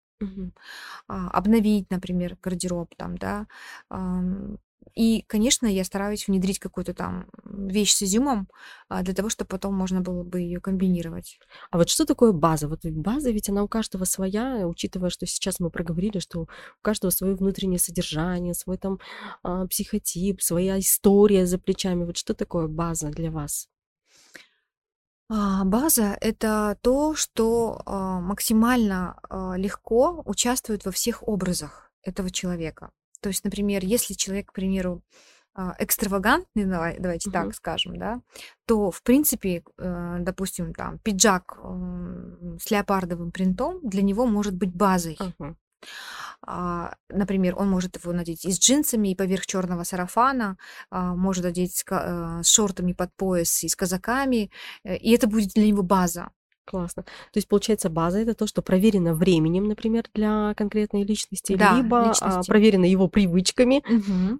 а, 1.08 1.28
обновить, 1.30 1.90
например, 1.90 2.36
гардероб 2.42 2.94
там, 2.96 3.16
да. 3.18 3.46
И, 4.94 5.22
конечно, 5.26 5.66
я 5.66 5.84
стараюсь 5.84 6.28
внедрить 6.28 6.58
какую-то 6.58 6.94
там 6.94 7.26
вещь 7.44 7.92
с 7.92 8.02
изюмом 8.02 8.48
а, 8.88 9.02
для 9.02 9.14
того, 9.14 9.28
чтобы 9.28 9.48
потом 9.48 9.74
можно 9.74 10.00
было 10.00 10.22
бы 10.22 10.40
ее 10.40 10.60
комбинировать. 10.60 11.38
А 11.70 11.78
вот 11.78 11.88
что 11.88 12.04
такое 12.04 12.32
база? 12.32 12.68
Вот 12.68 12.80
база 12.84 13.30
ведь 13.30 13.48
она 13.48 13.62
у 13.62 13.68
каждого 13.68 14.04
своя, 14.04 14.66
учитывая, 14.66 15.10
что 15.10 15.26
сейчас 15.26 15.60
мы 15.60 15.70
проговорили, 15.70 16.18
что 16.18 16.42
у 16.42 16.48
каждого 16.82 17.10
свое 17.10 17.34
внутреннее 17.34 17.78
содержание, 17.78 18.54
свой 18.54 18.78
там 18.78 18.98
а, 19.42 19.66
психотип, 19.66 20.42
своя 20.42 20.78
история 20.78 21.46
за 21.46 21.58
плечами. 21.58 22.04
Вот 22.04 22.16
что 22.16 22.34
такое 22.34 22.68
база 22.68 23.10
для 23.10 23.30
вас? 23.30 23.68
А, 25.28 25.64
база 25.64 26.16
это 26.20 26.78
то, 26.82 27.14
что 27.14 27.80
максимально 27.86 29.18
легко 29.56 30.22
участвует 30.24 30.84
во 30.84 30.92
всех 30.92 31.26
образах 31.26 31.90
этого 32.02 32.30
человека. 32.30 32.90
То 33.24 33.28
есть, 33.30 33.42
например, 33.42 33.82
если 33.86 34.12
человек, 34.12 34.50
к 34.50 34.52
примеру, 34.52 35.02
а, 35.54 35.74
экстравагантный, 35.78 36.66
давай, 36.66 36.98
давайте 36.98 37.30
Мгм. 37.30 37.32
так 37.32 37.54
скажем, 37.54 37.96
да, 37.96 38.20
то, 38.66 38.90
в 38.90 39.02
принципе, 39.02 39.62
э, 39.78 40.16
допустим, 40.20 40.74
там, 40.74 40.98
пиджак 40.98 41.58
с 42.60 42.70
леопардовым 42.70 43.30
принтом 43.32 43.80
для 43.82 44.02
него 44.02 44.26
может 44.26 44.54
быть 44.54 44.74
базой. 44.74 45.16
А, 46.46 46.92
Например, 47.08 47.54
он 47.56 47.70
может 47.70 47.96
его 47.96 48.12
надеть 48.12 48.44
и 48.44 48.50
с 48.50 48.58
джинсами, 48.58 49.12
и 49.12 49.14
поверх 49.16 49.46
черного 49.46 49.84
сарафана, 49.84 50.58
а, 50.90 51.14
может 51.14 51.46
с 51.56 51.82
ка- 51.82 52.40
э, 52.40 52.42
с 52.42 52.50
шортами 52.50 52.92
под 52.92 53.08
пояс 53.16 53.64
и 53.64 53.68
с 53.68 53.74
казаками, 53.76 54.50
э, 54.84 54.96
и 54.96 55.12
это 55.14 55.26
будет 55.26 55.54
для 55.54 55.66
него 55.66 55.82
база. 55.82 56.28
Классно. 56.64 57.02
То 57.02 57.36
есть, 57.36 57.46
получается, 57.48 57.90
база 57.90 58.18
это 58.20 58.34
то, 58.34 58.46
что 58.46 58.62
проверено 58.62 59.14
временем, 59.14 59.64
например, 59.68 60.04
для 60.14 60.54
конкретной 60.54 61.04
личности, 61.04 61.56
Да, 61.56 61.76
либо 61.76 62.04
а, 62.04 62.08
личности. 62.08 62.48
проверено 62.48 62.86
его 62.86 63.08
привычками, 63.08 63.82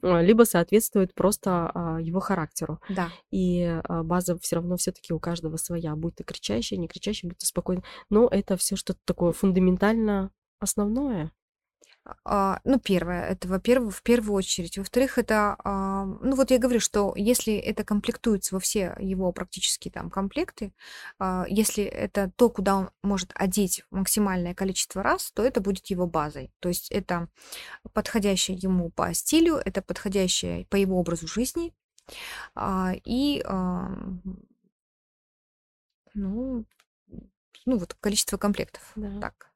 а, 0.02 0.22
либо 0.22 0.44
соответствует 0.44 1.14
просто 1.14 1.70
а, 1.74 1.98
его 2.00 2.20
характеру. 2.20 2.80
Да. 2.88 3.10
И 3.30 3.80
база 3.88 4.38
все 4.38 4.56
равно 4.56 4.76
все-таки 4.76 5.12
у 5.12 5.20
каждого 5.20 5.56
своя, 5.58 5.94
будь 5.96 6.14
то 6.14 6.24
кричащая, 6.24 6.78
не 6.78 6.88
кричащая, 6.88 7.28
будь 7.28 7.38
то 7.38 7.46
спокойно. 7.46 7.82
Но 8.08 8.28
это 8.28 8.56
все 8.56 8.76
что-то 8.76 9.00
такое 9.04 9.32
фундаментально 9.32 10.30
основное. 10.60 11.30
А, 12.24 12.60
Ну, 12.64 12.78
первое, 12.78 13.26
это, 13.28 13.48
во-первых, 13.48 13.96
в 13.96 14.02
первую 14.02 14.34
очередь. 14.34 14.76
Во-вторых, 14.76 15.16
это, 15.18 15.56
а, 15.64 16.04
ну, 16.04 16.36
вот 16.36 16.50
я 16.50 16.58
говорю, 16.58 16.80
что 16.80 17.14
если 17.16 17.54
это 17.54 17.84
комплектуется 17.84 18.54
во 18.54 18.60
все 18.60 18.94
его 19.00 19.32
практически 19.32 19.88
там 19.88 20.10
комплекты, 20.10 20.72
а, 21.18 21.46
если 21.48 21.84
это 21.84 22.30
то, 22.36 22.50
куда 22.50 22.76
он 22.76 22.90
может 23.02 23.30
одеть 23.34 23.84
максимальное 23.90 24.54
количество 24.54 25.02
раз, 25.02 25.32
то 25.32 25.42
это 25.42 25.60
будет 25.60 25.86
его 25.86 26.06
базой. 26.06 26.52
То 26.60 26.68
есть 26.68 26.90
это 26.90 27.28
подходящее 27.94 28.56
ему 28.58 28.90
по 28.90 29.12
стилю, 29.14 29.56
это 29.56 29.80
подходящее 29.82 30.66
по 30.66 30.76
его 30.76 30.98
образу 30.98 31.26
жизни, 31.26 31.72
и, 33.06 33.42
ну, 36.14 36.64
ну, 37.66 37.78
вот 37.78 37.94
количество 37.94 38.36
комплектов. 38.36 38.92
Да. 38.94 39.20
Так. 39.20 39.53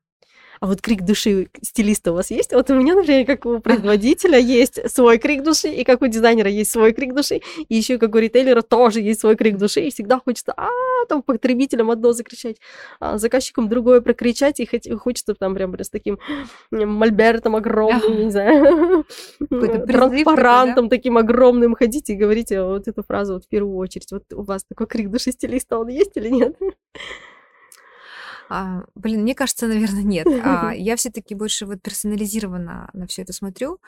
А 0.60 0.66
вот 0.66 0.80
крик 0.80 1.02
души 1.02 1.48
стилиста 1.62 2.12
у 2.12 2.14
вас 2.14 2.30
есть? 2.30 2.52
Вот 2.52 2.70
у 2.70 2.74
меня, 2.74 2.94
например, 2.94 3.26
как 3.26 3.46
у 3.46 3.60
производителя 3.60 4.38
есть 4.38 4.90
свой 4.90 5.18
крик 5.18 5.42
души, 5.42 5.68
и 5.68 5.84
как 5.84 6.02
у 6.02 6.06
дизайнера 6.06 6.50
есть 6.50 6.70
свой 6.70 6.92
крик 6.92 7.14
души, 7.14 7.40
и 7.68 7.74
еще 7.74 7.98
как 7.98 8.14
у 8.14 8.18
ритейлера 8.18 8.62
тоже 8.62 9.00
есть 9.00 9.20
свой 9.20 9.36
крик 9.36 9.56
души, 9.56 9.80
и 9.80 9.90
всегда 9.90 10.18
хочется, 10.18 10.52
а 10.56 10.68
там 11.08 11.22
потребителям 11.22 11.90
одно 11.90 12.12
закричать, 12.12 12.56
а 13.00 13.18
заказчикам 13.18 13.68
другое 13.68 14.00
прокричать, 14.00 14.60
и 14.60 14.66
хочется 14.96 15.34
там 15.34 15.54
прям 15.54 15.78
с 15.78 15.90
таким 15.90 16.18
мольбертом 16.70 17.56
огромным, 17.56 18.24
не 18.24 18.30
знаю, 18.30 19.04
такой, 19.50 19.86
транспарантом 19.86 20.88
таким 20.88 21.16
огромным 21.18 21.74
ходить 21.74 22.10
и 22.10 22.14
говорите 22.14 22.62
вот 22.62 22.88
эту 22.88 23.02
фразу 23.02 23.34
вот 23.34 23.44
в 23.44 23.48
первую 23.48 23.76
очередь. 23.76 24.10
Вот 24.10 24.24
у 24.32 24.42
вас 24.42 24.64
такой 24.64 24.86
крик 24.86 25.10
души 25.10 25.32
стилиста, 25.32 25.78
он 25.78 25.88
есть 25.88 26.16
или 26.16 26.28
нет? 26.28 26.56
А, 28.48 28.84
блин, 28.94 29.22
мне 29.22 29.34
кажется, 29.34 29.66
наверное, 29.66 30.02
нет. 30.02 30.26
А, 30.44 30.72
я 30.74 30.96
все-таки 30.96 31.34
больше 31.34 31.66
вот 31.66 31.82
персонализированно 31.82 32.90
на 32.92 33.06
все 33.06 33.22
это 33.22 33.32
смотрю. 33.32 33.78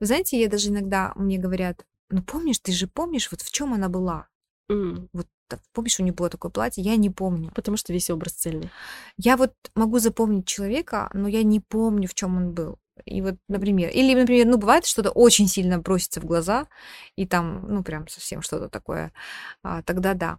Вы 0.00 0.06
знаете, 0.06 0.40
я 0.40 0.48
даже 0.48 0.68
иногда 0.70 1.12
мне 1.16 1.38
говорят, 1.38 1.84
ну 2.10 2.22
помнишь, 2.22 2.58
ты 2.58 2.72
же 2.72 2.86
помнишь, 2.86 3.30
вот 3.30 3.42
в 3.42 3.50
чем 3.52 3.74
она 3.74 3.88
была? 3.88 4.28
М, 4.70 5.08
Вот 5.12 5.26
так, 5.48 5.60
помнишь, 5.72 5.98
у 6.00 6.02
нее 6.02 6.12
было 6.12 6.28
такое 6.28 6.50
платье? 6.50 6.82
Я 6.84 6.96
не 6.96 7.10
помню. 7.10 7.50
Потому 7.54 7.76
что 7.76 7.92
весь 7.92 8.10
образ 8.10 8.32
цельный. 8.32 8.70
Я 9.16 9.36
вот 9.36 9.54
могу 9.74 9.98
запомнить 9.98 10.46
человека, 10.46 11.10
но 11.14 11.28
я 11.28 11.42
не 11.42 11.60
помню, 11.60 12.06
в 12.08 12.14
чем 12.14 12.36
он 12.36 12.52
был. 12.52 12.78
И 13.04 13.22
вот, 13.22 13.36
например, 13.48 13.90
или, 13.90 14.14
например, 14.18 14.46
ну, 14.46 14.58
бывает 14.58 14.86
что-то 14.86 15.10
очень 15.10 15.48
сильно 15.48 15.78
бросится 15.78 16.20
в 16.20 16.24
глаза, 16.24 16.66
и 17.16 17.26
там, 17.26 17.66
ну, 17.68 17.82
прям 17.82 18.08
совсем 18.08 18.42
что-то 18.42 18.68
такое, 18.68 19.12
а, 19.62 19.82
тогда 19.82 20.14
да. 20.14 20.38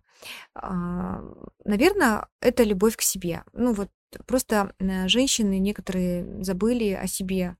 А, 0.55 1.21
наверное, 1.65 2.27
это 2.41 2.63
любовь 2.63 2.95
к 2.97 3.01
себе. 3.01 3.43
Ну, 3.53 3.73
вот 3.73 3.89
просто 4.25 4.73
э, 4.79 5.07
женщины 5.07 5.59
некоторые 5.59 6.43
забыли 6.43 6.91
о 6.93 7.07
себе. 7.07 7.57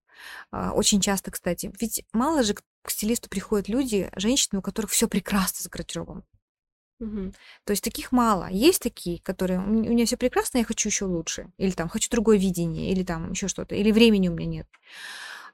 А, 0.52 0.72
очень 0.74 1.02
часто, 1.02 1.32
кстати. 1.32 1.72
Ведь 1.80 2.06
мало 2.14 2.44
же 2.44 2.56
к 2.56 2.90
стилисту 2.92 3.30
приходят 3.30 3.70
люди, 3.70 4.10
женщины, 4.16 4.60
у 4.60 4.62
которых 4.62 4.92
все 4.92 5.08
прекрасно 5.08 5.64
с 5.64 5.70
гардеробом. 5.70 6.24
То 7.00 7.72
есть 7.72 7.84
таких 7.84 8.12
мало. 8.12 8.50
Есть 8.50 8.82
такие, 8.82 9.20
которые 9.22 9.60
у 9.60 9.70
меня 9.70 10.06
все 10.06 10.18
прекрасно, 10.18 10.60
я 10.60 10.66
хочу 10.66 10.90
еще 10.90 11.06
лучше. 11.06 11.52
Или 11.58 11.72
там 11.72 11.90
хочу 11.90 12.10
другое 12.10 12.38
видение, 12.38 12.92
или 12.92 13.04
там 13.04 13.32
еще 13.32 13.48
что-то. 13.48 13.76
Или 13.76 13.92
времени 13.92 14.28
у 14.30 14.34
меня 14.34 14.48
нет. 14.48 14.68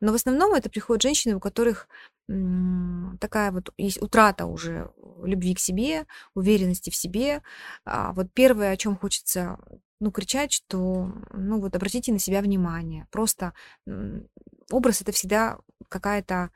Но 0.01 0.11
в 0.11 0.15
основном 0.15 0.53
это 0.53 0.69
приходят 0.69 1.01
женщины, 1.01 1.35
у 1.35 1.39
которых 1.39 1.87
такая 2.27 3.51
вот 3.51 3.69
есть 3.77 4.01
утрата 4.01 4.45
уже 4.47 4.91
любви 5.23 5.53
к 5.53 5.59
себе, 5.59 6.05
уверенности 6.33 6.89
в 6.89 6.95
себе. 6.95 7.43
А 7.85 8.13
вот 8.13 8.27
первое, 8.33 8.71
о 8.71 8.77
чем 8.77 8.97
хочется 8.97 9.59
ну, 9.99 10.11
кричать, 10.11 10.51
что, 10.51 11.11
ну, 11.31 11.61
вот 11.61 11.75
обратите 11.75 12.11
на 12.11 12.19
себя 12.19 12.41
внимание. 12.41 13.07
Просто 13.11 13.53
образ 14.71 15.01
это 15.01 15.11
всегда 15.11 15.59
какая-то 15.89 16.49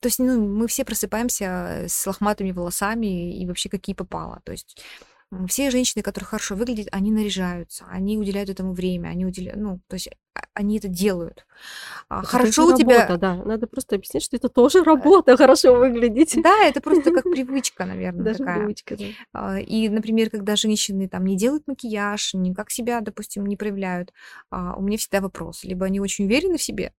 то 0.00 0.06
есть, 0.06 0.18
ну, 0.18 0.40
мы 0.46 0.66
все 0.66 0.84
просыпаемся 0.84 1.84
с 1.88 2.06
лохматыми 2.06 2.52
волосами 2.52 3.38
и 3.38 3.46
вообще 3.46 3.68
какие 3.68 3.94
попало. 3.94 4.40
То 4.44 4.52
есть 4.52 4.82
все 5.46 5.70
женщины, 5.70 6.02
которые 6.02 6.26
хорошо 6.26 6.56
выглядят, 6.56 6.88
они 6.90 7.12
наряжаются, 7.12 7.84
они 7.88 8.18
уделяют 8.18 8.50
этому 8.50 8.72
время, 8.72 9.08
они 9.08 9.24
уделяют, 9.24 9.60
ну, 9.60 9.80
то 9.86 9.94
есть 9.94 10.08
а, 10.34 10.40
они 10.54 10.78
это 10.78 10.88
делают. 10.88 11.46
А, 12.08 12.20
Это 12.20 12.28
Хорошо 12.28 12.66
у 12.66 12.76
тебя... 12.76 13.06
работа, 13.06 13.18
да. 13.18 13.34
Надо 13.44 13.68
просто 13.68 13.94
объяснить, 13.94 14.24
что 14.24 14.36
это 14.36 14.48
тоже 14.48 14.82
работа, 14.82 15.36
хорошо 15.36 15.76
выглядеть. 15.76 16.36
Да, 16.42 16.64
это 16.64 16.80
просто 16.80 17.12
как 17.12 17.22
привычка, 17.30 17.84
наверное, 17.84 18.24
Даже 18.24 18.38
такая. 18.38 18.58
привычка, 18.58 18.96
да. 18.96 19.04
А, 19.32 19.60
И, 19.60 19.88
например, 19.88 20.30
когда 20.30 20.56
женщины 20.56 21.08
там 21.08 21.24
не 21.24 21.36
делают 21.36 21.68
макияж, 21.68 22.34
никак 22.34 22.70
себя, 22.72 23.00
допустим, 23.00 23.46
не 23.46 23.56
проявляют, 23.56 24.12
у 24.50 24.82
меня 24.82 24.98
всегда 24.98 25.20
вопрос. 25.20 25.62
Либо 25.62 25.86
они 25.86 26.00
очень 26.00 26.24
уверены 26.24 26.58
в 26.58 26.62
себе, 26.62 26.92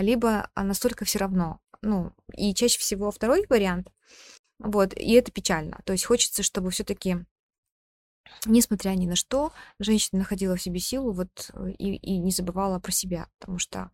либо 0.00 0.48
настолько 0.54 1.04
все 1.04 1.18
равно. 1.18 1.58
Ну, 1.82 2.12
и 2.36 2.54
чаще 2.54 2.78
всего 2.78 3.10
второй 3.10 3.46
вариант. 3.48 3.90
Вот, 4.58 4.92
и 4.94 5.12
это 5.12 5.32
печально. 5.32 5.80
То 5.84 5.92
есть 5.92 6.04
хочется, 6.04 6.42
чтобы 6.42 6.70
все-таки, 6.70 7.24
несмотря 8.44 8.90
ни 8.90 9.06
на 9.06 9.16
что, 9.16 9.52
женщина 9.78 10.20
находила 10.20 10.56
в 10.56 10.62
себе 10.62 10.80
силу 10.80 11.12
вот 11.12 11.50
э, 11.54 11.70
и, 11.78 11.96
и 11.96 12.18
не 12.18 12.30
забывала 12.30 12.78
про 12.78 12.92
себя, 12.92 13.28
потому 13.38 13.58
что 13.58 13.90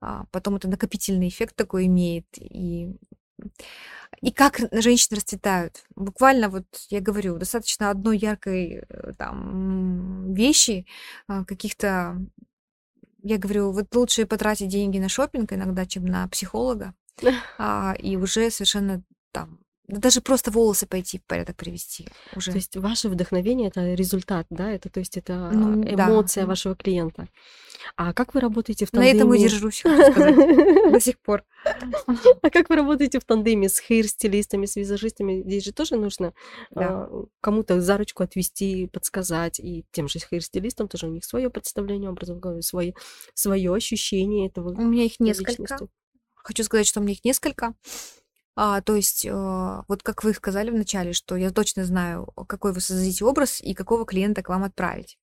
а, 0.00 0.24
потом 0.30 0.56
это 0.56 0.68
накопительный 0.68 1.28
эффект 1.28 1.56
такой 1.56 1.86
имеет. 1.86 2.26
И, 2.38 2.96
и 4.22 4.32
как 4.32 4.60
женщины 4.72 5.16
расцветают. 5.16 5.84
Буквально 5.94 6.48
вот, 6.48 6.64
я 6.88 7.00
говорю, 7.00 7.36
достаточно 7.36 7.90
одной 7.90 8.16
яркой 8.16 8.84
э, 8.88 9.12
там 9.18 10.32
вещи, 10.32 10.86
а, 11.26 11.44
каких-то 11.44 12.18
я 13.22 13.36
говорю, 13.36 13.72
вот 13.72 13.94
лучше 13.94 14.26
потратить 14.26 14.68
деньги 14.68 14.98
на 14.98 15.08
шопинг 15.08 15.52
иногда, 15.52 15.84
чем 15.86 16.06
на 16.06 16.26
психолога, 16.28 16.94
а, 17.58 17.94
и 17.98 18.16
уже 18.16 18.50
совершенно 18.50 19.02
там, 19.32 19.60
да 19.86 20.00
даже 20.00 20.20
просто 20.20 20.50
волосы 20.50 20.86
пойти 20.86 21.18
в 21.18 21.24
порядок 21.24 21.56
привести 21.56 22.04
То 22.32 22.38
уже. 22.38 22.52
есть 22.52 22.76
ваше 22.76 23.08
вдохновение 23.08 23.68
это 23.68 23.94
результат, 23.94 24.46
да? 24.50 24.70
Это 24.70 24.90
то 24.90 25.00
есть 25.00 25.16
это 25.16 25.50
Ну 25.52 25.82
да, 25.96 26.08
эмоция 26.08 26.42
м. 26.42 26.48
вашего 26.48 26.74
клиента. 26.74 27.26
А 27.96 28.12
как 28.12 28.34
вы 28.34 28.40
работаете 28.40 28.84
в 28.86 28.92
на 28.92 29.04
этом 29.04 29.32
и 29.32 29.38
тандеме? 29.38 29.48
держусь, 29.48 29.82
до 30.92 31.00
сих 31.00 31.18
пор. 31.20 31.44
А 32.42 32.50
как 32.50 32.68
вы 32.68 32.76
работаете 32.76 33.18
в 33.18 33.24
тандеме 33.24 33.68
с 33.68 33.78
хейр-стилистами, 33.80 34.66
с 34.66 34.76
визажистами? 34.76 35.42
Здесь 35.42 35.64
же 35.64 35.72
тоже 35.72 35.96
нужно 35.96 36.34
Да. 36.70 37.04
а, 37.04 37.24
кому-то 37.40 37.80
за 37.80 37.96
ручку 37.96 38.22
отвести, 38.22 38.88
подсказать. 38.88 39.58
И 39.58 39.84
тем 39.90 40.08
же 40.08 40.18
хейр-стилистам 40.18 40.88
тоже 40.88 41.06
у 41.06 41.10
них 41.10 41.24
свое 41.24 41.50
представление 41.50 42.10
образом 42.10 42.40
говоря, 42.40 42.62
свое, 42.62 42.94
свое 43.34 43.74
ощущение 43.74 44.48
этого 44.48 44.70
У 44.74 44.82
меня 44.82 45.04
их 45.04 45.18
несколько. 45.20 45.88
Хочу 46.48 46.64
сказать, 46.64 46.86
что 46.86 47.00
у 47.00 47.02
меня 47.02 47.12
их 47.12 47.26
несколько. 47.26 47.74
А, 48.56 48.80
то 48.80 48.96
есть, 48.96 49.26
э, 49.26 49.30
вот 49.86 50.02
как 50.02 50.24
вы 50.24 50.32
сказали 50.32 50.70
вначале, 50.70 51.12
что 51.12 51.36
я 51.36 51.50
точно 51.50 51.84
знаю, 51.84 52.32
какой 52.48 52.72
вы 52.72 52.80
создадите 52.80 53.26
образ 53.26 53.60
и 53.60 53.74
какого 53.74 54.06
клиента 54.06 54.42
к 54.42 54.48
вам 54.48 54.64
отправить. 54.64 55.18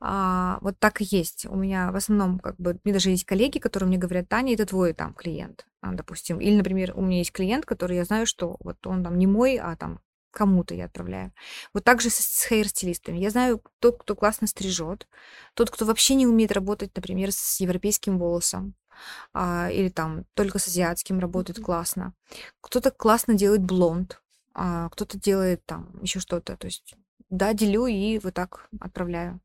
А, 0.00 0.58
вот 0.60 0.78
так 0.78 1.00
и 1.00 1.06
есть. 1.10 1.46
У 1.46 1.56
меня 1.56 1.90
в 1.92 1.96
основном, 1.96 2.38
как 2.38 2.56
бы, 2.58 2.78
мне 2.84 2.92
даже 2.92 3.08
есть 3.08 3.24
коллеги, 3.24 3.58
которые 3.58 3.88
мне 3.88 3.96
говорят, 3.96 4.28
Таня, 4.28 4.52
это 4.52 4.66
твой 4.66 4.92
там 4.92 5.14
клиент, 5.14 5.66
допустим. 5.82 6.38
Или, 6.42 6.56
например, 6.56 6.92
у 6.94 7.00
меня 7.00 7.18
есть 7.18 7.32
клиент, 7.32 7.64
который 7.64 7.96
я 7.96 8.04
знаю, 8.04 8.26
что 8.26 8.58
вот 8.60 8.86
он 8.86 9.02
там 9.02 9.16
не 9.16 9.26
мой, 9.26 9.56
а 9.56 9.76
там 9.76 10.00
кому-то 10.30 10.74
я 10.74 10.84
отправляю. 10.84 11.32
Вот 11.72 11.84
так 11.84 12.02
же 12.02 12.10
с, 12.10 12.16
с 12.16 12.44
хейр-стилистами. 12.46 13.16
Я 13.16 13.30
знаю 13.30 13.62
тот, 13.78 14.02
кто 14.02 14.14
классно 14.14 14.46
стрижет, 14.46 15.08
тот, 15.54 15.70
кто 15.70 15.86
вообще 15.86 16.16
не 16.16 16.26
умеет 16.26 16.52
работать, 16.52 16.94
например, 16.94 17.32
с 17.32 17.60
европейским 17.60 18.18
волосом, 18.18 18.74
а, 19.32 19.70
или 19.70 19.88
там 19.88 20.24
только 20.34 20.58
с 20.58 20.66
азиатским 20.68 21.18
работает 21.20 21.58
Мгм. 21.58 21.64
классно. 21.66 22.14
Кто-то 22.60 22.90
классно 22.90 23.34
делает 23.34 23.62
блонд, 23.62 24.20
а, 24.54 24.88
кто-то 24.90 25.18
делает 25.18 25.64
там 25.66 25.90
еще 26.02 26.20
что-то. 26.20 26.56
То 26.56 26.66
есть, 26.66 26.94
да, 27.30 27.52
делю 27.52 27.86
и 27.86 28.18
вот 28.18 28.34
так 28.34 28.68
отправляю. 28.80 29.40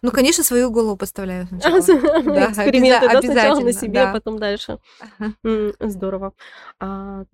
Ну, 0.00 0.10
конечно, 0.12 0.44
свою 0.44 0.70
голову 0.70 0.96
подставляю 0.96 1.46
сначала. 1.48 1.80
Да, 2.22 2.50
Эксперименты, 2.50 3.06
обяза- 3.06 3.12
да, 3.12 3.20
сначала 3.20 3.60
на 3.60 3.72
себе, 3.72 4.00
а 4.02 4.12
потом 4.12 4.38
дальше. 4.38 4.78
Ага. 5.00 5.34
Здорово. 5.80 6.32
А 6.80 7.24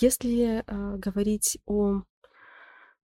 если 0.00 0.62
а, 0.66 0.96
говорить 0.96 1.58
о 1.66 2.02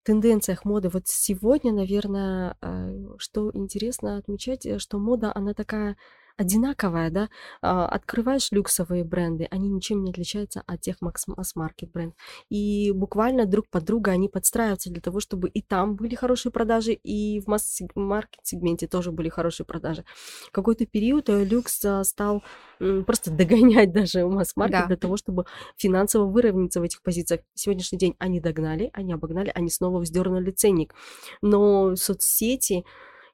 тенденциях 0.03 0.65
моды, 0.65 0.89
вот 0.89 1.07
сегодня, 1.07 1.71
наверное, 1.71 2.57
а, 2.61 2.91
что 3.17 3.49
интересно 3.53 4.17
отмечать, 4.17 4.65
э, 4.65 4.77
что 4.77 4.99
мода, 4.99 5.31
она 5.33 5.53
такая 5.53 5.97
одинаковая, 6.37 7.09
да, 7.09 7.29
А, 7.61 7.87
открываешь 7.87 8.51
люксовые 8.51 9.03
бренды, 9.03 9.47
они 9.51 9.69
ничем 9.69 10.03
не 10.03 10.11
отличаются 10.11 10.63
от 10.67 10.81
тех 10.81 10.97
масс-маркет 11.01 11.91
брендов. 11.91 12.17
И 12.49 12.91
буквально 12.91 13.45
друг 13.45 13.69
под 13.69 13.83
друга 13.85 14.11
они 14.11 14.29
подстраиваются 14.29 14.89
для 14.91 15.01
того, 15.01 15.19
чтобы 15.19 15.49
и 15.49 15.61
там 15.61 15.95
были 15.95 16.15
хорошие 16.15 16.51
продажи, 16.51 16.93
и 16.93 17.39
в 17.41 17.47
масс-маркет 17.47 18.39
сегменте 18.43 18.87
тоже 18.87 19.11
были 19.11 19.29
хорошие 19.29 19.65
продажи. 19.65 20.03
В 20.47 20.51
какой-то 20.51 20.85
период 20.85 21.29
э, 21.29 21.43
люкс 21.43 21.83
а, 21.85 22.03
стал 22.03 22.43
просто 23.05 23.31
догонять 23.31 23.91
даже 23.93 24.25
масс-маркет 24.27 24.81
Да. 24.81 24.87
для 24.87 24.97
того, 24.97 25.17
чтобы 25.17 25.45
финансово 25.77 26.25
выровняться 26.25 26.79
в 26.79 26.83
этих 26.83 27.01
позициях. 27.01 27.41
Сегодняшний 27.53 27.97
день 27.97 28.15
они 28.19 28.39
догнали, 28.39 28.89
они 28.93 29.13
обогнали, 29.13 29.51
они 29.55 29.69
снова 29.69 29.99
вздернули 29.99 30.51
ценник. 30.51 30.93
Но 31.41 31.95
соцсети, 31.95 32.83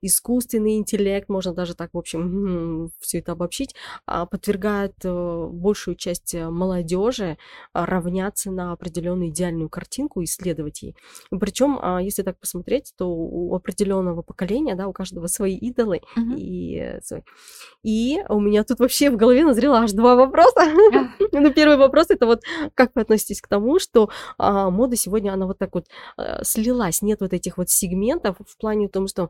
искусственный 0.01 0.77
интеллект, 0.77 1.29
можно 1.29 1.53
даже 1.53 1.75
так, 1.75 1.89
в 1.93 1.97
общем, 1.97 2.89
все 2.99 3.19
это 3.19 3.33
обобщить, 3.33 3.75
а, 4.05 4.25
подвергают 4.25 4.93
э, 5.03 5.47
большую 5.51 5.95
часть 5.95 6.33
э, 6.33 6.49
молодежи 6.49 7.37
а, 7.73 7.85
равняться 7.85 8.51
на 8.51 8.71
определенную 8.73 9.29
идеальную 9.29 9.69
картинку, 9.69 10.23
исследовать 10.23 10.81
ей. 10.81 10.95
Причем, 11.39 11.79
если 11.99 12.23
так 12.23 12.39
посмотреть, 12.39 12.93
то 12.97 13.07
у 13.09 13.53
определенного 13.55 14.21
поколения, 14.21 14.75
да, 14.75 14.87
у 14.87 14.93
каждого 14.93 15.27
свои 15.27 15.55
идолы, 15.55 16.01
Мгм. 16.15 16.35
и, 16.37 16.75
э, 16.77 17.01
свой- 17.01 17.23
и 17.83 18.19
у 18.29 18.39
меня 18.39 18.63
тут 18.63 18.79
вообще 18.79 19.09
в 19.09 19.17
голове 19.17 19.43
назрело 19.43 19.77
аж 19.79 19.91
два 19.91 20.15
вопроса. 20.15 20.61
Ну, 21.33 21.53
первый 21.53 21.77
вопрос 21.77 22.07
это 22.09 22.25
вот 22.25 22.41
как 22.75 22.91
вы 22.95 23.01
относитесь 23.01 23.41
к 23.41 23.47
тому, 23.47 23.79
что 23.79 24.09
а, 24.37 24.69
мода 24.69 24.95
сегодня, 24.95 25.31
она 25.33 25.45
вот 25.47 25.57
так 25.57 25.73
вот 25.73 25.85
слилась, 26.43 27.01
нет 27.01 27.21
вот 27.21 27.33
этих 27.33 27.57
вот 27.57 27.69
сегментов 27.69 28.37
в 28.45 28.57
плане 28.57 28.89
том, 28.89 29.07
что 29.07 29.29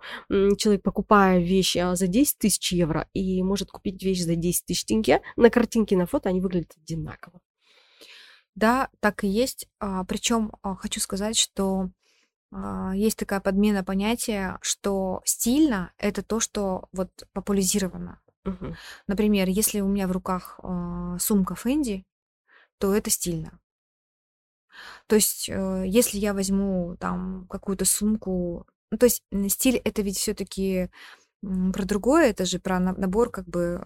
человек, 0.62 0.84
покупая 0.84 1.40
вещь 1.40 1.76
а, 1.78 1.96
за 1.96 2.08
10 2.08 2.38
тысяч 2.38 2.72
евро 2.72 3.08
и 3.14 3.42
может 3.44 3.72
купить 3.72 4.02
вещь 4.04 4.22
за 4.22 4.36
10 4.36 4.66
тысяч 4.66 4.86
тенге, 4.86 5.22
на 5.36 5.50
картинке, 5.50 5.98
на 5.98 6.06
фото 6.06 6.30
они 6.30 6.40
выглядят 6.42 6.74
одинаково. 6.78 7.42
Да, 8.56 8.90
так 9.00 9.24
и 9.24 9.28
есть. 9.28 9.68
Причем 9.80 10.52
хочу 10.62 11.00
сказать, 11.00 11.38
что 11.38 11.90
а, 12.52 12.92
есть 12.94 13.18
такая 13.18 13.40
подмена 13.40 13.84
понятия, 13.84 14.58
что 14.62 15.22
стильно 15.26 15.94
это 15.98 16.22
то, 16.22 16.40
что 16.40 16.90
вот 16.92 17.10
популяризировано. 17.34 18.20
Мгм. 18.44 18.76
Например, 19.08 19.48
если 19.48 19.82
у 19.82 19.88
меня 19.88 20.08
в 20.08 20.12
руках 20.12 20.60
а, 20.62 21.18
сумка 21.20 21.56
Фенди, 21.56 22.06
то 22.78 22.94
это 22.94 23.10
стильно. 23.10 23.60
То 25.08 25.16
есть, 25.16 25.50
э, 25.50 25.84
если 25.86 26.18
я 26.18 26.34
возьму 26.34 26.96
там 26.98 27.46
какую-то 27.50 27.86
сумку, 27.86 28.66
то 28.98 29.06
есть 29.06 29.24
стиль 29.50 29.78
это 29.84 30.02
ведь 30.02 30.18
все-таки 30.18 30.90
про 31.42 31.86
другое, 31.86 32.30
это 32.30 32.46
же 32.46 32.60
про 32.60 32.80
на- 32.80 32.94
набор 32.94 33.32
как 33.32 33.48
бы 33.48 33.82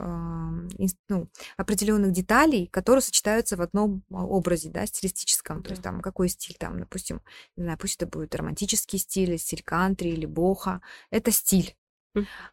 ну, 1.07 1.29
определенных 1.55 2.11
деталей, 2.11 2.67
которые 2.67 3.01
сочетаются 3.01 3.55
в 3.55 3.61
одном 3.61 4.03
а, 4.11 4.25
образе, 4.25 4.69
да, 4.69 4.85
стилистическом. 4.85 5.63
То 5.63 5.69
есть 5.69 5.81
Да. 5.81 5.91
там 5.91 6.01
какой 6.01 6.27
стиль, 6.27 6.57
там, 6.59 6.79
допустим, 6.79 7.21
не 7.55 7.63
знаю, 7.63 7.77
пусть 7.77 7.95
это 7.95 8.07
будет 8.07 8.35
романтический 8.35 8.99
стиль, 8.99 9.37
стиль 9.37 9.63
кантри 9.63 10.09
или 10.09 10.25
боха, 10.25 10.81
это 11.11 11.31
стиль. 11.31 11.77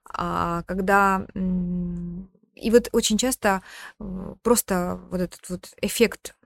А 0.05 0.63
когда 0.65 1.27
и 1.35 2.71
вот 2.71 2.89
очень 2.93 3.19
часто 3.19 3.63
э, 3.99 4.35
просто 4.43 5.01
вот 5.11 5.21
этот 5.21 5.49
вот 5.49 5.73
эффект, 5.81 6.37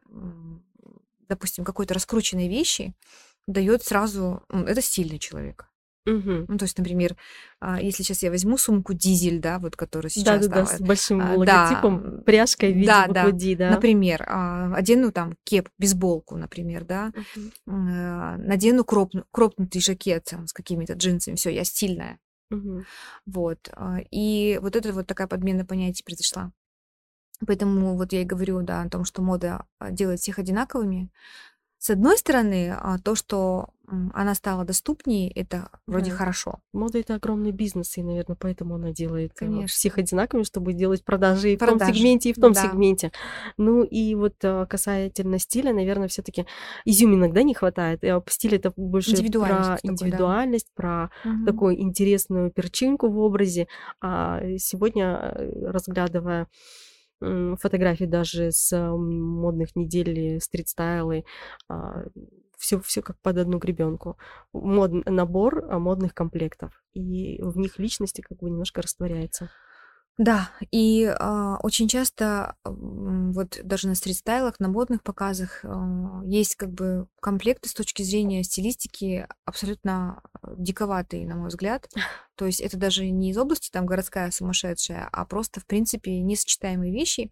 допустим, 1.29 1.65
какой-то 1.65 1.95
раскрученной 1.95 2.49
вещи 2.49 2.95
дает 3.47 3.83
сразу, 3.83 4.43
это 4.49 4.81
стильный 4.81 5.19
человек. 5.19 5.69
Мгм. 6.07 6.47
Ну, 6.49 6.59
то 6.59 6.65
есть, 6.65 6.79
например, 6.79 7.17
а, 7.61 7.81
если 7.81 8.05
сейчас 8.05 8.23
я 8.23 8.31
возьму 8.31 8.57
сумку 8.59 8.95
дизель, 8.95 9.41
да, 9.41 9.59
вот 9.59 9.77
которая 9.77 10.09
сейчас 10.09 10.47
Да-да-да, 10.47 10.65
стала, 10.67 10.79
с 10.79 10.81
большим 10.81 11.21
а, 11.21 11.35
логотипом, 11.35 12.17
да, 12.19 12.23
пряжкой 12.23 12.73
в 12.73 12.77
виде 12.77 12.87
да, 12.87 13.09
да, 13.09 13.31
D, 13.33 13.57
да. 13.57 13.75
например, 13.75 14.25
а, 14.29 14.73
одену 14.75 15.11
там 15.11 15.37
кеп, 15.45 15.69
бейсболку, 15.79 16.37
например, 16.37 16.85
да, 16.85 17.13
э, 17.67 17.71
надену 17.71 18.85
кропну- 18.85 19.25
кропнутый 19.33 19.81
жакет 19.81 20.25
там, 20.31 20.47
с 20.47 20.53
какими-то 20.53 20.93
джинсами, 20.95 21.35
все, 21.35 21.51
я 21.51 21.65
стильная, 21.65 22.19
Мгм. 22.51 22.85
вот, 23.27 23.69
и 24.13 24.59
вот 24.63 24.77
это 24.77 24.93
вот 24.93 25.07
такая 25.09 25.27
подмена 25.27 25.65
понятий 25.67 26.05
произошла. 26.05 26.53
Поэтому 27.47 27.97
вот 27.97 28.13
я 28.13 28.23
и 28.23 28.25
говорю, 28.25 28.63
да, 28.63 28.83
о 28.83 28.89
том, 28.89 29.05
что 29.05 29.21
мода 29.21 29.67
делает 29.91 30.21
всех 30.21 30.39
одинаковыми, 30.39 31.11
С 31.79 31.91
одной 31.91 32.17
стороны, 32.19 32.75
а, 32.77 32.99
то, 32.99 33.15
что 33.15 33.69
она 34.15 34.35
стала 34.35 34.65
доступнее, 34.65 35.31
это 35.31 35.69
вроде 35.87 36.11
Да. 36.11 36.17
хорошо. 36.17 36.59
Мода 36.73 36.99
это 36.99 37.15
огромный 37.15 37.53
бизнес, 37.53 37.97
и, 37.97 38.03
наверное, 38.03 38.37
поэтому 38.37 38.75
она 38.75 38.91
делает 38.91 39.33
э, 39.41 39.47
Конечно. 39.47 39.69
всех 39.69 39.99
одинаковыми, 39.99 40.43
чтобы 40.45 40.73
делать 40.73 41.05
продажи 41.05 41.53
и 41.53 41.57
в 41.57 41.61
том 41.61 41.79
сегменте, 41.79 42.31
и 42.31 42.33
в 42.33 42.37
том 42.41 42.53
да. 42.53 42.63
сегменте. 42.63 43.13
Ну 43.59 43.85
и 43.85 44.17
вот 44.17 44.35
э, 44.43 44.67
касательно 44.69 45.39
стиля, 45.39 45.73
наверное, 45.73 46.09
все-таки 46.09 46.47
изюминок, 46.85 47.33
да, 47.33 47.45
не 47.45 47.55
хватает. 47.55 48.03
Э, 48.03 48.21
Стиль 48.29 48.57
это 48.57 48.73
больше 48.77 49.11
про 49.13 49.19
Индивидуальность 49.19 49.83
такой, 49.83 49.83
да. 49.83 49.93
индивидуальность, 49.93 50.69
про 50.75 51.11
Мгм. 51.25 51.47
такую 51.47 51.81
интересную 51.81 52.51
перчинку 52.51 53.09
в 53.09 53.19
образе. 53.21 53.69
А 54.01 54.41
сегодня, 54.59 55.33
разглядывая 55.63 56.49
фотографии 57.21 58.05
даже 58.05 58.53
с 58.53 58.73
м, 58.73 59.23
модных 59.23 59.77
недель, 59.77 60.41
стрит-стайлы, 60.41 61.25
все, 62.59 62.81
все 62.81 63.03
как 63.03 63.19
под 63.21 63.39
одну 63.39 63.59
гребенку. 63.59 64.17
Мод, 64.53 64.93
набор 65.07 65.67
а, 65.71 65.79
модных 65.79 66.15
комплектов. 66.15 66.83
И 66.95 67.41
в 67.43 67.59
них 67.59 67.79
личности 67.79 68.23
как 68.23 68.39
бы 68.39 68.51
немножко 68.51 68.83
растворяется. 68.83 69.51
Да, 70.19 70.51
и 70.71 71.05
а, 71.05 71.59
очень 71.63 71.89
часто 71.89 72.57
м, 72.65 73.33
вот 73.33 73.61
даже 73.63 73.87
на 73.87 73.95
стрит-стайлах, 73.95 74.59
на 74.61 74.69
модных 74.69 75.03
показах 75.03 75.61
а, 75.63 76.23
есть 76.25 76.57
как 76.57 76.73
бы 76.73 77.07
комплекты 77.21 77.69
с 77.69 77.75
точки 77.75 78.03
зрения 78.03 78.43
стилистики 78.43 79.27
абсолютно 79.45 80.23
а, 80.41 80.55
диковатые, 80.57 81.27
на 81.27 81.35
мой 81.37 81.49
взгляд. 81.49 81.91
То 82.35 82.47
есть 82.47 82.61
это 82.63 82.79
даже 82.79 83.07
не 83.11 83.31
из 83.31 83.37
области 83.37 83.71
там 83.71 83.85
городская 83.85 84.31
сумасшедшая, 84.31 85.07
а 85.13 85.25
просто 85.27 85.61
в 85.61 85.67
принципе 85.67 86.19
несочетаемые 86.21 86.93
вещи. 86.93 87.31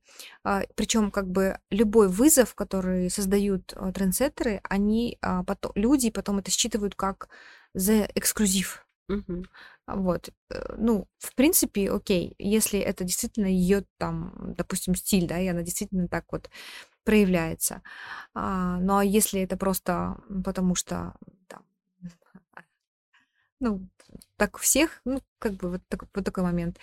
Причем 0.75 1.11
как 1.11 1.27
бы 1.31 1.59
любой 1.71 2.09
вызов, 2.09 2.55
который 2.55 3.09
создают 3.09 3.73
а, 3.77 3.93
трендсеттеры, 3.93 4.61
они 4.63 5.17
а, 5.23 5.43
потом, 5.45 5.73
люди 5.75 6.11
потом 6.11 6.39
это 6.39 6.51
считывают 6.51 6.95
как 6.97 7.29
за 7.73 8.03
эксклюзив. 8.15 8.84
Мгм. 9.09 9.45
Вот. 9.87 10.31
э, 10.51 10.75
Ну, 10.79 11.07
в 11.19 11.35
принципе, 11.35 11.91
окей, 11.91 12.35
если 12.39 12.81
это 12.81 13.05
действительно 13.05 13.47
ее 13.47 13.85
там, 13.99 14.55
допустим, 14.57 14.95
стиль, 14.95 15.27
да, 15.27 15.39
и 15.39 15.47
она 15.47 15.63
действительно 15.63 16.09
так 16.09 16.25
вот 16.33 16.49
проявляется. 17.05 17.83
А, 18.35 18.79
ну, 18.81 18.99
а 18.99 19.05
если 19.05 19.43
это 19.43 19.57
просто 19.57 20.19
потому 20.45 20.75
что 20.77 21.15
там, 21.49 21.65
ну, 23.61 23.87
так 24.37 24.57
у 24.57 24.59
всех, 24.59 25.01
ну, 25.05 25.21
как 25.39 25.55
бы 25.55 25.71
вот, 25.71 25.81
так- 25.89 26.05
вот 26.15 26.25
такой 26.25 26.45
момент. 26.45 26.79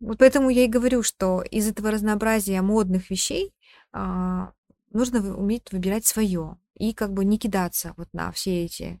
Вот 0.00 0.18
поэтому 0.18 0.50
я 0.50 0.64
и 0.64 0.68
говорю, 0.68 1.02
что 1.02 1.42
из 1.42 1.68
этого 1.68 1.90
разнообразия 1.92 2.62
модных 2.62 3.10
вещей 3.10 3.54
а, 3.92 4.52
нужно 4.92 5.20
уметь 5.36 5.72
выбирать 5.72 6.06
свое 6.06 6.58
и 6.74 6.94
как 6.94 7.12
бы 7.14 7.24
не 7.24 7.38
кидаться 7.38 7.94
вот 7.96 8.08
на 8.12 8.32
все 8.32 8.64
эти 8.66 9.00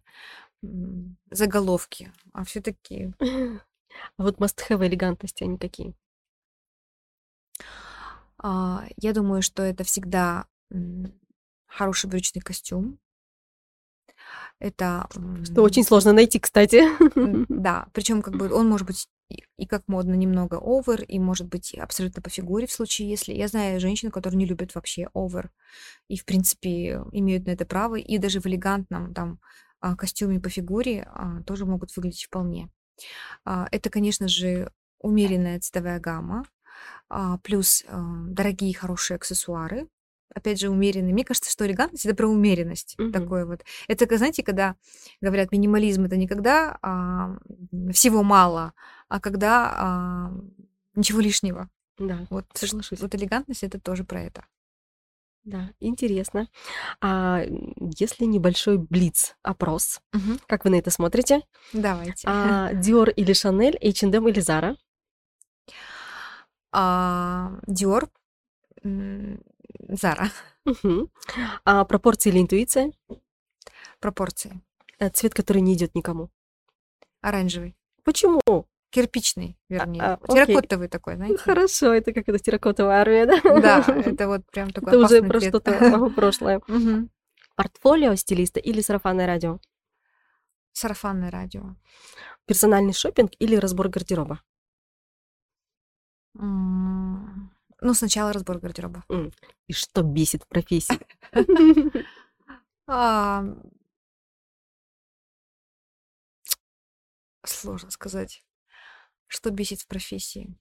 заголовки, 1.30 2.12
а 2.32 2.44
все-таки 2.44 3.12
А 4.16 4.22
вот 4.22 4.38
must-have 4.38 4.86
элегантности, 4.86 5.44
они 5.44 5.58
какие? 5.58 5.94
А, 8.38 8.84
я 8.96 9.12
думаю, 9.12 9.42
что 9.42 9.62
это 9.62 9.84
всегда 9.84 10.46
хороший 11.66 12.08
брючный 12.08 12.42
костюм. 12.42 12.98
Это 14.58 15.06
Что 15.44 15.62
очень 15.62 15.84
сложно 15.84 16.12
найти, 16.12 16.38
кстати. 16.38 16.82
да, 17.48 17.86
причем 17.92 18.22
как 18.22 18.36
бы 18.36 18.52
он 18.52 18.68
может 18.68 18.86
быть 18.86 19.08
и, 19.58 19.66
как 19.66 19.82
модно 19.88 20.14
немного 20.14 20.54
овер, 20.62 21.02
и 21.02 21.18
может 21.18 21.48
быть 21.48 21.74
абсолютно 21.74 22.22
по 22.22 22.30
фигуре 22.30 22.66
в 22.66 22.72
случае, 22.72 23.10
если 23.10 23.34
я 23.34 23.48
знаю 23.48 23.80
женщин, 23.80 24.10
которые 24.10 24.38
не 24.38 24.46
любят 24.46 24.74
вообще 24.74 25.08
овер, 25.14 25.50
и 26.08 26.16
в 26.16 26.24
принципе 26.24 27.02
имеют 27.12 27.46
на 27.46 27.50
это 27.50 27.66
право, 27.66 27.96
и 27.96 28.18
даже 28.18 28.40
в 28.40 28.46
элегантном 28.46 29.12
там 29.14 29.40
костюме 29.94 30.40
по 30.40 30.48
фигуре 30.48 31.06
а, 31.12 31.42
тоже 31.42 31.66
могут 31.66 31.94
выглядеть 31.96 32.24
вполне. 32.24 32.70
А, 33.44 33.68
Это, 33.70 33.90
конечно 33.90 34.28
же, 34.28 34.70
умеренная 35.00 35.60
цветовая 35.60 36.00
гамма, 36.00 36.44
а, 37.08 37.38
плюс 37.38 37.84
а, 37.88 38.02
дорогие 38.28 38.74
хорошие 38.74 39.16
аксессуары. 39.16 39.88
Опять 40.34 40.60
же, 40.60 40.68
умеренные. 40.68 41.14
Мне 41.14 41.24
кажется, 41.24 41.50
что 41.50 41.66
элегантность 41.66 42.04
это 42.04 42.14
про 42.14 42.26
умеренность. 42.26 42.96
Мгм. 42.98 43.12
Такое 43.12 43.46
вот. 43.46 43.64
Это, 43.88 44.16
знаете, 44.18 44.42
когда 44.42 44.74
говорят, 45.22 45.52
минимализм 45.52 46.04
это 46.04 46.16
не 46.16 46.26
когда 46.26 46.78
а, 46.82 47.38
всего 47.92 48.22
мало, 48.22 48.72
а 49.08 49.20
когда 49.20 49.72
а, 49.74 50.32
ничего 50.94 51.20
лишнего. 51.20 51.70
Да, 51.98 52.26
Вот, 52.28 52.44
соглашусь. 52.54 53.00
вот 53.00 53.14
элегантность 53.14 53.62
это 53.62 53.80
тоже 53.80 54.04
про 54.04 54.20
это. 54.22 54.44
Да, 55.46 55.70
интересно. 55.78 56.48
А 57.00 57.40
если 57.96 58.24
небольшой 58.24 58.78
блиц-опрос, 58.78 60.00
Мгм. 60.12 60.40
как 60.48 60.64
вы 60.64 60.70
на 60.70 60.74
это 60.74 60.90
смотрите? 60.90 61.42
Давайте. 61.72 62.26
А, 62.28 62.72
Dior 62.74 63.10
или 63.12 63.32
Chanel, 63.32 63.76
H&M 63.80 64.28
или 64.28 64.42
Zara? 64.42 64.76
А, 66.72 67.52
Dior, 67.68 68.08
Zara. 68.84 70.30
Мгм. 70.64 71.10
А 71.64 71.84
пропорции 71.84 72.30
или 72.30 72.40
интуиция? 72.40 72.92
Пропорции. 74.00 74.60
Э, 74.98 75.10
Цвет, 75.10 75.32
который 75.32 75.62
не 75.62 75.74
идет 75.74 75.94
никому. 75.94 76.28
Оранжевый. 77.20 77.76
Почему? 78.02 78.40
Кирпичный, 78.90 79.58
вернее. 79.68 80.02
а, 80.02 80.18
окей. 80.28 80.46
Терракотовый 80.46 80.88
такой, 80.88 81.14
Ну, 81.14 81.18
знаете. 81.18 81.38
Хорошо, 81.42 81.92
это 81.92 82.12
как 82.12 82.28
это 82.28 82.38
терракотовая 82.38 83.00
армия, 83.00 83.26
да? 83.26 83.40
Да, 83.60 83.84
это 84.06 84.26
вот 84.28 84.46
прям 84.50 84.70
такой 84.70 84.88
Это 84.90 84.98
уже 84.98 85.22
про 85.22 85.40
что-то 85.40 86.10
прошлое. 86.16 86.60
Портфолио 87.56 88.14
стилиста 88.16 88.60
или 88.60 88.80
сарафанное 88.80 89.26
радио? 89.26 89.58
Сарафанное 90.72 91.30
радио. 91.30 91.74
Персональный 92.46 92.92
шопинг 92.92 93.32
или 93.38 93.56
разбор 93.56 93.88
гардероба? 93.88 94.40
Ну, 96.34 97.94
сначала 97.94 98.32
разбор 98.32 98.58
гардероба. 98.58 99.04
И 99.66 99.72
что 99.72 100.02
бесит 100.02 100.44
в 100.44 100.48
профессии? 100.48 100.98
А, 102.88 103.42
Сложно 107.44 107.90
сказать. 107.90 108.44
Что 109.28 109.50
бесит 109.50 109.80
в 109.82 109.86
профессии? 109.86 110.54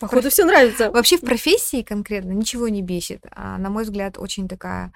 Походу, 0.00 0.22
проф- 0.22 0.32
все 0.32 0.44
нравится. 0.44 0.90
Вообще 0.90 1.16
в 1.16 1.20
профессии 1.20 1.82
конкретно 1.82 2.32
ничего 2.32 2.68
не 2.68 2.82
бесит. 2.82 3.24
А, 3.30 3.56
на 3.58 3.70
мой 3.70 3.84
взгляд, 3.84 4.18
очень 4.18 4.48
такая... 4.48 4.92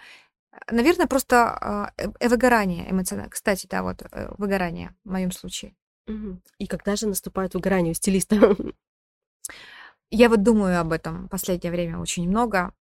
Наверное, 0.70 1.06
просто 1.06 1.50
а, 1.50 1.92
э- 1.96 2.08
э, 2.20 2.28
выгорание 2.28 2.90
эмоциональное. 2.90 3.30
Кстати, 3.30 3.66
да, 3.68 3.82
вот 3.82 4.02
э, 4.10 4.34
выгорание 4.38 4.94
в 5.04 5.10
моем 5.10 5.30
случае. 5.32 5.74
И 6.58 6.66
когда 6.66 6.96
же 6.96 7.06
наступает 7.06 7.54
выгорание 7.54 7.92
у 7.92 7.94
стилиста? 7.94 8.56
Я 10.16 10.28
вот 10.28 10.44
думаю 10.44 10.80
об 10.80 10.92
этом 10.92 11.26
в 11.26 11.28
последнее 11.28 11.72
время 11.72 11.98
очень 11.98 12.28
много. 12.28 12.72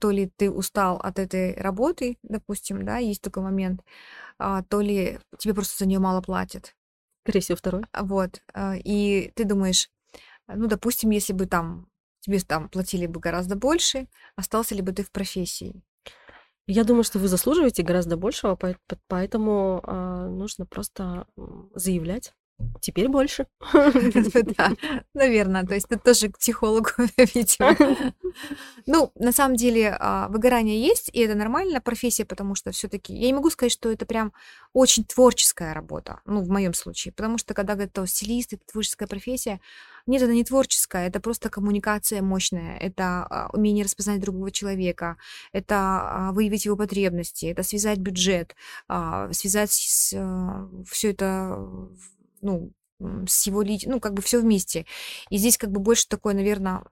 То 0.00 0.10
ли 0.10 0.32
ты 0.34 0.50
устал 0.50 0.96
от 0.96 1.18
этой 1.18 1.54
работы, 1.54 2.16
допустим, 2.22 2.86
да, 2.86 2.96
есть 2.96 3.20
такой 3.20 3.42
момент, 3.42 3.82
а, 4.38 4.62
то 4.62 4.80
ли 4.80 5.18
тебе 5.38 5.52
просто 5.52 5.76
за 5.78 5.86
нее 5.86 5.98
мало 5.98 6.22
платят. 6.22 6.74
Скорее 7.24 7.40
всего, 7.40 7.56
второй. 7.56 7.82
А, 7.92 8.04
Вот. 8.04 8.40
а, 8.54 8.76
И 8.76 9.32
ты 9.36 9.44
думаешь, 9.44 9.90
ну, 10.48 10.66
допустим, 10.66 11.10
если 11.10 11.34
бы 11.34 11.44
там 11.44 11.88
тебе 12.20 12.40
там 12.40 12.70
платили 12.70 13.06
бы 13.06 13.20
гораздо 13.20 13.54
больше, 13.54 14.08
остался 14.34 14.74
ли 14.74 14.80
бы 14.80 14.92
ты 14.92 15.04
в 15.04 15.12
профессии? 15.12 15.82
Я 16.66 16.84
думаю, 16.84 17.04
что 17.04 17.18
вы 17.18 17.28
заслуживаете 17.28 17.82
гораздо 17.82 18.16
большего, 18.16 18.56
поэт- 18.56 18.78
по- 18.86 18.98
поэтому 19.08 19.82
нужно 20.30 20.64
просто 20.64 21.26
заявлять. 21.74 22.32
Теперь 22.80 23.08
больше. 23.08 23.46
Да, 24.56 24.72
наверное. 25.14 25.64
То 25.64 25.74
есть 25.74 25.88
ты 25.88 25.98
тоже 25.98 26.28
к 26.28 26.38
психологу, 26.38 26.88
видимо. 27.16 27.76
Ну, 28.86 29.12
на 29.14 29.32
самом 29.32 29.56
деле, 29.56 29.96
а, 29.98 30.28
выгорание 30.28 30.80
есть, 30.80 31.10
и 31.12 31.20
это 31.20 31.34
нормально, 31.34 31.80
профессия, 31.80 32.24
потому 32.24 32.54
что 32.54 32.72
все-таки 32.72 33.14
я 33.14 33.26
не 33.26 33.32
могу 33.32 33.50
сказать, 33.50 33.72
что 33.72 33.90
это 33.90 34.04
прям 34.04 34.32
очень 34.72 35.04
творческая 35.04 35.74
работа, 35.74 36.20
ну, 36.24 36.42
в 36.42 36.48
моем 36.48 36.74
случае, 36.74 37.12
потому 37.12 37.38
что 37.38 37.54
когда 37.54 37.74
говорят, 37.74 37.92
что 37.92 38.06
стилист, 38.06 38.54
это 38.54 38.62
творческая 38.70 39.06
профессия, 39.06 39.60
нет, 40.06 40.22
это 40.22 40.32
не 40.32 40.44
творческая, 40.44 41.06
это 41.06 41.20
просто 41.20 41.50
коммуникация 41.50 42.22
мощная, 42.22 42.76
это 42.78 43.26
а, 43.28 43.50
умение 43.52 43.84
распознать 43.84 44.20
другого 44.20 44.50
человека, 44.50 45.16
это 45.52 45.76
а, 45.76 46.32
выявить 46.32 46.64
его 46.64 46.76
потребности, 46.76 47.46
это 47.46 47.62
связать 47.62 47.98
бюджет, 47.98 48.56
связать 48.88 49.70
все 49.70 51.10
это, 51.10 51.68
ну, 52.42 52.72
с 53.26 53.46
его 53.46 53.62
лич... 53.62 53.84
ну, 53.86 54.00
как 54.00 54.14
бы 54.14 54.22
все 54.22 54.40
вместе. 54.40 54.86
И 55.30 55.36
здесь 55.36 55.58
как 55.58 55.70
бы 55.70 55.80
больше 55.80 56.06
такой, 56.08 56.34
наверное, 56.34 56.84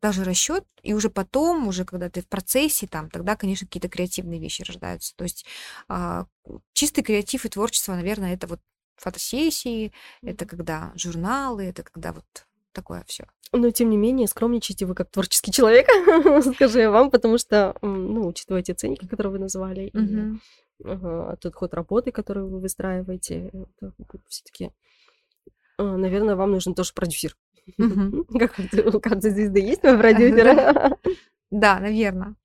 даже 0.00 0.24
расчет, 0.24 0.64
и 0.82 0.94
уже 0.94 1.10
потом, 1.10 1.66
уже 1.68 1.84
когда 1.84 2.08
ты 2.08 2.22
в 2.22 2.28
процессе, 2.28 2.86
там, 2.86 3.10
тогда, 3.10 3.36
конечно, 3.36 3.66
какие-то 3.66 3.88
креативные 3.88 4.40
вещи 4.40 4.62
рождаются. 4.62 5.14
То 5.16 5.24
есть 5.24 5.44
а, 5.88 6.26
чистый 6.72 7.02
креатив 7.02 7.44
и 7.44 7.48
творчество, 7.48 7.94
наверное, 7.94 8.34
это 8.34 8.46
вот 8.46 8.60
фотосессии, 8.96 9.92
это 10.22 10.46
когда 10.46 10.92
журналы, 10.96 11.64
это 11.64 11.82
когда 11.82 12.12
вот 12.12 12.24
такое 12.72 13.04
все. 13.06 13.26
Но, 13.52 13.70
тем 13.70 13.90
не 13.90 13.96
менее, 13.96 14.28
скромничайте 14.28 14.84
вы 14.86 14.94
как 14.94 15.10
творческий 15.10 15.52
человек, 15.52 15.86
скажу 16.54 16.78
я 16.78 16.90
вам, 16.90 17.10
потому 17.10 17.38
что, 17.38 17.76
ну, 17.82 18.26
учитывая 18.26 18.62
те 18.62 18.74
ценники, 18.74 19.06
которые 19.06 19.32
вы 19.32 19.38
назвали, 19.38 19.88
и 19.88 19.98
Мгм. 19.98 20.20
ага, 20.20 20.40
тот 20.82 21.54
ход 21.54 21.74
работы, 21.74 22.12
который 22.12 22.44
вы 22.44 22.60
выстраиваете, 22.60 23.50
все-таки, 24.28 24.70
наверное, 25.78 26.36
вам 26.36 26.52
нужен 26.52 26.74
тоже 26.74 26.92
продюсер. 26.94 27.36
Как 27.76 28.54
у 28.94 29.00
каждой 29.00 29.30
звезды 29.30 29.60
есть 29.60 29.82
продюсер. 29.98 30.96
Да, 31.50 31.80
наверно. 31.80 32.36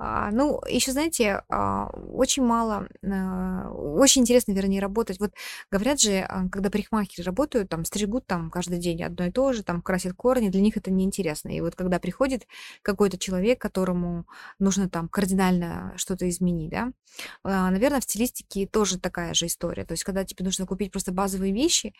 А, 0.00 0.30
ну, 0.30 0.60
еще, 0.68 0.92
знаете, 0.92 1.42
а, 1.48 1.86
очень 1.90 2.44
мало, 2.44 2.88
а, 3.04 3.68
очень 3.72 4.22
интересно, 4.22 4.52
вернее, 4.52 4.80
работать. 4.80 5.18
Вот 5.18 5.32
говорят 5.72 6.00
же, 6.00 6.28
когда 6.52 6.70
парикмахеры 6.70 7.24
работают, 7.24 7.68
там, 7.68 7.84
стригут 7.84 8.24
там 8.26 8.50
каждый 8.50 8.78
день 8.78 9.02
одно 9.02 9.26
и 9.26 9.32
то 9.32 9.52
же, 9.52 9.64
там, 9.64 9.82
красят 9.82 10.14
корни, 10.14 10.50
для 10.50 10.60
них 10.60 10.76
это 10.76 10.92
неинтересно. 10.92 11.48
И 11.50 11.60
вот 11.60 11.74
когда 11.74 11.98
приходит 11.98 12.46
какой-то 12.82 13.18
человек, 13.18 13.60
которому 13.60 14.26
нужно 14.60 14.88
там 14.88 15.08
кардинально 15.08 15.92
что-то 15.96 16.28
изменить, 16.28 16.70
да, 16.70 16.92
наверное, 17.44 18.00
в 18.00 18.04
стилистике 18.04 18.66
тоже 18.66 18.98
такая 18.98 19.34
же 19.34 19.46
история. 19.46 19.84
То 19.84 19.92
есть, 19.92 20.04
когда 20.04 20.24
тебе 20.24 20.44
нужно 20.44 20.66
купить 20.66 20.92
просто 20.92 21.12
базовые 21.12 21.52
вещи, 21.52 21.94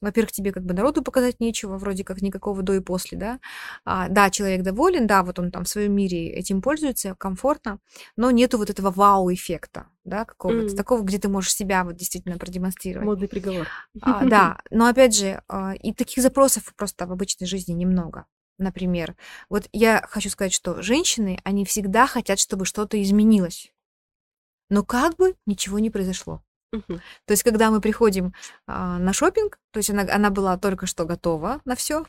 во-первых, 0.00 0.32
тебе 0.32 0.52
как 0.52 0.64
бы 0.64 0.74
народу 0.74 1.02
показать 1.02 1.40
нечего, 1.40 1.76
вроде 1.78 2.04
как 2.04 2.22
никакого 2.22 2.62
до 2.62 2.74
и 2.74 2.80
после, 2.80 3.18
да. 3.18 3.40
А, 3.84 4.08
да, 4.08 4.30
человек 4.30 4.62
доволен, 4.62 5.06
да, 5.06 5.22
вот 5.22 5.38
он 5.38 5.50
там 5.50 5.64
в 5.64 5.68
своем 5.68 5.92
мире 5.94 6.28
этим 6.30 6.62
пользуется, 6.62 7.14
комфортно, 7.16 7.78
но 8.16 8.30
нету 8.30 8.58
вот 8.58 8.70
этого 8.70 8.90
вау-эффекта, 8.90 9.86
да, 10.04 10.24
какого-то 10.24 10.68
М. 10.70 10.76
такого, 10.76 11.02
где 11.02 11.18
ты 11.18 11.28
можешь 11.28 11.54
себя 11.54 11.84
вот 11.84 11.96
действительно 11.96 12.38
продемонстрировать. 12.38 13.06
Модный 13.06 13.28
приговор. 13.28 13.66
А, 14.02 14.24
да, 14.24 14.58
но 14.70 14.86
опять 14.86 15.14
же, 15.16 15.42
а, 15.48 15.74
и 15.74 15.92
таких 15.92 16.22
запросов 16.22 16.72
просто 16.76 17.06
в 17.06 17.12
обычной 17.12 17.46
жизни 17.46 17.72
немного. 17.72 18.26
Например, 18.58 19.16
вот 19.48 19.68
я 19.72 20.04
хочу 20.08 20.28
сказать, 20.30 20.52
что 20.52 20.82
женщины, 20.82 21.38
они 21.44 21.64
всегда 21.64 22.06
хотят, 22.06 22.38
чтобы 22.38 22.66
что-то 22.66 23.00
изменилось. 23.02 23.72
Но 24.70 24.84
как 24.84 25.16
бы 25.16 25.36
ничего 25.46 25.78
не 25.78 25.90
произошло. 25.90 26.42
Мгм. 26.72 27.00
То 27.26 27.32
есть, 27.32 27.42
когда 27.42 27.70
мы 27.70 27.80
приходим 27.80 28.32
а, 28.66 28.98
на 28.98 29.12
шопинг, 29.12 29.58
то 29.72 29.78
есть 29.78 29.90
она, 29.90 30.02
она 30.02 30.30
была 30.30 30.56
только 30.56 30.86
что 30.86 31.04
готова 31.04 31.60
на 31.64 31.74
все, 31.74 32.04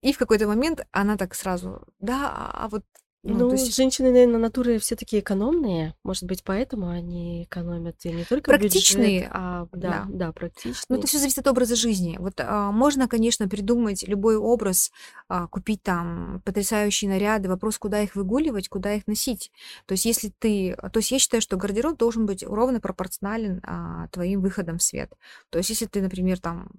и 0.00 0.12
в 0.12 0.18
какой-то 0.18 0.46
момент 0.46 0.86
она 0.92 1.16
так 1.16 1.34
сразу, 1.34 1.82
да, 1.98 2.30
а, 2.34 2.64
а 2.64 2.68
вот, 2.68 2.84
ну, 3.24 3.34
Ну, 3.38 3.48
то 3.50 3.54
есть 3.54 3.74
женщины, 3.76 4.10
наверное, 4.10 4.38
натуры 4.38 4.78
все-таки 4.78 5.20
экономные. 5.20 5.94
Может 6.02 6.24
быть, 6.24 6.42
поэтому 6.42 6.88
они 6.88 7.44
экономят 7.44 7.96
и 8.04 8.10
не 8.10 8.24
только 8.24 8.50
бюджет, 8.50 8.72
практичные, 8.72 9.28
а 9.30 9.68
да, 9.72 9.88
да. 9.88 10.06
да, 10.08 10.26
Ну, 10.26 10.32
практичные. 10.32 10.98
это 10.98 11.06
все 11.06 11.18
зависит 11.18 11.38
от 11.38 11.46
образа 11.46 11.76
жизни. 11.76 12.16
Вот 12.18 12.34
а, 12.38 12.72
можно, 12.72 13.06
конечно, 13.06 13.48
придумать 13.48 14.02
любой 14.08 14.36
образ, 14.36 14.90
а, 15.28 15.46
купить 15.46 15.82
там 15.82 16.42
потрясающие 16.44 17.08
наряды. 17.08 17.48
Вопрос, 17.48 17.78
куда 17.78 18.00
их 18.02 18.16
выгуливать, 18.16 18.68
куда 18.68 18.94
их 18.94 19.06
носить. 19.06 19.52
То 19.86 19.92
есть, 19.92 20.04
если 20.04 20.32
ты, 20.36 20.76
то 20.76 20.98
есть 20.98 21.12
я 21.12 21.20
считаю, 21.20 21.40
что 21.40 21.56
гардероб 21.56 21.96
должен 21.96 22.26
быть 22.26 22.42
ровно 22.42 22.80
пропорционален 22.80 23.60
а, 23.62 24.08
твоим 24.08 24.40
выходам 24.40 24.78
в 24.78 24.82
свет. 24.82 25.12
То 25.50 25.58
есть, 25.58 25.70
если 25.70 25.86
ты, 25.86 26.02
например, 26.02 26.40
там 26.40 26.70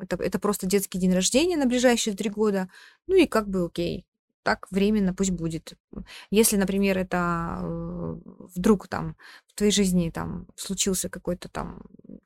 это, 0.00 0.16
это 0.16 0.38
просто 0.38 0.66
детский 0.66 0.98
день 0.98 1.12
рождения 1.12 1.58
на 1.58 1.66
ближайшие 1.66 2.16
три 2.16 2.30
года, 2.30 2.70
ну 3.06 3.16
и 3.16 3.26
как 3.26 3.48
бы 3.48 3.66
окей. 3.66 4.06
Так 4.42 4.66
временно 4.70 5.14
пусть 5.14 5.32
будет. 5.32 5.74
Если, 6.30 6.56
например, 6.56 6.96
это 6.96 7.58
э, 7.62 8.16
вдруг 8.54 8.88
там 8.88 9.16
в 9.46 9.54
твоей 9.54 9.72
жизни 9.72 10.10
там 10.10 10.46
случился 10.56 11.10
какой-то 11.10 11.48
там 11.50 11.82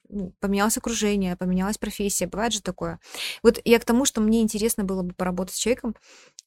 ну, 0.08 0.32
поменялось 0.38 0.78
окружение, 0.78 1.36
поменялась 1.36 1.76
профессия, 1.78 2.26
бывает 2.28 2.52
же 2.52 2.62
такое. 2.62 3.00
Вот 3.42 3.60
я 3.64 3.80
к 3.80 3.84
тому, 3.84 4.04
что 4.04 4.20
мне 4.20 4.42
интересно 4.42 4.84
было 4.84 5.02
бы 5.02 5.12
поработать 5.12 5.56
с 5.56 5.58
человеком, 5.58 5.96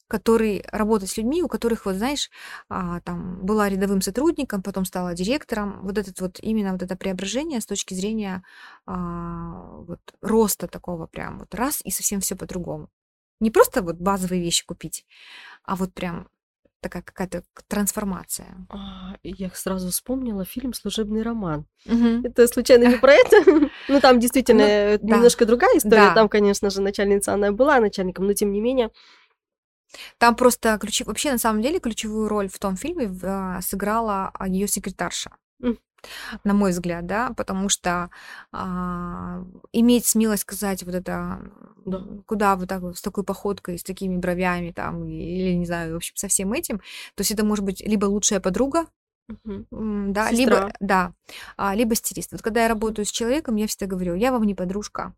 который 0.07 0.63
работает 0.72 1.11
с 1.11 1.18
людьми, 1.18 1.43
у 1.43 1.47
которых, 1.49 1.86
вот 1.86 1.95
знаешь, 1.95 2.30
а, 2.70 3.01
там 3.01 3.45
была 3.45 3.70
рядовым 3.70 4.01
сотрудником, 4.01 4.63
потом 4.63 4.86
стала 4.86 5.13
директором. 5.13 5.82
Вот 5.84 5.97
этот 5.97 6.22
вот 6.22 6.39
именно 6.41 6.72
вот 6.72 6.82
это 6.82 6.95
преображение 6.95 7.59
с 7.59 7.65
точки 7.65 7.93
зрения 7.93 8.43
а, 8.86 9.82
вот 9.82 9.99
роста 10.22 10.68
такого 10.68 11.07
прям 11.07 11.39
вот 11.39 11.53
раз 11.55 11.82
и 11.84 11.91
совсем 11.91 12.22
все 12.22 12.36
по-другому. 12.36 12.89
Не 13.40 13.52
просто 13.52 13.82
вот 13.82 13.98
базовые 13.98 14.42
вещи 14.42 14.66
купить, 14.66 15.06
а 15.64 15.76
вот 15.76 15.94
прям 15.94 16.28
такая 16.82 17.02
какая-то 17.02 17.44
трансформация. 17.68 18.68
А, 18.70 19.16
я 19.24 19.50
сразу 19.54 19.90
вспомнила 19.90 20.46
фильм 20.46 20.74
«Служебный 20.74 21.22
роман». 21.24 21.66
Мгм. 21.86 22.24
Это 22.26 22.48
случайно 22.48 22.88
не 22.88 22.98
про 22.98 23.14
это? 23.14 23.38
Ну, 23.90 24.00
там 24.00 24.20
действительно 24.20 24.64
Ну, 24.64 24.68
э, 24.68 24.98
да. 25.02 25.16
немножко 25.16 25.46
другая 25.46 25.78
история. 25.78 26.10
Да. 26.10 26.14
Там, 26.14 26.30
конечно 26.30 26.70
же, 26.70 26.82
начальница 26.82 27.34
она 27.34 27.52
была 27.52 27.80
начальником, 27.80 28.28
но 28.28 28.34
тем 28.34 28.52
не 28.52 28.62
менее. 28.62 28.92
Там 30.18 30.36
просто 30.36 30.78
ключ... 30.78 31.02
вообще 31.02 31.32
на 31.32 31.38
самом 31.38 31.62
деле 31.62 31.80
ключевую 31.80 32.28
роль 32.28 32.50
в 32.50 32.60
том 32.60 32.76
фильме 32.76 33.10
а, 33.24 33.62
сыграла 33.62 34.32
ее 34.46 34.68
секретарша. 34.68 35.32
На 36.43 36.54
мой 36.54 36.72
взгляд, 36.72 37.06
да, 37.06 37.34
потому 37.36 37.70
что 37.70 38.10
а, 38.52 39.43
иметь 39.74 40.06
смелость 40.06 40.43
сказать 40.43 40.84
вот 40.84 40.95
это, 40.95 41.39
Да. 41.86 42.04
куда 42.26 42.56
вот 42.56 42.70
так 42.70 42.82
вот 42.82 42.98
с 42.98 43.02
такой 43.02 43.24
походкой, 43.24 43.78
с 43.80 43.84
такими 43.84 44.18
бровями 44.18 44.72
там, 44.72 45.06
или 45.06 45.54
не 45.56 45.66
знаю, 45.66 45.93
в 45.93 45.98
общем, 45.98 46.16
со 46.16 46.28
всем 46.28 46.54
этим, 46.54 46.78
то 46.78 47.22
есть 47.22 47.32
это 47.32 47.43
может 47.45 47.66
быть 47.66 47.82
либо 47.82 48.06
лучшая 48.06 48.39
подруга, 48.39 48.86
м, 49.72 50.14
да, 50.14 50.30
Сестра. 50.30 50.34
либо, 50.38 50.74
да, 50.80 51.14
а, 51.58 51.76
либо 51.76 51.95
стилист. 51.95 52.32
Вот 52.32 52.41
когда 52.41 52.62
я 52.62 52.68
работаю 52.68 53.06
с 53.06 53.12
человеком, 53.12 53.56
я 53.56 53.68
всегда 53.68 53.88
говорю, 53.88 54.16
я 54.16 54.32
вам 54.32 54.43
не 54.43 54.56
подружка, 54.56 55.14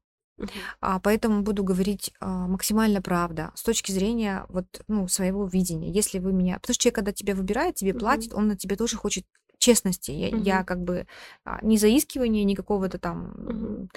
а, 0.82 1.00
поэтому 1.00 1.42
буду 1.44 1.64
говорить 1.64 2.12
а, 2.20 2.48
максимально 2.48 3.02
правда 3.02 3.52
с 3.56 3.62
точки 3.64 3.92
зрения 3.92 4.46
вот, 4.50 4.66
ну, 4.88 5.08
своего 5.08 5.46
видения. 5.46 5.92
Если 5.92 6.20
вы 6.20 6.32
меня... 6.34 6.56
Потому 6.60 6.74
что 6.74 6.84
человек, 6.84 6.96
когда 6.96 7.12
тебя 7.12 7.36
выбирает, 7.36 7.76
тебе 7.76 7.94
платит, 8.00 8.34
он 8.34 8.48
на 8.48 8.56
тебе 8.56 8.76
тоже 8.78 8.96
хочет 8.96 9.26
честности. 9.60 10.12
Я, 10.12 10.30
я 10.30 10.56
Мгм. 10.58 10.66
как 10.66 10.80
бы 10.84 11.08
а, 11.46 11.60
не 11.64 11.78
заискивания, 11.78 12.44
ни 12.44 12.56
какого-то 12.56 12.98
там... 12.98 13.34
М, 13.38 13.90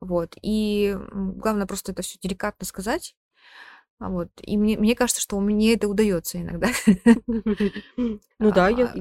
Вот. 0.00 0.36
И 0.42 0.96
главное 1.12 1.66
просто 1.66 1.92
это 1.92 2.02
все 2.02 2.18
деликатно 2.22 2.66
сказать. 2.66 3.14
А 4.00 4.08
Вот. 4.08 4.28
И 4.42 4.56
мне, 4.56 4.78
мне 4.78 4.94
кажется, 4.96 5.20
что 5.22 5.38
мне 5.40 5.74
это 5.74 5.88
удается 5.88 6.40
иногда. 6.40 6.68
Ну 8.42 8.52
да, 8.52 8.70
я... 8.70 8.86
А, 8.86 8.94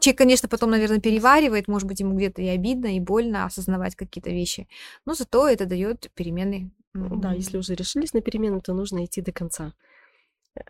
Человек, 0.00 0.18
конечно, 0.18 0.48
потом, 0.48 0.70
наверное, 0.70 1.00
переваривает, 1.00 1.66
может 1.68 1.88
быть, 1.88 2.00
ему 2.00 2.14
где-то 2.16 2.42
и 2.42 2.48
обидно, 2.48 2.94
и 2.94 3.00
больно 3.00 3.46
осознавать 3.46 3.96
какие-то 3.96 4.30
вещи, 4.30 4.68
но 5.06 5.14
зато 5.14 5.48
это 5.48 5.64
дает 5.64 6.10
перемены. 6.14 6.70
Да, 6.94 7.32
если 7.32 7.56
уже 7.56 7.74
решились 7.74 8.12
на 8.12 8.20
перемены, 8.20 8.60
то 8.60 8.74
нужно 8.74 9.04
идти 9.06 9.22
до 9.22 9.32
конца. 9.32 9.72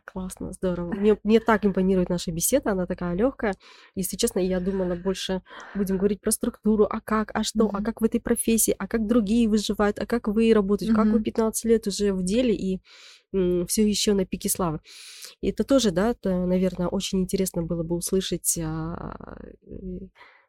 Классно, 0.04 0.52
здорово. 0.52 0.92
Мне, 0.92 1.16
мне 1.24 1.40
так 1.40 1.66
импонирует 1.66 2.08
наша 2.08 2.30
беседа, 2.30 2.70
она 2.70 2.86
такая 2.86 3.14
легкая. 3.14 3.56
Если 3.96 4.16
честно, 4.16 4.38
я 4.38 4.60
думала 4.60 4.94
больше 4.94 5.42
будем 5.74 5.98
говорить 5.98 6.20
про 6.20 6.30
структуру, 6.30 6.84
а 6.88 7.00
как, 7.00 7.32
а 7.34 7.42
что, 7.42 7.68
а 7.74 7.80
Мгм. 7.80 7.82
как 7.82 8.00
в 8.00 8.04
этой 8.04 8.20
профессии, 8.20 8.74
а 8.78 8.86
как 8.86 9.08
другие 9.08 9.48
выживают, 9.48 9.98
а 9.98 10.06
как 10.06 10.28
вы 10.28 10.52
работаете, 10.54 10.92
как 10.92 11.12
вы 11.12 11.18
Мгм. 11.18 11.24
15 11.24 11.64
лет 11.64 11.86
уже 11.88 12.12
в 12.12 12.22
деле 12.22 12.54
и 12.54 12.80
все 13.32 13.88
еще 13.88 14.12
на 14.12 14.26
пике 14.26 14.48
славы. 14.48 14.80
И 15.40 15.48
это 15.50 15.64
тоже, 15.64 15.90
да, 15.90 16.10
это, 16.10 16.46
наверное, 16.46 16.88
очень 16.88 17.20
интересно 17.22 17.62
было 17.62 17.82
бы 17.82 17.96
услышать 17.96 18.58
а, 18.62 19.38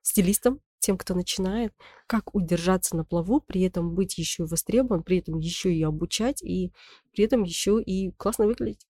стилистам, 0.02 0.60
тем, 0.80 0.98
кто 0.98 1.16
начинает, 1.16 1.74
как 2.08 2.36
удержаться 2.36 2.96
на 2.98 3.06
плаву, 3.06 3.40
при 3.42 3.62
этом 3.62 3.96
быть 3.96 4.18
еще 4.18 4.46
востребован, 4.46 5.04
при 5.04 5.20
этом 5.20 5.40
еще 5.40 5.74
и 5.74 5.82
обучать, 5.84 6.44
и 6.44 6.74
при 7.14 7.24
этом 7.26 7.44
еще 7.44 7.82
и 7.82 8.12
классно 8.12 8.46
выглядеть. 8.48 8.86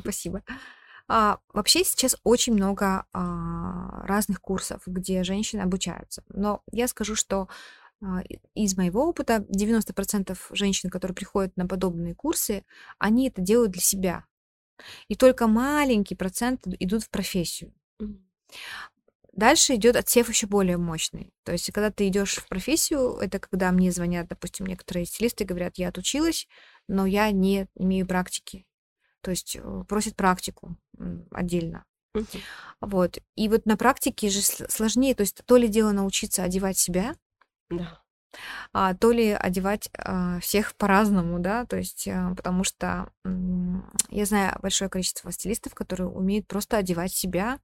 Спасибо. 0.00 0.42
А, 1.08 1.38
вообще 1.52 1.84
сейчас 1.84 2.16
очень 2.24 2.54
много 2.54 3.06
а, 3.12 4.06
разных 4.06 4.40
курсов, 4.40 4.82
где 4.86 5.24
женщины 5.24 5.60
обучаются. 5.62 6.24
Но 6.28 6.62
я 6.72 6.88
скажу, 6.88 7.14
что 7.14 7.48
а, 8.02 8.22
из 8.54 8.76
моего 8.76 9.08
опыта 9.08 9.44
90% 9.48 10.48
женщин, 10.52 10.90
которые 10.90 11.16
приходят 11.16 11.56
на 11.56 11.66
подобные 11.66 12.14
курсы, 12.14 12.64
они 12.98 13.28
это 13.28 13.42
делают 13.42 13.72
для 13.72 13.82
себя. 13.82 14.26
И 15.08 15.16
только 15.16 15.46
маленький 15.48 16.16
процент 16.16 16.66
ид- 16.66 16.76
идут 16.80 17.04
в 17.04 17.10
профессию. 17.10 17.74
Дальше 19.32 19.74
идет 19.74 19.96
отсев 19.96 20.28
еще 20.30 20.46
более 20.46 20.78
мощный. 20.78 21.30
То 21.44 21.52
есть, 21.52 21.70
когда 21.72 21.90
ты 21.90 22.08
идешь 22.08 22.36
в 22.36 22.48
профессию, 22.48 23.18
это 23.18 23.38
когда 23.38 23.70
мне 23.70 23.92
звонят, 23.92 24.28
допустим, 24.28 24.66
некоторые 24.66 25.04
стилисты 25.04 25.44
говорят, 25.44 25.76
я 25.76 25.88
отучилась, 25.88 26.48
но 26.88 27.04
я 27.06 27.30
не 27.30 27.68
имею 27.74 28.06
практики. 28.06 28.64
То 29.22 29.30
есть 29.30 29.56
э, 29.56 29.84
просят 29.88 30.16
практику 30.16 30.76
отдельно. 31.30 31.84
Мгм. 32.14 32.26
Вот. 32.80 33.18
И 33.34 33.48
вот 33.48 33.66
на 33.66 33.76
практике 33.76 34.28
же 34.30 34.40
сл- 34.40 34.70
сложнее, 34.70 35.14
то 35.14 35.22
есть 35.22 35.42
то 35.44 35.56
ли 35.56 35.68
дело 35.68 35.92
научиться 35.92 36.42
одевать 36.42 36.78
себя, 36.78 37.14
Да. 37.70 38.02
а 38.72 38.94
то 38.94 39.12
ли 39.12 39.30
одевать 39.32 39.88
а, 39.98 40.40
всех 40.40 40.74
по-разному, 40.76 41.38
да, 41.40 41.66
то 41.66 41.76
есть 41.76 42.08
а, 42.08 42.34
потому 42.34 42.64
что 42.64 43.10
м, 43.24 43.90
я 44.10 44.26
знаю 44.26 44.58
большое 44.62 44.90
количество 44.90 45.32
стилистов, 45.32 45.74
которые 45.74 46.08
умеют 46.08 46.46
просто 46.46 46.76
одевать 46.78 47.12
себя, 47.12 47.60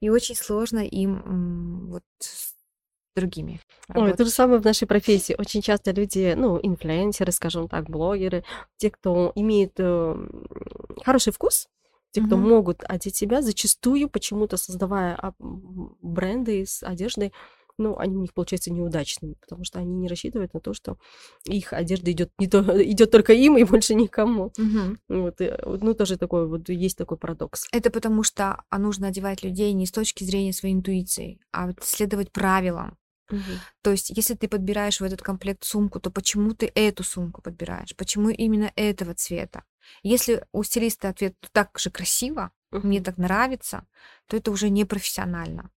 и 0.00 0.10
очень 0.10 0.36
сложно 0.36 0.80
им 0.80 1.22
м, 1.24 1.86
вот 1.90 2.04
другими. 3.14 3.60
Ой, 3.94 4.14
то 4.14 4.24
же 4.24 4.30
самое 4.30 4.60
в 4.60 4.64
нашей 4.64 4.86
профессии. 4.86 5.34
Очень 5.38 5.62
часто 5.62 5.90
люди, 5.92 6.34
ну, 6.36 6.58
инфлюенсеры, 6.62 7.32
скажем 7.32 7.68
так, 7.68 7.88
блогеры, 7.88 8.44
те, 8.76 8.90
кто 8.90 9.32
имеет 9.34 9.72
э, 9.78 10.16
хороший 11.04 11.32
вкус, 11.32 11.68
те, 12.12 12.20
кто 12.20 12.36
Мгм. 12.36 12.48
могут 12.48 12.84
одеть 12.88 13.16
себя, 13.16 13.42
зачастую 13.42 14.08
почему-то 14.08 14.56
создавая 14.56 15.14
а, 15.14 15.32
бренды 15.38 16.64
с 16.66 16.82
одеждой, 16.82 17.32
ну, 17.78 17.96
они 17.98 18.16
у 18.16 18.20
них 18.20 18.34
получаются 18.34 18.72
неудачными, 18.72 19.34
потому 19.40 19.64
что 19.64 19.78
они 19.78 19.94
не 19.94 20.08
рассчитывают 20.08 20.52
на 20.54 20.60
то, 20.60 20.74
что 20.74 20.98
их 21.44 21.72
одежда 21.72 22.12
идет 22.12 22.30
не 22.38 22.46
то, 22.46 22.60
идет 22.84 23.10
только 23.10 23.32
им 23.32 23.56
и 23.56 23.64
больше 23.64 23.94
никому. 23.94 24.52
Мгм. 24.58 24.98
Вот, 25.08 25.40
и, 25.40 25.52
вот, 25.64 25.82
ну, 25.82 25.94
тоже 25.94 26.16
такой 26.18 26.46
вот 26.46 26.68
есть 26.68 26.98
такой 26.98 27.16
парадокс. 27.16 27.66
Это 27.72 27.90
потому 27.90 28.22
что 28.22 28.62
а, 28.68 28.78
нужно 28.78 29.08
одевать 29.08 29.42
людей 29.42 29.72
не 29.72 29.86
с 29.86 29.92
точки 29.92 30.24
зрения 30.24 30.52
своей 30.52 30.74
интуиции, 30.74 31.40
а 31.50 31.66
вот 31.66 31.78
следовать 31.82 32.30
правилам. 32.30 32.96
То 33.82 33.90
есть, 33.90 34.10
если 34.10 34.34
ты 34.34 34.48
подбираешь 34.48 35.00
в 35.00 35.04
этот 35.04 35.22
комплект 35.22 35.64
сумку, 35.64 36.00
то 36.00 36.10
почему 36.10 36.54
ты 36.54 36.70
эту 36.74 37.02
сумку 37.04 37.42
подбираешь? 37.42 37.94
Почему 37.96 38.28
именно 38.30 38.72
этого 38.76 39.14
цвета? 39.14 39.64
Если 40.02 40.44
у 40.52 40.62
стилиста 40.62 41.08
ответ 41.08 41.34
так 41.52 41.78
же 41.78 41.90
красиво, 41.90 42.52
мне 42.82 42.98
Мгм. 42.98 43.04
так 43.04 43.18
нравится, 43.18 43.86
то 44.26 44.36
это 44.36 44.50
уже 44.50 44.70
не 44.70 44.84
профессионально. 44.84 45.70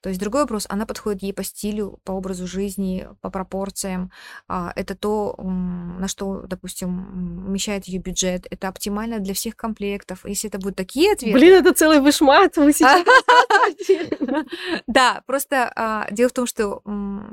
То 0.00 0.08
есть 0.08 0.20
другой 0.20 0.42
вопрос, 0.42 0.66
она 0.68 0.86
подходит 0.86 1.22
ей 1.22 1.32
по 1.32 1.42
стилю, 1.44 1.98
по 2.04 2.12
образу 2.12 2.46
жизни, 2.46 3.08
по 3.20 3.30
пропорциям. 3.30 4.10
А, 4.48 4.72
Это 4.76 4.94
то, 4.94 5.34
на 5.38 6.08
что, 6.08 6.42
допустим, 6.46 6.88
м, 6.88 7.46
вмещает 7.46 7.86
ее 7.86 7.98
бюджет. 7.98 8.46
Это 8.50 8.68
оптимально 8.68 9.18
для 9.18 9.34
всех 9.34 9.56
комплектов. 9.56 10.24
Если 10.24 10.48
это 10.48 10.58
будут 10.58 10.76
такие 10.76 11.12
ответы... 11.12 11.38
Блин, 11.38 11.54
это 11.54 11.72
целый 11.74 12.00
вышмат. 12.00 12.56
Вы 12.56 12.72
сейчас 12.72 13.04
Да, 14.86 15.22
просто 15.26 15.72
а, 15.74 16.08
дело 16.10 16.28
в 16.28 16.32
том, 16.32 16.46
что 16.46 16.82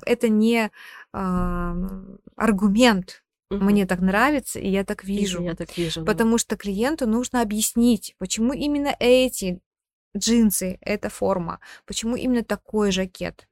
это 0.06 0.30
не 0.30 0.72
а, 1.14 1.76
аргумент. 2.36 3.24
Мне 3.52 3.86
так 3.86 4.00
нравится, 4.00 4.60
и 4.60 4.68
я 4.70 4.84
так 4.84 5.04
вижу. 5.04 5.44
Я 5.44 5.54
так 5.54 5.78
вижу. 5.78 6.02
да. 6.02 6.06
Потому 6.12 6.40
что 6.40 6.58
клиенту 6.58 7.08
нужно 7.08 7.42
объяснить, 7.42 8.16
почему 8.18 8.54
именно 8.54 8.96
эти 9.00 9.60
джинсы, 10.18 10.78
эта 10.82 11.10
форма, 11.10 11.60
почему 11.86 12.16
именно 12.16 12.44
такой 12.44 12.92
жакет. 12.92 13.48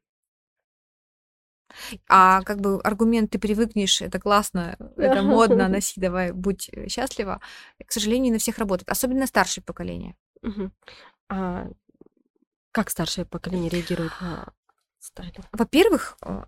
А 2.07 2.41
как 2.43 2.61
бы 2.61 2.80
аргумент 2.82 3.32
ты 3.32 3.39
привыкнешь, 3.39 4.01
это 4.01 4.20
классно, 4.20 4.76
это 4.97 5.22
модно, 5.22 5.68
носи, 5.68 5.99
давай, 5.99 6.32
будь 6.32 6.70
счастлива, 6.89 7.41
к 7.86 7.91
сожалению, 7.91 8.26
не 8.26 8.32
на 8.32 8.38
всех 8.39 8.57
работает, 8.57 8.89
особенно 8.89 9.28
старшее 9.28 9.64
поколение. 9.64 10.16
А 11.30 11.68
как 12.72 12.89
старшее 12.89 13.26
поколение 13.26 13.70
реагирует 13.70 14.11
на 14.22 14.53
стайлинг? 14.99 15.45
Во-первых, 15.51 16.18
э, 16.24 16.43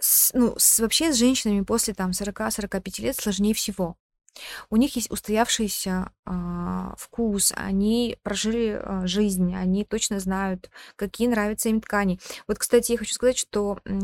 с- 0.00 0.32
ну, 0.34 0.54
с- 0.58 0.80
вообще 0.80 1.12
с 1.12 1.16
женщинами 1.16 1.62
после 1.62 1.94
там 1.94 2.12
40-45 2.12 2.98
лет 3.00 3.16
сложнее 3.16 3.54
всего. 3.54 3.96
У 4.70 4.76
них 4.76 4.96
есть 4.96 5.10
устоявшийся 5.10 6.12
а, 6.24 6.94
вкус, 6.96 7.52
они 7.56 8.18
прожили 8.22 8.80
а, 8.82 9.06
жизнь, 9.06 9.54
они 9.54 9.84
точно 9.84 10.20
знают, 10.20 10.70
какие 10.96 11.28
нравятся 11.28 11.68
им 11.68 11.80
ткани. 11.80 12.20
Вот, 12.46 12.58
кстати, 12.58 12.92
я 12.92 12.98
хочу 12.98 13.14
сказать, 13.14 13.38
что 13.38 13.78
э, 13.84 13.98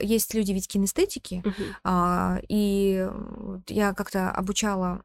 есть 0.00 0.34
люди 0.34 0.52
ведь 0.52 0.68
кинестетики, 0.68 1.42
Мгм. 1.44 1.54
а, 1.84 2.38
и 2.48 3.08
вот 3.10 3.70
я 3.70 3.92
как-то 3.94 4.30
обучала 4.30 5.02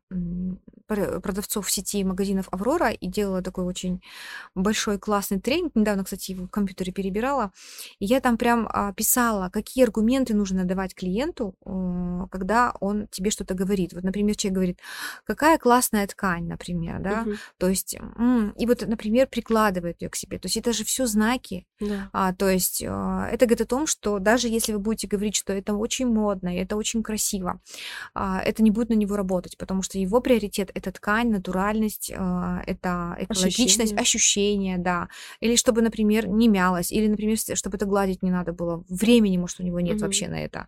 продавцов 0.87 1.67
в 1.67 1.71
сети 1.71 2.03
магазинов 2.03 2.47
Аврора 2.51 2.89
и 2.89 3.07
делала 3.07 3.41
такой 3.41 3.63
очень 3.65 4.01
большой 4.55 4.97
классный 4.97 5.39
тренинг. 5.39 5.75
Недавно, 5.75 6.03
кстати, 6.03 6.31
его 6.31 6.45
в 6.45 6.49
компьютере 6.49 6.91
перебирала. 6.91 7.51
И 7.99 8.05
я 8.05 8.19
там 8.21 8.37
прям 8.37 8.67
а, 8.71 8.93
писала, 8.93 9.49
какие 9.49 9.83
аргументы 9.83 10.33
нужно 10.35 10.65
давать 10.65 10.95
клиенту, 10.95 11.55
э, 11.65 12.27
когда 12.31 12.73
он 12.79 13.07
тебе 13.11 13.29
что-то 13.31 13.53
говорит. 13.53 13.93
Вот, 13.93 14.03
например, 14.03 14.35
человек 14.35 14.55
говорит, 14.55 14.79
какая 15.25 15.57
классная 15.57 16.07
ткань, 16.07 16.47
например, 16.47 16.99
да, 16.99 17.21
Мгм. 17.21 17.37
то 17.57 17.69
есть, 17.69 17.93
и 17.93 18.65
вот, 18.65 18.81
например, 18.87 19.27
прикладывает 19.27 20.01
ее 20.01 20.09
к 20.09 20.15
себе. 20.15 20.39
То 20.39 20.47
есть 20.47 20.57
это 20.57 20.73
же 20.73 20.83
все 20.83 21.05
знаки, 21.05 21.65
Да. 21.79 22.09
а, 22.13 22.33
то 22.33 22.49
есть 22.49 22.83
а, 22.87 23.27
это 23.31 23.45
говорит 23.45 23.61
о 23.61 23.65
том, 23.65 23.85
что 23.87 24.19
даже 24.19 24.47
если 24.47 24.58
вы 24.67 24.79
будете 24.79 25.07
говорить, 25.07 25.35
что 25.35 25.53
это 25.53 25.73
очень 25.73 26.07
модно, 26.07 26.49
и 26.55 26.59
это 26.59 26.75
очень 26.75 27.03
красиво, 27.03 27.59
а, 28.13 28.41
это 28.41 28.63
не 28.63 28.71
будет 28.71 28.89
на 28.89 28.95
него 28.95 29.15
работать, 29.15 29.57
потому 29.57 29.81
что 29.81 29.97
его 29.99 30.21
приоритет 30.21 30.71
это 30.73 30.91
ткань, 30.91 31.29
натуральность, 31.31 32.11
а, 32.15 32.61
это 32.67 33.15
экологичность, 33.19 33.93
Ощущение. 33.93 33.99
ощущение, 33.99 34.77
да. 34.77 35.07
Или 35.39 35.55
чтобы, 35.55 35.81
например, 35.81 36.27
не 36.27 36.47
мялось, 36.47 36.91
или, 36.91 37.07
например, 37.07 37.37
чтобы 37.53 37.77
это 37.77 37.85
гладить 37.85 38.23
не 38.23 38.31
надо 38.31 38.53
было. 38.53 38.83
Времени, 38.89 39.37
может, 39.37 39.59
у 39.59 39.63
него 39.63 39.79
нет 39.79 39.95
Мгм. 39.95 40.01
вообще 40.05 40.27
на 40.27 40.43
это. 40.43 40.67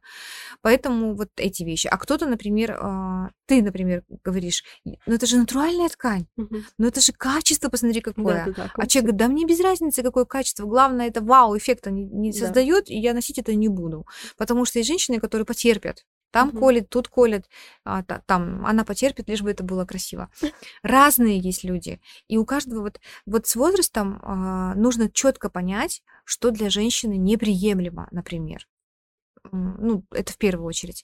Поэтому 0.61 1.15
вот 1.15 1.29
эти 1.37 1.63
вещи. 1.63 1.87
А 1.87 1.97
кто-то, 1.97 2.25
например, 2.27 2.77
а, 2.81 3.29
ты, 3.45 3.61
например, 3.61 4.03
говоришь, 4.23 4.63
ну 4.85 5.13
это 5.15 5.25
же 5.25 5.37
натуральная 5.37 5.89
ткань, 5.89 6.25
Мгм. 6.37 6.63
ну 6.77 6.87
это 6.87 7.01
же 7.01 7.11
качество, 7.13 7.69
посмотри, 7.69 8.01
какое. 8.01 8.45
Да-да-да, 8.45 8.63
А 8.63 8.69
круто. 8.69 8.87
человек 8.89 9.11
говорит, 9.11 9.19
да 9.19 9.27
мне 9.27 9.45
без 9.45 9.59
разницы, 9.59 10.03
какое 10.03 10.25
качество. 10.25 10.65
Главное, 10.65 11.07
это 11.07 11.21
вау, 11.21 11.57
эффекта 11.57 11.91
не, 11.91 12.03
не 12.05 12.31
Да. 12.31 12.37
создает, 12.37 12.89
и 12.89 12.97
я 12.97 13.13
носить 13.13 13.37
это 13.39 13.53
не 13.55 13.67
буду. 13.67 13.80
Потому 14.37 14.65
что 14.65 14.79
есть 14.79 14.87
женщины, 14.87 15.19
которые 15.19 15.45
потерпят. 15.45 16.05
Там 16.31 16.47
Мгм. 16.49 16.59
колет, 16.59 16.89
тут 16.89 17.09
колет, 17.09 17.49
а, 17.83 18.03
та- 18.03 18.21
там 18.25 18.65
она 18.65 18.85
потерпит, 18.85 19.27
лишь 19.27 19.41
бы 19.41 19.51
это 19.51 19.63
было 19.63 19.85
красиво. 19.85 20.29
Разные 20.81 21.37
есть 21.39 21.65
люди. 21.65 21.99
И 22.29 22.37
у 22.37 22.45
каждого 22.45 22.83
вот, 22.83 23.01
вот 23.25 23.47
с 23.47 23.55
возрастом 23.55 24.19
а, 24.23 24.73
нужно 24.75 25.09
четко 25.09 25.49
понять, 25.49 26.03
что 26.23 26.51
для 26.51 26.69
женщины 26.69 27.17
неприемлемо, 27.17 28.07
например. 28.11 28.67
Ну, 29.51 30.05
это 30.11 30.31
в 30.33 30.37
первую 30.37 30.67
очередь. 30.67 31.03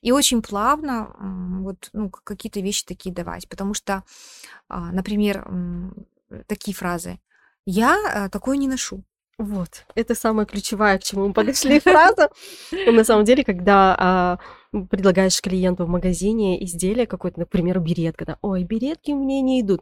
И 0.00 0.12
очень 0.12 0.40
плавно 0.40 1.14
вот, 1.62 1.90
ну, 1.92 2.10
какие-то 2.10 2.60
вещи 2.60 2.84
такие 2.86 3.14
давать. 3.14 3.48
Потому 3.48 3.74
что, 3.74 4.04
а, 4.68 4.90
например, 4.92 5.46
такие 6.46 6.74
фразы. 6.74 7.20
Я 7.66 8.24
а, 8.24 8.28
такое 8.28 8.56
не 8.56 8.68
ношу. 8.68 9.04
Вот, 9.38 9.84
это 9.94 10.14
самая 10.14 10.46
ключевая, 10.46 10.98
к 10.98 11.04
чему 11.04 11.28
мы 11.28 11.32
подошли 11.32 11.80
фраза. 11.84 12.30
На 12.70 13.04
самом 13.04 13.24
деле, 13.24 13.44
когда 13.44 13.96
а, 13.98 14.38
предлагаешь 14.90 15.40
клиенту 15.40 15.84
в 15.84 15.88
магазине 15.88 16.62
изделие 16.64 17.06
какое-то, 17.06 17.40
например, 17.40 17.78
беретка, 17.80 18.24
да, 18.24 18.38
ой, 18.42 18.64
беретки 18.64 19.10
мне 19.10 19.40
не 19.42 19.60
идут. 19.60 19.80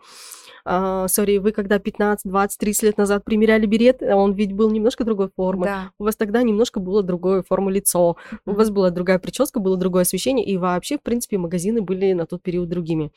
А, 0.64 1.09
Сори, 1.09 1.38
вы 1.38 1.53
когда 1.53 1.78
15, 1.78 2.30
20, 2.30 2.59
30 2.59 2.82
лет 2.82 2.99
назад 2.99 3.24
примеряли 3.24 3.66
берет, 3.66 4.03
а 4.03 4.16
он 4.16 4.34
ведь 4.34 4.53
был 4.53 4.70
немножко 4.70 5.05
другой 5.05 5.30
формы. 5.34 5.66
Да. 5.66 5.93
У 5.99 6.05
вас 6.05 6.16
тогда 6.16 6.43
немножко 6.43 6.80
было 6.80 7.03
другой 7.03 7.43
формы 7.43 7.72
лицо, 7.72 8.16
у 8.47 8.53
вас 8.53 8.70
была 8.70 8.91
другая 8.91 9.18
прическа, 9.18 9.61
было 9.61 9.76
другое 9.76 10.03
освещение, 10.03 10.45
и 10.45 10.57
вообще, 10.57 10.99
в 10.99 11.03
принципе, 11.03 11.38
магазины 11.38 11.80
были 11.80 12.12
на 12.12 12.26
тот 12.26 12.43
период 12.43 12.68
другими. 12.68 13.12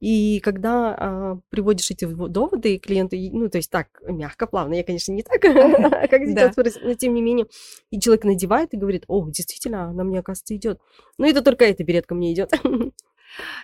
И 0.00 0.40
когда 0.40 0.96
а, 0.98 1.38
приводишь 1.50 1.90
эти 1.90 2.04
доводы 2.04 2.78
клиенту, 2.78 3.16
и, 3.16 3.30
ну, 3.30 3.48
то 3.48 3.58
есть 3.58 3.70
так, 3.70 3.86
мягко, 4.02 4.46
плавно, 4.46 4.74
я, 4.74 4.84
конечно, 4.84 5.12
не 5.12 5.22
так, 5.22 5.40
как 5.40 6.22
сейчас, 6.26 6.56
но 6.82 6.94
тем 6.94 7.14
не 7.14 7.22
менее, 7.22 7.46
и 7.90 8.00
человек 8.00 8.24
надевает 8.24 8.74
и 8.74 8.76
говорит, 8.76 9.04
о, 9.08 9.26
действительно, 9.28 9.84
она 9.84 10.04
мне, 10.04 10.18
оказывается, 10.18 10.56
идет. 10.56 10.78
Ну, 11.18 11.26
это 11.26 11.42
только 11.42 11.64
эта 11.64 11.84
беретка 11.84 12.14
мне 12.14 12.32
идет. 12.32 12.52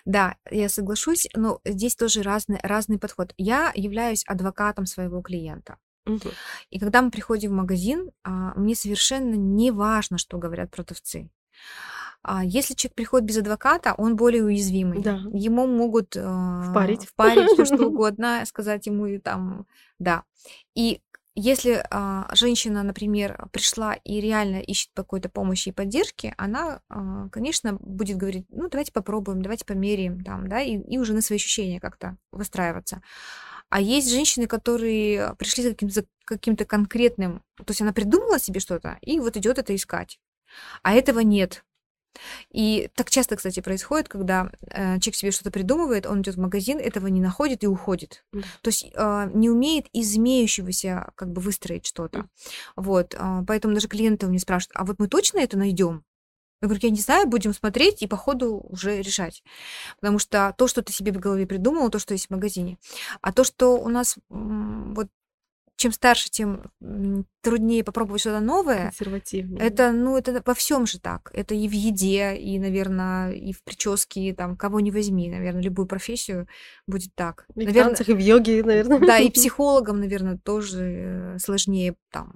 Да, 0.07 0.37
я 0.51 0.71
соглашусь, 0.71 1.29
но 1.35 1.61
здесь 1.63 1.95
тоже 1.95 2.23
разный, 2.23 2.59
разный 2.63 2.99
подход. 2.99 3.35
Я 3.37 3.71
являюсь 3.75 4.25
адвокатом 4.27 4.87
своего 4.87 5.21
клиента. 5.21 5.77
И 6.71 6.79
когда 6.79 7.03
мы 7.03 7.11
приходим 7.11 7.51
в 7.51 7.57
магазин, 7.57 8.11
а, 8.25 8.55
мне 8.59 8.75
совершенно 8.75 9.35
не 9.35 9.71
важно, 9.71 10.17
что 10.17 10.39
говорят 10.39 10.71
продавцы. 10.71 11.29
А 12.23 12.43
Если 12.45 12.75
человек 12.75 12.95
приходит 12.95 13.29
без 13.29 13.37
адвоката, 13.37 13.95
он 13.97 14.17
более 14.17 14.43
уязвимый. 14.45 15.01
Да. 15.03 15.21
Ему 15.33 15.67
могут 15.67 16.17
э, 16.17 16.63
Впарить. 16.71 17.05
впарить 17.07 17.51
все 17.53 17.65
что 17.65 17.87
угодно, 17.89 18.43
сказать 18.47 18.87
ему 18.87 19.07
и 19.07 19.19
там, 19.19 19.67
да. 19.99 20.25
И 20.75 21.01
если 21.41 21.85
а, 21.91 22.29
женщина, 22.35 22.83
например, 22.83 23.49
пришла 23.53 23.95
и 23.95 24.21
реально 24.21 24.57
ищет 24.61 24.91
какой-то 24.95 25.29
помощи 25.29 25.69
и 25.69 25.73
поддержки, 25.73 26.35
она, 26.37 26.81
а, 26.89 27.29
конечно, 27.29 27.75
будет 27.75 28.17
говорить, 28.17 28.47
ну, 28.51 28.69
давайте 28.69 28.93
попробуем, 28.93 29.43
давайте 29.43 29.65
померяем, 29.65 30.23
там, 30.25 30.49
да, 30.49 30.61
и, 30.61 30.77
и 30.79 30.99
уже 30.99 31.15
на 31.15 31.23
свои 31.23 31.37
ощущения 31.37 31.81
как-то 31.81 32.17
выстраиваться. 32.33 33.03
А 33.71 33.81
есть 33.81 34.11
женщины, 34.11 34.47
которые 34.47 35.35
пришли 35.37 35.63
за 35.63 35.71
каким-то, 35.71 35.95
за 35.95 36.07
каким-то 36.25 36.65
конкретным, 36.65 37.43
то 37.57 37.65
есть 37.69 37.83
она 37.83 37.93
придумала 37.93 38.39
себе 38.39 38.61
что-то 38.61 38.99
и 39.03 39.21
вот 39.21 39.37
идет 39.37 39.59
это 39.59 39.75
искать. 39.75 40.19
А 40.83 40.95
этого 40.95 41.21
нет. 41.21 41.65
И 42.51 42.91
так 42.95 43.11
часто, 43.11 43.37
кстати, 43.37 43.61
происходит, 43.61 44.09
когда 44.09 44.51
э, 44.63 44.99
человек 45.01 45.15
себе 45.15 45.31
что-то 45.31 45.51
придумывает, 45.51 46.07
он 46.07 46.23
идет 46.23 46.37
в 46.37 46.41
магазин, 46.41 46.79
этого 46.79 47.07
не 47.07 47.21
находит 47.21 47.65
и 47.65 47.67
уходит. 47.67 48.25
Да. 48.33 48.43
То 48.63 48.69
есть 48.69 48.91
э, 48.95 49.31
не 49.35 49.51
умеет 49.51 49.87
из 49.93 50.17
имеющегося 50.17 51.11
как 51.15 51.33
бы 51.33 51.41
выстроить 51.41 51.87
что-то. 51.87 52.29
Вот, 52.77 53.15
э, 53.15 53.45
поэтому 53.47 53.75
даже 53.75 53.89
клиенты 53.89 54.27
у 54.27 54.31
меня 54.31 54.41
спрашивают, 54.41 54.77
а 54.77 54.85
вот 54.85 54.99
мы 54.99 55.09
точно 55.09 55.39
это 55.39 55.57
найдем? 55.57 56.05
Я 56.61 56.67
говорю, 56.67 56.81
я 56.83 56.91
не 56.91 57.01
знаю, 57.01 57.29
будем 57.29 57.55
смотреть 57.55 58.03
и 58.03 58.09
по 58.09 58.17
ходу 58.17 58.59
уже 58.69 59.01
решать. 59.01 59.45
Потому 60.01 60.19
что 60.19 60.53
то, 60.59 60.67
что 60.67 60.83
ты 60.83 60.93
себе 60.93 61.13
в 61.13 61.19
голове 61.19 61.47
придумал, 61.47 61.89
то, 61.89 62.01
что 62.01 62.15
есть 62.15 62.27
в 62.27 62.31
магазине. 62.31 62.79
А 63.21 63.33
то, 63.33 63.45
что 63.45 63.77
у 63.77 63.89
нас 63.89 64.17
вот 64.29 65.07
чем 65.79 65.93
старше, 65.93 66.29
тем 66.29 66.73
труднее 67.41 67.85
попробовать 67.85 68.21
что-то 68.21 68.41
новое. 68.41 68.87
Консервативнее. 68.87 69.61
Это, 69.61 69.93
ну, 69.93 70.17
это 70.17 70.43
во 70.45 70.55
всем 70.55 70.87
же 70.87 70.99
так. 70.99 71.31
Это 71.33 71.55
и 71.55 71.69
в 71.69 71.73
еде, 71.73 72.35
и, 72.35 72.59
наверное, 72.59 73.33
и 73.33 73.53
в 73.53 73.63
прическе, 73.63 74.35
там, 74.35 74.57
кого 74.57 74.81
не 74.81 74.91
возьми, 74.91 75.31
наверное, 75.31 75.63
любую 75.63 75.87
профессию 75.87 76.49
будет 76.89 77.15
так. 77.15 77.47
И 77.55 77.63
в 77.63 77.65
наверное, 77.67 77.85
танцах, 77.85 78.09
и 78.09 78.13
в 78.13 78.19
йоге, 78.19 78.65
наверное. 78.65 78.99
Да, 78.99 79.19
и 79.19 79.31
психологам, 79.31 80.01
наверное, 80.01 80.37
тоже 80.37 80.83
э, 80.83 81.39
сложнее 81.39 81.95
там 82.11 82.35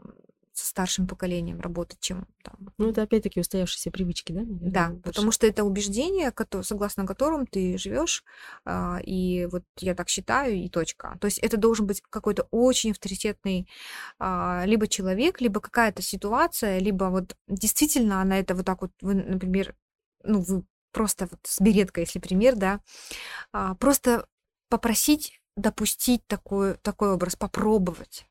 со 0.52 0.66
старшим 0.66 1.06
поколением 1.06 1.60
работать, 1.60 1.98
чем 2.00 2.26
там. 2.42 2.56
Ну, 2.78 2.90
это 2.90 3.02
опять-таки 3.02 3.40
устоявшиеся 3.40 3.90
привычки, 3.90 4.32
да? 4.32 4.40
наверное, 4.40 4.70
Да, 4.70 4.88
больше? 4.88 5.02
потому 5.02 5.32
что 5.32 5.46
это 5.46 5.64
убеждение, 5.64 6.32
согласно 6.62 7.06
которым 7.06 7.46
ты 7.46 7.78
живешь, 7.78 8.24
а, 8.64 8.98
и 9.04 9.46
вот 9.50 9.64
я 9.78 9.94
так 9.94 10.08
считаю, 10.08 10.56
и 10.56 10.68
точка. 10.68 11.16
То 11.20 11.26
есть 11.26 11.38
это 11.38 11.56
должен 11.56 11.86
быть 11.86 12.02
какой-то 12.10 12.46
очень 12.50 12.90
авторитетный 12.90 13.68
а, 14.18 14.64
либо 14.66 14.86
человек, 14.88 15.40
либо 15.40 15.60
какая-то 15.60 16.02
ситуация, 16.02 16.78
либо 16.78 17.04
вот 17.04 17.36
действительно 17.48 18.20
она 18.20 18.38
это 18.38 18.54
вот 18.54 18.66
так 18.66 18.82
вот, 18.82 18.92
вы, 19.00 19.14
например, 19.14 19.74
ну, 20.22 20.40
вы 20.40 20.64
просто 20.92 21.26
вот 21.30 21.40
с 21.44 21.60
береткой, 21.60 22.04
если 22.04 22.18
пример, 22.18 22.56
да, 22.56 22.80
а, 23.52 23.74
просто 23.74 24.26
попросить 24.68 25.40
допустить 25.56 26.26
такой, 26.26 26.74
такой 26.74 27.12
образ, 27.12 27.36
попробовать. 27.36 28.26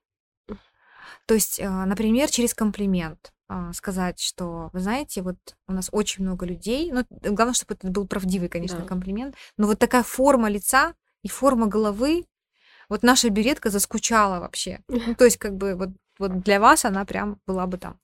То 1.25 1.33
есть, 1.33 1.59
а, 1.59 1.85
например, 1.85 2.29
через 2.29 2.53
комплимент 2.53 3.31
а, 3.47 3.73
сказать, 3.73 4.19
что, 4.19 4.69
вы 4.71 4.79
знаете, 4.79 5.21
вот 5.21 5.35
у 5.67 5.73
нас 5.73 5.89
очень 5.91 6.23
много 6.23 6.45
людей, 6.45 6.89
ну, 6.91 7.05
главное, 7.09 7.53
чтобы 7.53 7.73
это 7.73 7.89
был 7.89 8.07
правдивый, 8.07 8.47
конечно, 8.47 8.79
Да. 8.79 8.85
комплимент, 8.85 9.35
но 9.57 9.67
вот 9.67 9.77
такая 9.77 10.03
форма 10.03 10.49
лица 10.49 10.93
и 11.21 11.27
форма 11.27 11.67
головы, 11.67 12.25
вот 12.87 13.03
наша 13.03 13.29
беретка 13.29 13.69
заскучала 13.69 14.39
вообще. 14.39 14.79
Ну, 14.87 14.87
то 15.17 15.25
есть, 15.25 15.37
как 15.37 15.57
бы, 15.57 15.75
вот, 15.75 15.89
вот 16.17 16.43
для 16.43 16.59
вас 16.61 16.85
она 16.85 17.03
прям 17.03 17.41
была 17.45 17.67
бы 17.67 17.77
там. 17.77 17.99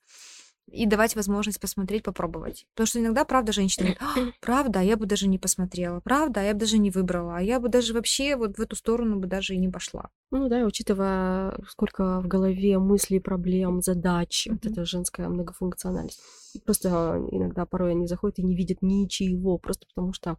И 0.72 0.86
давать 0.86 1.16
возможность 1.16 1.60
посмотреть, 1.62 2.04
попробовать. 2.04 2.66
Потому 2.74 2.88
что 2.88 3.00
иногда, 3.00 3.24
правда, 3.24 3.54
женщина 3.54 3.86
говорит, 3.86 4.02
«А, 4.02 4.32
правда, 4.42 4.80
а 4.82 4.84
я 4.84 4.98
бы 4.98 5.06
даже 5.06 5.28
не 5.28 5.38
посмотрела, 5.40 6.02
правда, 6.02 6.42
а 6.42 6.44
я 6.44 6.54
бы 6.54 6.60
даже 6.60 6.78
не 6.78 6.92
выбрала, 6.92 7.38
а 7.38 7.42
я 7.42 7.60
бы 7.60 7.70
даже 7.70 7.94
вообще 7.94 8.36
вот 8.36 8.58
в 8.58 8.62
эту 8.62 8.76
сторону 8.76 9.18
бы 9.18 9.28
даже 9.28 9.54
и 9.54 9.58
не 9.58 9.70
пошла. 9.70 10.10
Ну 10.32 10.50
да, 10.50 10.60
и 10.60 10.64
учитывая, 10.64 11.58
сколько 11.70 12.20
в 12.20 12.28
голове 12.28 12.80
мыслей, 12.80 13.20
проблем, 13.20 13.82
задач, 13.82 14.48
вот 14.50 14.64
Мгм. 14.64 14.74
эта 14.74 14.86
женская 14.86 15.30
многофункциональность. 15.30 16.20
Просто 16.66 16.90
иногда 17.32 17.66
порой 17.66 17.92
они 17.92 18.08
заходят 18.08 18.40
и 18.40 18.44
не 18.44 18.56
видят 18.56 18.82
ничего, 18.82 19.58
просто 19.58 19.86
потому 19.88 20.12
что 20.12 20.38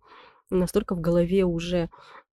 настолько 0.50 0.94
в 0.94 1.00
голове 1.00 1.44
уже 1.44 1.88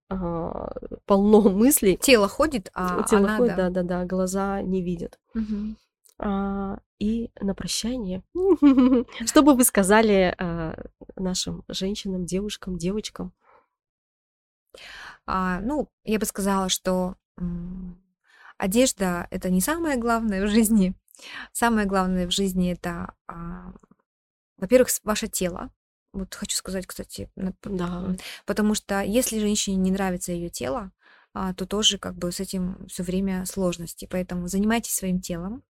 а, 0.10 0.70
полно 1.06 1.41
мыслей. 1.50 1.98
Тело 1.98 2.28
ходит, 2.28 2.70
а 2.74 3.04
Тело 3.04 3.24
она, 3.24 3.38
ходит, 3.38 3.56
да. 3.56 3.70
да-да-да, 3.70 4.06
глаза 4.06 4.62
не 4.62 4.82
видят. 4.84 5.18
Мгм. 5.34 5.78
А, 6.18 6.80
и 6.99 7.30
на 7.41 7.53
прощание, 7.55 8.24
что 9.26 9.41
бы 9.41 9.53
вы 9.55 9.63
сказали 9.66 10.34
а, 10.38 10.76
нашим 11.16 11.63
женщинам, 11.68 12.26
девушкам, 12.26 12.78
девочкам? 12.78 13.34
А, 15.26 15.59
ну, 15.61 15.89
я 16.03 16.20
бы 16.20 16.26
сказала, 16.26 16.70
что 16.70 17.16
м, 17.38 18.01
одежда 18.57 19.28
это 19.32 19.49
не 19.49 19.61
самое 19.61 19.97
главное 19.97 20.45
в 20.45 20.49
жизни. 20.49 20.95
Самое 21.53 21.88
главное 21.88 22.28
в 22.28 22.32
жизни 22.32 22.72
это, 22.72 23.13
а, 23.28 23.74
во-первых, 24.57 24.89
ваше 25.03 25.28
тело. 25.28 25.72
Вот 26.13 26.34
хочу 26.34 26.55
сказать, 26.55 26.88
кстати, 26.88 27.30
Да. 27.63 28.16
потому 28.45 28.74
что 28.74 29.01
если 29.01 29.39
женщине 29.39 29.78
не 29.78 29.91
нравится 29.91 30.32
ее 30.32 30.49
тело, 30.49 30.91
а, 31.34 31.53
то 31.53 31.66
тоже 31.66 31.97
как 31.97 32.16
бы 32.16 32.32
с 32.32 32.39
этим 32.39 32.86
все 32.88 33.03
время 33.03 33.45
сложности. 33.45 34.07
Поэтому 34.09 34.47
занимайтесь 34.47 34.95
своим 34.95 35.20
телом, 35.20 35.63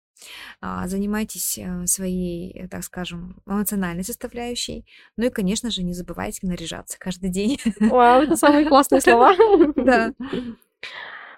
занимайтесь 0.85 1.57
э, 1.57 1.85
своей, 1.87 2.51
э, 2.51 2.67
так 2.67 2.83
скажем, 2.83 3.41
эмоциональной 3.45 4.03
составляющей. 4.03 4.85
Ну 5.17 5.25
и, 5.25 5.29
конечно 5.29 5.69
же, 5.69 5.83
не 5.83 5.93
забывайте 5.93 6.47
наряжаться 6.47 6.97
каждый 6.99 7.29
день. 7.29 7.59
Вау, 7.79 8.23
это 8.23 8.35
самые 8.35 8.67
классные 8.67 9.01
слова. 9.01 9.35
Да. 9.75 10.13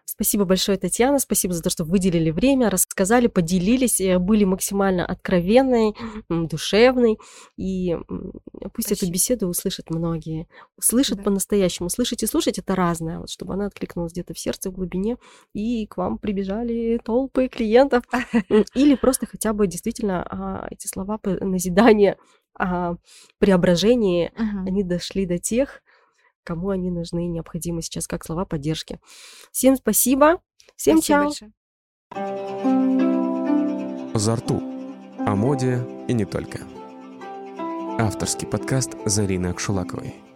Спасибо 0.09 0.45
большое, 0.45 0.77
Татьяна. 0.77 1.19
Спасибо 1.19 1.53
за 1.53 1.61
то, 1.61 1.69
что 1.69 1.83
выделили 1.83 2.31
время, 2.31 2.69
рассказали, 2.69 3.27
поделились, 3.27 3.99
э, 3.99 4.17
были 4.19 4.45
максимально 4.45 5.05
откровенной, 5.05 5.93
душевной. 6.29 7.19
И 7.57 7.93
пусть 8.73 8.87
эту 8.87 8.99
Спасибо. 8.99 9.13
беседу 9.13 9.47
услышат 9.47 9.89
многие. 9.89 10.47
Услышат 10.77 11.17
Да. 11.17 11.23
по-настоящему. 11.23 11.89
Слышать 11.89 12.23
и 12.23 12.25
слушать 12.25 12.57
это 12.57 12.73
разное. 12.73 13.19
Вот, 13.19 13.29
чтобы 13.29 13.53
она 13.53 13.65
откликнулась 13.65 14.13
где-то 14.13 14.33
в 14.33 14.39
сердце, 14.39 14.71
в 14.71 14.73
глубине, 14.75 15.17
и 15.53 15.85
к 15.87 15.97
вам 15.97 16.19
прибежали 16.19 16.99
толпы 17.03 17.49
клиентов. 17.49 18.03
Или 18.75 18.95
просто 18.95 19.25
хотя 19.25 19.51
бы 19.51 19.67
действительно 19.67 20.23
а, 20.23 20.67
эти 20.71 20.87
слова 20.87 21.19
назидания, 21.23 22.17
а, 22.57 22.95
преображения, 23.39 24.31
Мгм. 24.37 24.65
они 24.67 24.83
дошли 24.83 25.25
до 25.25 25.37
тех, 25.37 25.81
кому 26.47 26.69
они 26.69 26.89
нужны 26.89 27.25
и 27.25 27.29
необходимы 27.29 27.81
сейчас, 27.81 28.07
как 28.07 28.23
слова 28.23 28.45
поддержки. 28.45 29.01
Всем 29.51 29.75
спасибо. 29.75 30.41
Всем 30.77 30.99
Спасибо 31.01 31.19
чао. 31.19 31.23
большое. 31.25 31.51
«Зарту» 34.13 34.61
о 35.19 35.35
моде 35.35 35.85
и 36.07 36.13
не 36.13 36.23
только. 36.23 36.59
Авторский 37.99 38.47
подкаст 38.47 38.93
Зарины 39.05 39.47
Акшулаковой. 39.47 40.26